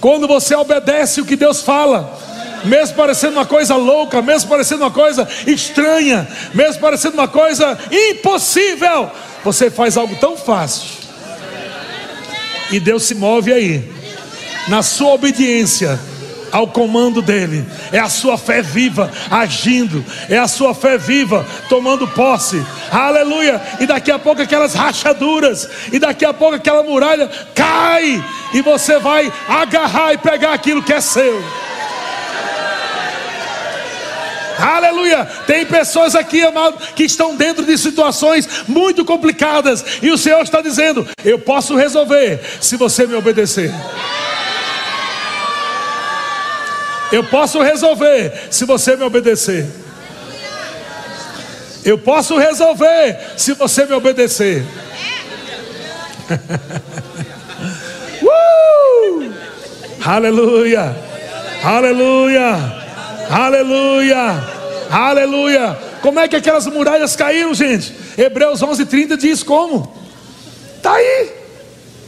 Quando 0.00 0.26
você 0.26 0.54
obedece 0.54 1.20
o 1.20 1.24
que 1.24 1.36
Deus 1.36 1.62
fala, 1.62 2.18
mesmo 2.64 2.96
parecendo 2.96 3.34
uma 3.34 3.46
coisa 3.46 3.76
louca, 3.76 4.20
mesmo 4.20 4.48
parecendo 4.48 4.82
uma 4.82 4.90
coisa 4.90 5.28
estranha, 5.46 6.26
mesmo 6.52 6.80
parecendo 6.80 7.14
uma 7.14 7.28
coisa 7.28 7.78
impossível, 7.90 9.10
você 9.44 9.70
faz 9.70 9.96
algo 9.96 10.16
tão 10.16 10.36
fácil. 10.36 11.00
E 12.72 12.80
Deus 12.80 13.04
se 13.04 13.14
move 13.14 13.52
aí, 13.52 13.90
na 14.68 14.82
sua 14.82 15.14
obediência 15.14 15.98
ao 16.52 16.68
comando 16.68 17.22
dele. 17.22 17.64
É 17.92 17.98
a 17.98 18.08
sua 18.08 18.36
fé 18.36 18.62
viva 18.62 19.10
agindo, 19.30 20.04
é 20.28 20.38
a 20.38 20.48
sua 20.48 20.74
fé 20.74 20.98
viva 20.98 21.46
tomando 21.68 22.06
posse. 22.08 22.64
Aleluia! 22.90 23.60
E 23.80 23.86
daqui 23.86 24.10
a 24.10 24.18
pouco 24.18 24.42
aquelas 24.42 24.74
rachaduras, 24.74 25.68
e 25.92 25.98
daqui 25.98 26.24
a 26.24 26.32
pouco 26.32 26.56
aquela 26.56 26.82
muralha 26.82 27.30
cai, 27.54 28.22
e 28.52 28.62
você 28.62 28.98
vai 28.98 29.32
agarrar 29.48 30.12
e 30.12 30.18
pegar 30.18 30.52
aquilo 30.52 30.82
que 30.82 30.92
é 30.92 31.00
seu. 31.00 31.42
Aleluia! 34.60 35.24
Tem 35.46 35.64
pessoas 35.64 36.14
aqui, 36.14 36.42
amado, 36.42 36.78
que 36.94 37.04
estão 37.04 37.34
dentro 37.34 37.64
de 37.64 37.78
situações 37.78 38.64
muito 38.68 39.04
complicadas, 39.04 39.84
e 40.02 40.10
o 40.10 40.18
Senhor 40.18 40.42
está 40.42 40.60
dizendo: 40.60 41.06
Eu 41.24 41.38
posso 41.38 41.74
resolver 41.76 42.40
se 42.60 42.76
você 42.76 43.06
me 43.06 43.14
obedecer. 43.14 43.72
Eu 47.12 47.24
posso 47.24 47.60
resolver 47.60 48.32
se 48.50 48.64
você 48.64 48.96
me 48.96 49.04
obedecer. 49.04 49.66
Eu 51.84 51.98
posso 51.98 52.38
resolver 52.38 53.18
se 53.36 53.54
você 53.54 53.84
me 53.86 53.94
obedecer. 53.94 54.64
uh! 58.22 59.32
Aleluia! 60.04 60.96
Aleluia! 61.64 62.80
Aleluia! 63.28 64.44
Aleluia! 64.90 65.78
Como 66.02 66.20
é 66.20 66.28
que 66.28 66.36
aquelas 66.36 66.66
muralhas 66.66 67.16
caíram, 67.16 67.52
gente? 67.54 67.94
Hebreus 68.16 68.62
11:30 68.62 69.16
diz 69.16 69.42
como? 69.42 69.96
Tá 70.82 70.92
aí. 70.94 71.32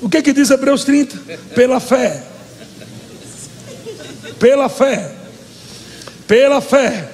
O 0.01 0.09
que 0.09 0.23
que 0.23 0.33
diz 0.33 0.51
Hebreus 0.51 0.85
30? 0.85 1.17
Pela 1.55 1.81
fé 1.81 2.32
pela 4.39 4.69
fé, 4.69 5.13
pela 6.27 6.61
fé, 6.61 7.09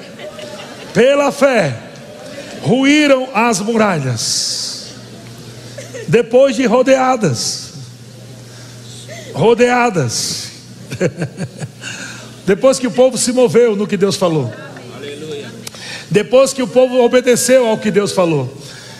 pela 0.92 1.30
fé, 1.30 1.76
ruíram 2.62 3.28
as 3.34 3.60
muralhas, 3.60 4.94
depois 6.06 6.56
de 6.56 6.66
rodeadas, 6.66 7.72
rodeadas, 9.32 10.48
depois 12.46 12.78
que 12.78 12.86
o 12.86 12.90
povo 12.90 13.16
se 13.18 13.32
moveu 13.32 13.76
no 13.76 13.86
que 13.86 13.96
Deus 13.96 14.16
falou. 14.16 14.52
Depois 16.10 16.54
que 16.54 16.62
o 16.62 16.66
povo 16.66 17.02
obedeceu 17.02 17.66
ao 17.66 17.76
que 17.76 17.90
Deus 17.90 18.12
falou, 18.12 18.46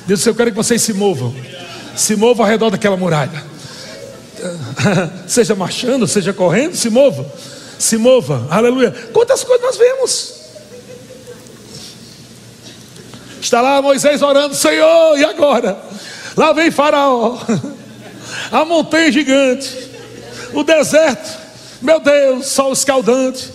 Deus 0.07 0.21
disse: 0.21 0.29
Eu 0.29 0.35
quero 0.35 0.51
que 0.51 0.57
vocês 0.57 0.83
se 0.83 0.93
movam, 0.93 1.35
se 1.97 2.14
movam 2.14 2.45
ao 2.45 2.51
redor 2.51 2.71
daquela 2.71 2.97
muralha, 2.97 3.43
seja 5.27 5.55
marchando, 5.55 6.07
seja 6.07 6.33
correndo, 6.33 6.77
se 6.77 6.91
mova, 6.91 7.27
se 7.79 7.97
mova, 7.97 8.47
aleluia. 8.51 8.91
Quantas 9.12 9.45
coisas 9.45 9.64
nós 9.64 9.76
vemos? 9.76 10.39
Está 13.41 13.61
lá 13.61 13.81
Moisés 13.81 14.20
orando, 14.20 14.55
Senhor, 14.55 15.18
e 15.18 15.24
agora? 15.24 15.81
Lá 16.37 16.53
vem 16.53 16.70
Faraó, 16.70 17.39
a 18.51 18.64
montanha 18.64 19.11
gigante, 19.11 19.89
o 20.53 20.62
deserto, 20.62 21.39
meu 21.81 22.01
Deus, 22.01 22.47
sol 22.47 22.72
escaldante, 22.72 23.51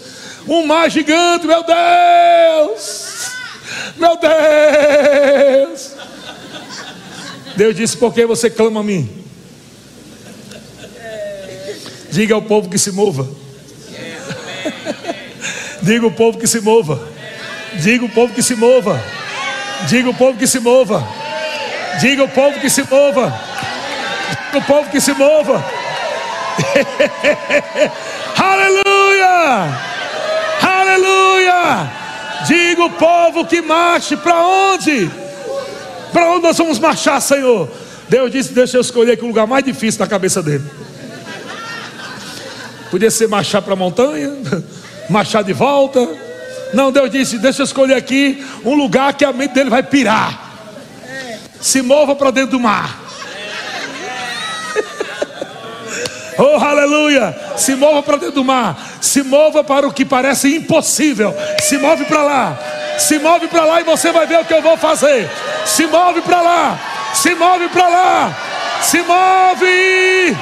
um 0.48 0.66
mar 0.66 0.90
gigante, 0.90 1.46
meu 1.46 1.64
Deus, 1.64 3.06
meu 3.98 4.18
Deus. 4.18 5.92
Deus 7.56 7.76
disse: 7.76 7.98
Por 7.98 8.14
que 8.14 8.26
você 8.26 8.50
clama 8.50 8.80
a 8.80 8.84
mim? 8.84 9.24
Diga 12.10 12.36
ao 12.36 12.42
povo 12.42 12.70
que 12.70 12.78
se 12.78 12.92
mova. 12.92 13.43
Diga 15.84 16.06
ao 16.06 16.12
povo 16.12 16.40
que 16.40 16.48
se 16.48 16.62
mova. 16.62 17.08
Diga 17.76 18.06
ao 18.06 18.10
povo 18.10 18.34
que 18.34 18.42
se 18.42 18.56
mova. 18.56 19.04
Diga 19.88 20.08
ao 20.08 20.14
povo 20.14 20.38
que 20.38 20.48
se 20.48 20.60
mova. 20.60 21.08
Diga 22.00 22.22
ao 22.22 22.28
povo 22.30 22.60
que 22.60 22.70
se 22.70 22.84
mova. 22.84 23.40
Diga 24.46 24.58
ao 24.58 24.62
povo 24.62 24.90
que 24.90 25.02
se 25.02 25.14
mova. 25.14 25.64
Aleluia! 28.38 29.94
Aleluia! 30.62 31.92
Diga 32.48 32.86
o 32.86 32.90
povo 32.92 33.46
que 33.46 33.62
marche 33.62 34.16
para 34.16 34.42
onde? 34.46 35.10
Para 36.14 36.32
onde 36.32 36.44
nós 36.44 36.58
vamos 36.58 36.80
marchar, 36.80 37.22
Senhor? 37.22 37.70
Deus 38.08 38.32
disse: 38.32 38.54
Deixa 38.54 38.78
eu 38.78 38.82
escolher 38.82 39.14
aqui 39.14 39.24
o 39.24 39.28
lugar 39.28 39.48
mais 39.48 39.66
difícil 39.66 40.00
na 40.00 40.08
cabeça 40.08 40.42
dele. 40.42 40.64
Podia 42.92 43.10
ser 43.10 43.28
marchar 43.28 43.62
para 43.62 43.74
a 43.74 43.76
montanha, 43.76 44.32
marchar 45.10 45.44
de 45.44 45.54
volta. 45.54 46.08
Não, 46.74 46.92
Deus 46.92 47.10
disse: 47.10 47.38
Deixa 47.38 47.62
eu 47.62 47.66
escolher 47.66 47.96
aqui 47.96 48.44
um 48.66 48.74
lugar 48.74 49.14
que 49.14 49.24
a 49.24 49.32
mente 49.32 49.54
dele 49.54 49.70
vai 49.70 49.84
pirar. 49.84 50.52
Se 51.62 51.82
mova 51.82 52.16
para 52.16 52.32
dentro 52.32 52.52
do 52.52 52.60
mar. 52.60 53.00
Oh, 56.36 56.58
aleluia! 56.58 57.38
Se 57.56 57.76
mova 57.76 58.02
para 58.02 58.18
dentro 58.18 58.34
do 58.34 58.44
mar. 58.44 58.76
Se 59.00 59.22
mova 59.22 59.64
para 59.64 59.88
o 59.88 59.94
que 59.94 60.04
parece 60.04 60.56
impossível. 60.56 61.32
Se 61.62 61.78
move 61.78 62.06
para 62.06 62.24
lá. 62.24 62.60
Se 62.98 63.20
move 63.20 63.48
para 63.48 63.66
lá 63.66 63.82
e 63.82 63.84
você 63.84 64.12
vai 64.12 64.26
ver 64.26 64.40
o 64.40 64.46
que 64.46 64.52
eu 64.52 64.62
vou 64.64 64.76
fazer. 64.76 65.30
Se 65.64 65.86
move 65.86 66.22
para 66.22 66.42
lá. 66.42 66.80
Se 67.14 67.36
move 67.36 67.68
para 67.70 67.88
lá. 67.88 68.38
Se 68.82 68.98
move. 69.04 70.36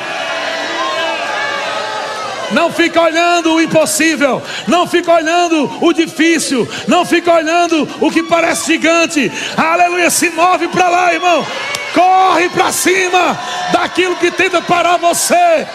Não 2.53 2.71
fica 2.71 3.01
olhando 3.01 3.53
o 3.53 3.61
impossível, 3.61 4.41
não 4.67 4.87
fica 4.87 5.13
olhando 5.13 5.69
o 5.81 5.93
difícil, 5.93 6.67
não 6.87 7.05
fica 7.05 7.33
olhando 7.33 7.87
o 7.99 8.11
que 8.11 8.23
parece 8.23 8.73
gigante. 8.73 9.31
Aleluia, 9.55 10.09
se 10.09 10.29
move 10.29 10.67
para 10.67 10.89
lá, 10.89 11.13
irmão. 11.13 11.45
Corre 11.93 12.49
para 12.49 12.71
cima 12.71 13.37
daquilo 13.71 14.15
que 14.15 14.31
tenta 14.31 14.61
parar 14.61 14.97
você. 14.97 15.67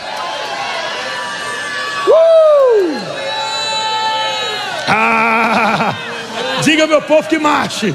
Uh! 2.06 3.00
Ah! 4.88 5.94
Diga 6.62 6.86
meu 6.86 7.02
povo 7.02 7.28
que 7.28 7.38
marche. 7.38 7.94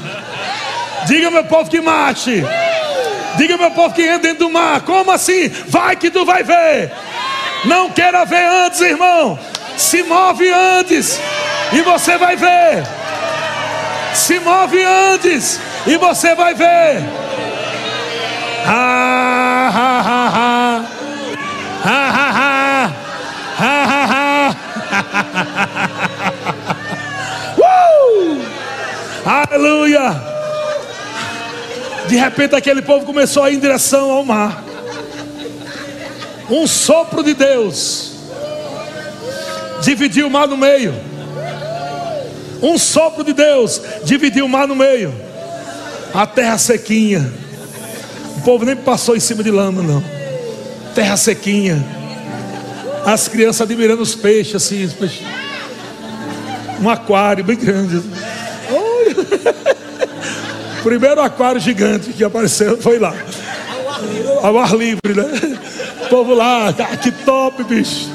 Diga 1.06 1.30
meu 1.30 1.44
povo 1.44 1.68
que 1.68 1.80
marche. 1.80 2.44
Diga 3.36 3.56
meu 3.56 3.70
povo 3.70 3.94
que 3.94 4.02
entra 4.02 4.18
dentro 4.18 4.46
do 4.46 4.50
mar. 4.50 4.82
Como 4.82 5.10
assim? 5.10 5.48
Vai 5.68 5.96
que 5.96 6.10
tu 6.10 6.24
vai 6.24 6.42
ver. 6.42 6.92
Não 7.64 7.90
queira 7.90 8.24
ver 8.24 8.44
antes, 8.44 8.80
irmão. 8.80 9.38
Se 9.76 10.02
move 10.02 10.48
antes 10.48 11.20
e 11.72 11.80
você 11.82 12.18
vai 12.18 12.34
ver. 12.36 12.84
Se 14.14 14.38
move 14.40 14.82
antes 14.82 15.60
e 15.86 15.96
você 15.96 16.34
vai 16.34 16.54
ver. 16.54 17.02
Ha, 18.66 19.70
ha, 19.74 20.00
ha, 20.00 20.28
ha. 20.28 20.84
Ha, 21.84 22.10
ha, 22.10 22.30
ha. 22.30 22.90
Ha, 23.58 23.84
ha, 23.84 24.04
ha. 24.10 24.56
uh! 27.58 28.38
Aleluia. 29.24 30.20
De 32.08 32.16
repente 32.16 32.54
aquele 32.54 32.82
povo 32.82 33.06
começou 33.06 33.42
a 33.42 33.50
ir 33.50 33.56
em 33.56 33.60
direção 33.60 34.10
ao 34.10 34.24
mar. 34.24 34.62
Um 36.50 36.66
sopro 36.66 37.22
de 37.22 37.34
Deus 37.34 38.12
dividiu 39.82 40.26
o 40.26 40.30
mar 40.30 40.46
no 40.46 40.56
meio. 40.56 40.94
Um 42.62 42.78
sopro 42.78 43.24
de 43.24 43.32
Deus 43.32 43.80
dividiu 44.04 44.46
o 44.46 44.48
mar 44.48 44.68
no 44.68 44.76
meio. 44.76 45.12
A 46.14 46.26
terra 46.26 46.58
sequinha. 46.58 47.32
O 48.38 48.42
povo 48.42 48.64
nem 48.64 48.76
passou 48.76 49.16
em 49.16 49.20
cima 49.20 49.42
de 49.42 49.50
lama, 49.50 49.82
não. 49.82 50.02
Terra 50.94 51.16
sequinha. 51.16 51.84
As 53.04 53.26
crianças 53.26 53.62
admirando 53.62 54.02
os 54.02 54.14
peixes 54.14 54.54
assim. 54.54 54.84
Os 54.84 54.92
peixes. 54.92 55.22
Um 56.80 56.88
aquário 56.88 57.44
bem 57.44 57.56
grande. 57.56 58.02
Primeiro 60.82 61.20
aquário 61.20 61.60
gigante 61.60 62.12
que 62.12 62.24
apareceu 62.24 62.76
foi 62.80 62.98
lá. 62.98 63.14
Ao 64.42 64.58
ar 64.58 64.74
livre, 64.74 65.14
né? 65.14 65.58
O 66.04 66.08
povo 66.08 66.34
lá, 66.34 66.68
ah, 66.68 66.96
que 66.96 67.10
top, 67.10 67.64
bicho. 67.64 68.08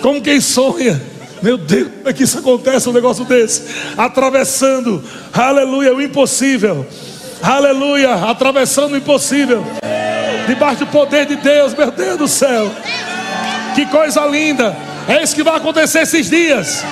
Como 0.00 0.20
quem 0.20 0.40
sonha. 0.40 1.00
Meu 1.42 1.58
Deus, 1.58 1.88
como 1.96 2.08
é 2.08 2.12
que 2.12 2.22
isso 2.22 2.38
acontece, 2.38 2.88
um 2.88 2.92
negócio 2.92 3.24
desse? 3.24 3.64
Atravessando, 3.98 5.04
aleluia, 5.32 5.94
o 5.94 6.00
impossível. 6.00 6.86
Aleluia, 7.42 8.14
atravessando 8.14 8.94
o 8.94 8.96
impossível. 8.96 9.62
Debaixo 10.46 10.80
do 10.80 10.86
poder 10.86 11.26
de 11.26 11.36
Deus, 11.36 11.74
meu 11.74 11.90
Deus 11.90 12.16
do 12.16 12.28
céu. 12.28 12.70
Que 13.74 13.84
coisa 13.86 14.24
linda. 14.26 14.74
É 15.06 15.22
isso 15.22 15.34
que 15.34 15.42
vai 15.42 15.56
acontecer 15.56 16.00
esses 16.00 16.30
dias. 16.30 16.82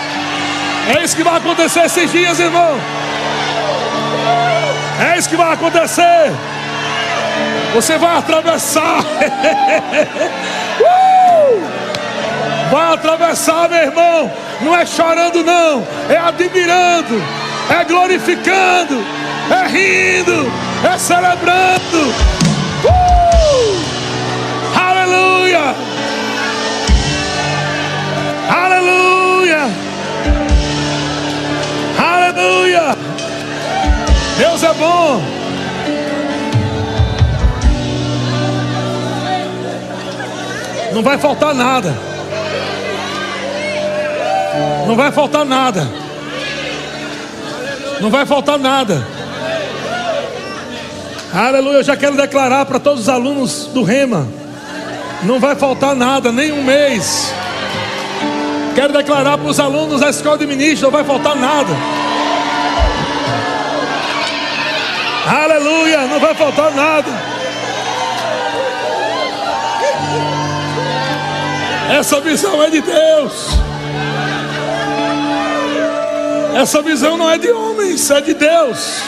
É 0.94 1.02
isso 1.02 1.16
que 1.16 1.22
vai 1.22 1.36
acontecer 1.36 1.84
esses 1.84 2.10
dias, 2.10 2.38
irmão. 2.38 2.76
É 5.00 5.18
isso 5.18 5.28
que 5.28 5.36
vai 5.36 5.54
acontecer. 5.54 6.32
Você 7.74 7.96
vai 7.96 8.18
atravessar. 8.18 9.00
uh! 10.80 11.62
Vai 12.70 12.94
atravessar, 12.94 13.68
meu 13.68 13.78
irmão. 13.78 14.30
Não 14.60 14.76
é 14.76 14.84
chorando, 14.84 15.42
não. 15.42 15.86
É 16.08 16.18
admirando. 16.18 17.22
É 17.70 17.82
glorificando. 17.84 19.02
É 19.50 19.66
rindo. 19.68 20.52
É 20.84 20.98
celebrando. 20.98 22.12
Uh! 22.84 23.80
Aleluia. 24.78 25.74
Aleluia. 28.50 29.70
Aleluia. 31.98 32.96
Deus 34.36 34.62
é 34.62 34.74
bom. 34.74 35.41
Não 40.94 41.02
vai 41.02 41.18
faltar 41.18 41.54
nada. 41.54 41.94
Não 44.86 44.94
vai 44.94 45.10
faltar 45.10 45.44
nada. 45.44 45.88
Não 48.00 48.10
vai 48.10 48.26
faltar 48.26 48.58
nada. 48.58 49.06
Aleluia. 51.32 51.78
Eu 51.78 51.82
já 51.82 51.96
quero 51.96 52.16
declarar 52.16 52.66
para 52.66 52.78
todos 52.78 53.02
os 53.02 53.08
alunos 53.08 53.66
do 53.72 53.82
Rema: 53.82 54.28
não 55.22 55.40
vai 55.40 55.54
faltar 55.54 55.94
nada, 55.94 56.30
nem 56.30 56.52
um 56.52 56.62
mês. 56.62 57.32
Quero 58.74 58.92
declarar 58.92 59.38
para 59.38 59.48
os 59.48 59.60
alunos 59.60 60.00
da 60.00 60.10
escola 60.10 60.36
de 60.36 60.46
ministros: 60.46 60.82
não 60.82 60.90
vai 60.90 61.04
faltar 61.04 61.36
nada. 61.36 61.72
Aleluia. 65.26 66.06
Não 66.06 66.20
vai 66.20 66.34
faltar 66.34 66.70
nada. 66.72 67.21
Essa 71.92 72.20
visão 72.22 72.62
é 72.62 72.70
de 72.70 72.80
Deus. 72.80 73.48
Essa 76.54 76.80
visão 76.80 77.18
não 77.18 77.30
é 77.30 77.36
de 77.36 77.52
homens, 77.52 78.10
é 78.10 78.18
de 78.22 78.32
Deus. 78.32 79.02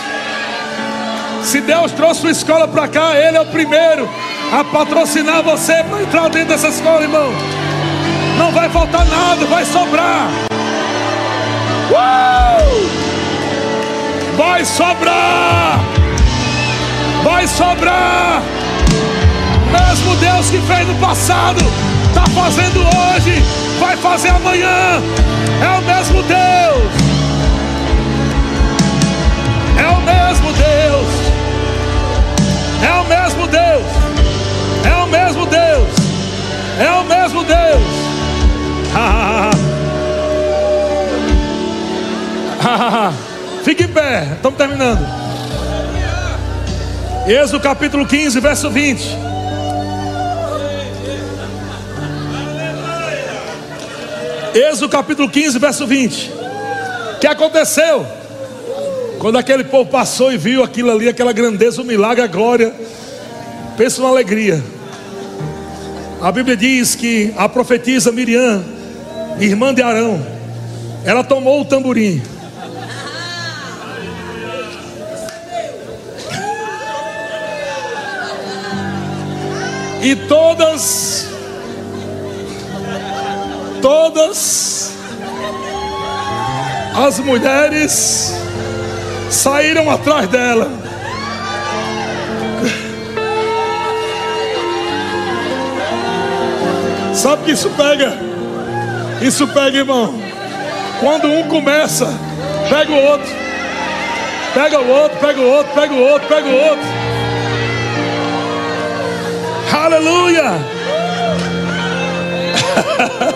Se 1.42 1.62
Deus 1.62 1.92
trouxe 1.92 2.20
sua 2.20 2.30
escola 2.30 2.68
para 2.68 2.86
cá, 2.86 3.16
Ele 3.16 3.38
é 3.38 3.40
o 3.40 3.46
primeiro 3.46 4.06
a 4.52 4.62
patrocinar 4.64 5.42
você 5.42 5.82
para 5.82 6.02
entrar 6.02 6.28
dentro 6.28 6.48
dessa 6.48 6.68
escola, 6.68 7.00
irmão. 7.00 7.32
Não 8.36 8.52
vai 8.52 8.68
faltar 8.68 9.06
nada, 9.06 9.46
vai 9.46 9.64
sobrar. 9.64 10.28
Uh! 11.90 13.14
Vai 14.36 14.62
sobrar. 14.66 15.80
Vai 17.22 17.48
sobrar. 17.48 18.42
Mesmo 19.72 20.16
Deus 20.16 20.50
que 20.50 20.58
fez 20.58 20.86
no 20.86 20.94
passado, 20.96 21.64
está 22.14 22.24
fazendo 22.26 22.80
hoje, 22.80 23.42
vai 23.80 23.96
fazer 23.96 24.28
amanhã. 24.28 25.02
É 25.60 25.78
o 25.78 25.82
mesmo 25.82 26.22
Deus. 26.22 26.92
É 29.76 29.88
o 29.88 30.00
mesmo 30.00 30.52
Deus. 30.52 31.08
É 32.82 32.92
o 33.00 33.04
mesmo 33.04 33.48
Deus. 33.48 33.86
É 34.84 34.94
o 35.02 35.06
mesmo 35.08 35.46
Deus. 35.46 35.88
É 36.78 36.90
o 36.92 37.04
mesmo 37.04 37.44
Deus. 37.44 37.82
Fique 43.64 43.82
em 43.84 43.88
pé, 43.88 44.28
estamos 44.36 44.56
terminando. 44.56 45.04
Êxodo 47.26 47.58
capítulo 47.60 48.06
15, 48.06 48.38
verso 48.38 48.70
20. 48.70 49.33
Êxodo 54.54 54.88
capítulo 54.88 55.28
15, 55.28 55.58
verso 55.58 55.86
20. 55.86 56.30
O 57.16 57.18
que 57.18 57.26
aconteceu? 57.26 58.06
Quando 59.18 59.36
aquele 59.36 59.64
povo 59.64 59.90
passou 59.90 60.32
e 60.32 60.38
viu 60.38 60.62
aquilo 60.62 60.90
ali, 60.90 61.08
aquela 61.08 61.32
grandeza, 61.32 61.82
o 61.82 61.84
milagre, 61.84 62.22
a 62.22 62.26
glória, 62.26 62.72
pensa 63.76 64.00
uma 64.00 64.10
alegria. 64.10 64.62
A 66.22 66.30
Bíblia 66.30 66.56
diz 66.56 66.94
que 66.94 67.34
a 67.36 67.48
profetisa 67.48 68.12
Miriam, 68.12 68.64
irmã 69.40 69.74
de 69.74 69.82
Arão, 69.82 70.24
ela 71.04 71.24
tomou 71.24 71.60
o 71.60 71.64
tamborim 71.64 72.22
E 80.04 80.14
todas, 80.14 81.23
todas 84.14 84.92
as 86.94 87.18
mulheres 87.18 88.32
saíram 89.28 89.90
atrás 89.90 90.28
dela. 90.28 90.70
Sabe 97.12 97.44
que 97.44 97.50
isso 97.52 97.68
pega? 97.70 98.16
Isso 99.20 99.48
pega, 99.48 99.78
irmão. 99.78 100.14
Quando 101.00 101.26
um 101.26 101.48
começa, 101.48 102.06
pega 102.68 102.92
o 102.92 103.04
outro. 103.04 103.44
Pega 104.52 104.78
o 104.78 104.88
outro, 104.88 105.18
pega 105.18 105.40
o 105.40 105.48
outro, 105.48 105.74
pega 105.74 105.94
o 105.94 106.00
outro, 106.00 106.28
pega 106.28 106.48
o 106.48 106.54
outro. 106.54 106.86
Aleluia! 109.72 110.44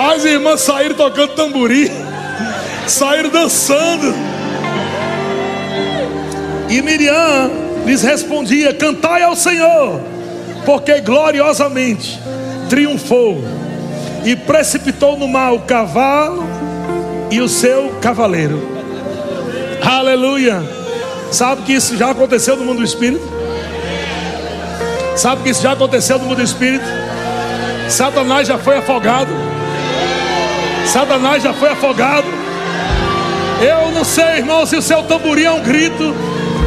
As 0.00 0.24
irmãs 0.24 0.62
saíram 0.62 0.94
tocando 0.94 1.34
tamborim, 1.34 1.90
saíram 2.86 3.28
dançando. 3.28 4.14
E 6.70 6.80
Miriam 6.80 7.50
lhes 7.84 8.02
respondia: 8.02 8.72
Cantai 8.72 9.22
ao 9.22 9.36
Senhor, 9.36 10.00
porque 10.64 11.02
gloriosamente 11.02 12.18
triunfou 12.70 13.44
e 14.24 14.34
precipitou 14.34 15.18
no 15.18 15.28
mar 15.28 15.52
o 15.52 15.60
cavalo 15.60 16.48
e 17.30 17.38
o 17.42 17.48
seu 17.48 17.90
cavaleiro. 18.00 18.58
Aleluia! 19.82 20.62
Sabe 21.30 21.60
que 21.62 21.74
isso 21.74 21.94
já 21.98 22.10
aconteceu 22.12 22.56
no 22.56 22.64
mundo 22.64 22.78
do 22.78 22.84
espírito? 22.84 23.28
Sabe 25.14 25.42
que 25.42 25.50
isso 25.50 25.62
já 25.62 25.72
aconteceu 25.72 26.18
no 26.18 26.24
mundo 26.24 26.40
espírito? 26.40 26.86
Satanás 27.86 28.48
já 28.48 28.56
foi 28.56 28.78
afogado. 28.78 29.59
Satanás 30.90 31.42
já 31.42 31.54
foi 31.54 31.70
afogado. 31.70 32.26
Eu 33.60 33.90
não 33.92 34.04
sei, 34.04 34.38
irmão, 34.38 34.66
se 34.66 34.76
o 34.76 34.82
seu 34.82 35.02
tamborim 35.02 35.44
é 35.44 35.50
um 35.50 35.62
grito, 35.62 36.14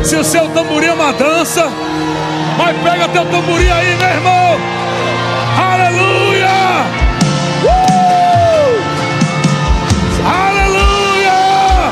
se 0.03 0.15
o 0.15 0.24
seu 0.24 0.47
tamborim 0.49 0.88
é 0.88 0.93
uma 0.93 1.11
dança. 1.13 1.69
Mas 2.57 2.78
pega 2.78 3.09
teu 3.09 3.26
tamborim 3.26 3.69
aí, 3.69 3.95
meu 3.95 4.09
irmão. 4.09 4.59
Aleluia! 5.71 6.47
Uh! 7.63 8.82
Aleluia! 10.26 11.91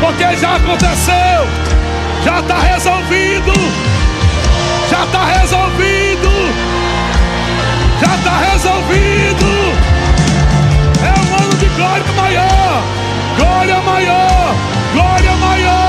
Porque 0.00 0.36
já 0.36 0.56
aconteceu, 0.56 1.46
já 2.24 2.40
está 2.40 2.58
resolvido 2.58 3.90
já 4.90 5.04
está 5.04 5.24
resolvido. 5.24 6.30
Já 8.00 8.14
está 8.16 8.38
resolvido. 8.52 9.89
É 11.02 11.12
um 11.20 11.36
ano 11.42 11.54
de 11.56 11.66
glória 11.76 12.12
maior. 12.12 12.82
Glória 13.36 13.80
maior. 13.80 14.54
Glória 14.92 15.36
maior. 15.36 15.79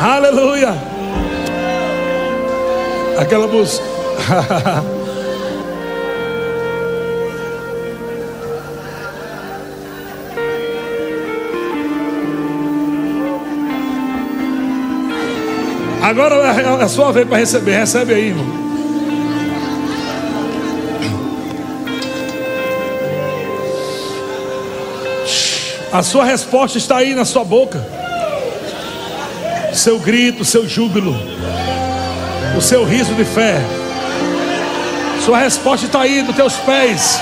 Aleluia. 0.00 0.74
Aquela 3.18 3.48
música. 3.48 3.84
Agora 16.00 16.36
é 16.36 16.82
a 16.82 16.88
sua 16.88 17.12
vez 17.12 17.26
para 17.26 17.38
receber. 17.38 17.78
Recebe 17.78 18.14
aí, 18.14 18.28
irmão. 18.28 18.68
A 25.92 26.02
sua 26.02 26.24
resposta 26.24 26.78
está 26.78 26.98
aí 26.98 27.14
na 27.14 27.24
sua 27.24 27.44
boca. 27.44 27.97
Seu 29.88 29.98
grito, 29.98 30.44
seu 30.44 30.68
júbilo, 30.68 31.16
o 32.54 32.60
seu 32.60 32.84
riso 32.84 33.14
de 33.14 33.24
fé. 33.24 33.58
Sua 35.24 35.38
resposta 35.38 35.86
está 35.86 36.02
aí 36.02 36.20
nos 36.20 36.36
teus 36.36 36.52
pés. 36.56 37.18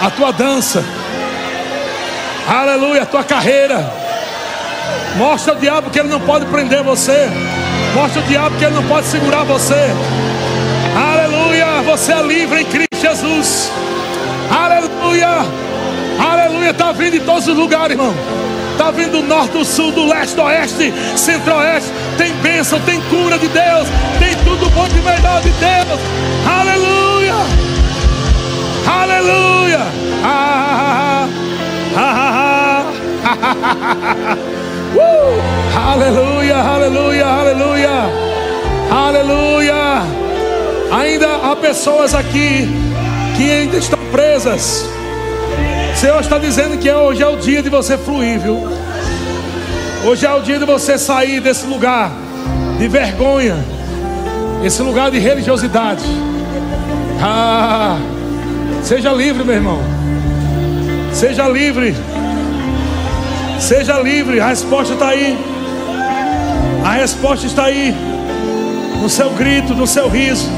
A 0.00 0.08
tua 0.08 0.30
dança. 0.32 0.84
Aleluia, 2.46 3.02
a 3.02 3.04
tua 3.06 3.24
carreira. 3.24 3.92
Mostra 5.16 5.54
o 5.54 5.56
diabo 5.56 5.90
que 5.90 5.98
ele 5.98 6.06
não 6.06 6.20
pode 6.20 6.46
prender 6.46 6.84
você. 6.84 7.28
Mostra 7.96 8.22
o 8.22 8.26
diabo 8.26 8.56
que 8.56 8.64
ele 8.64 8.76
não 8.76 8.84
pode 8.86 9.08
segurar 9.08 9.42
você. 9.42 9.90
Aleluia, 10.96 11.82
você 11.82 12.12
é 12.12 12.22
livre 12.22 12.60
em 12.60 12.64
Cristo 12.64 12.96
Jesus. 12.96 13.72
Aleluia. 14.48 15.44
Aleluia, 16.16 16.70
está 16.70 16.92
vindo 16.92 17.16
em 17.16 17.20
todos 17.22 17.48
os 17.48 17.56
lugares, 17.56 17.98
irmão. 17.98 18.37
Está 18.78 18.92
vindo 18.92 19.10
do 19.10 19.22
norte, 19.22 19.50
do 19.50 19.64
sul, 19.64 19.90
do 19.90 20.06
leste, 20.06 20.36
do 20.36 20.42
oeste, 20.42 20.94
centro-oeste. 21.16 21.90
Tem 22.16 22.32
bênção, 22.34 22.78
tem 22.82 23.00
cura 23.10 23.36
de 23.36 23.48
Deus. 23.48 23.88
Tem 24.20 24.36
tudo 24.44 24.70
bom 24.70 24.86
de 24.86 25.00
melhor 25.00 25.42
de 25.42 25.50
Deus. 25.50 26.00
Aleluia. 26.46 27.34
Aleluia. 28.86 29.80
Ah, 30.22 31.28
ah, 31.96 32.84
ah, 33.24 34.36
uh, 34.94 35.90
aleluia, 35.90 36.56
aleluia, 36.56 37.26
aleluia. 37.26 37.90
Aleluia. 38.92 40.02
Ainda 40.92 41.50
há 41.50 41.56
pessoas 41.56 42.14
aqui 42.14 42.68
que 43.36 43.50
ainda 43.50 43.78
estão 43.78 43.98
presas 44.12 44.88
Senhor 45.98 46.20
está 46.20 46.38
dizendo 46.38 46.78
que 46.78 46.88
hoje 46.88 47.20
é 47.20 47.26
o 47.26 47.34
dia 47.34 47.60
de 47.60 47.68
você 47.68 47.98
fluir, 47.98 48.38
viu? 48.38 48.68
Hoje 50.04 50.24
é 50.24 50.32
o 50.32 50.40
dia 50.40 50.56
de 50.56 50.64
você 50.64 50.96
sair 50.96 51.40
desse 51.40 51.66
lugar 51.66 52.12
de 52.78 52.86
vergonha, 52.86 53.56
esse 54.62 54.80
lugar 54.80 55.10
de 55.10 55.18
religiosidade. 55.18 56.04
Ah, 57.20 57.98
seja 58.84 59.10
livre, 59.10 59.42
meu 59.42 59.56
irmão. 59.56 59.80
Seja 61.12 61.48
livre. 61.48 61.96
Seja 63.58 63.98
livre. 63.98 64.38
A 64.38 64.46
resposta 64.50 64.94
está 64.94 65.08
aí. 65.08 65.36
A 66.84 66.92
resposta 66.92 67.44
está 67.44 67.64
aí, 67.64 67.92
no 69.02 69.08
seu 69.08 69.30
grito, 69.30 69.74
no 69.74 69.84
seu 69.84 70.08
riso. 70.08 70.48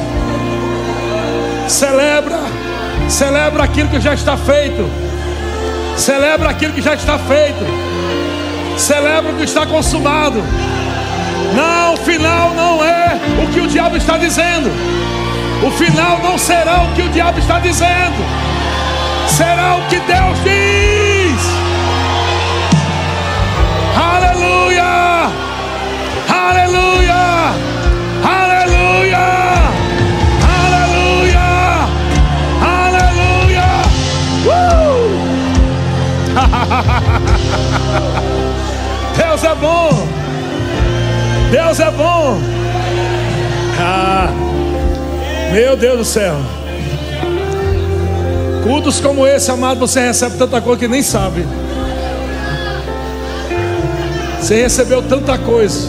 Celebra, 1.67 2.41
celebra 3.09 3.65
aquilo 3.65 3.89
que 3.89 4.01
já 4.01 4.13
está 4.13 4.37
feito. 4.37 5.10
Celebra 6.01 6.49
aquilo 6.49 6.73
que 6.73 6.81
já 6.81 6.95
está 6.95 7.19
feito. 7.19 7.63
Celebra 8.79 9.33
o 9.33 9.37
que 9.37 9.45
está 9.45 9.67
consumado. 9.67 10.43
Não, 11.55 11.93
o 11.93 11.97
final 11.99 12.55
não 12.55 12.83
é 12.83 13.21
o 13.45 13.53
que 13.53 13.61
o 13.61 13.67
diabo 13.67 13.99
está 13.99 14.17
dizendo. 14.17 14.71
O 15.63 15.71
final 15.71 16.19
não 16.23 16.39
será 16.39 16.85
o 16.85 16.95
que 16.95 17.03
o 17.03 17.09
diabo 17.11 17.39
está 17.39 17.59
dizendo. 17.59 18.17
Será 19.29 19.77
o 19.77 19.83
que 19.89 20.01
Deus 20.01 20.39
diz. 20.43 21.43
Aleluia! 23.95 25.31
Aleluia! 26.31 27.70
Deus 39.17 39.45
é 39.45 39.55
bom. 39.55 40.09
Deus 41.51 41.81
é 41.81 41.91
bom. 41.91 42.39
Ah, 43.79 44.31
meu 45.53 45.77
Deus 45.77 45.99
do 45.99 46.05
céu. 46.05 46.37
Cultos 48.63 49.01
como 49.01 49.27
esse, 49.27 49.51
amado, 49.51 49.81
você 49.81 50.01
recebe 50.01 50.37
tanta 50.37 50.61
coisa 50.61 50.79
que 50.79 50.89
nem 50.89 51.03
sabe. 51.03 51.47
Você 54.41 54.63
recebeu 54.63 55.03
tanta 55.03 55.39
coisa 55.39 55.89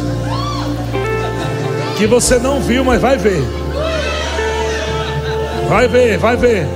que 1.97 2.07
você 2.07 2.39
não 2.39 2.59
viu, 2.59 2.83
mas 2.83 3.01
vai 3.01 3.17
ver. 3.17 3.43
Vai 5.69 5.87
ver, 5.87 6.17
vai 6.17 6.35
ver. 6.35 6.67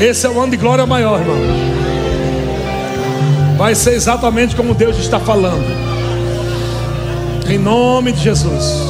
Esse 0.00 0.26
é 0.26 0.30
o 0.30 0.40
ano 0.40 0.50
de 0.50 0.56
glória 0.56 0.86
maior, 0.86 1.20
irmão. 1.20 1.77
Vai 3.58 3.74
ser 3.74 3.94
exatamente 3.94 4.54
como 4.54 4.72
Deus 4.72 4.96
está 4.98 5.18
falando. 5.18 5.66
Em 7.50 7.58
nome 7.58 8.12
de 8.12 8.20
Jesus. 8.22 8.87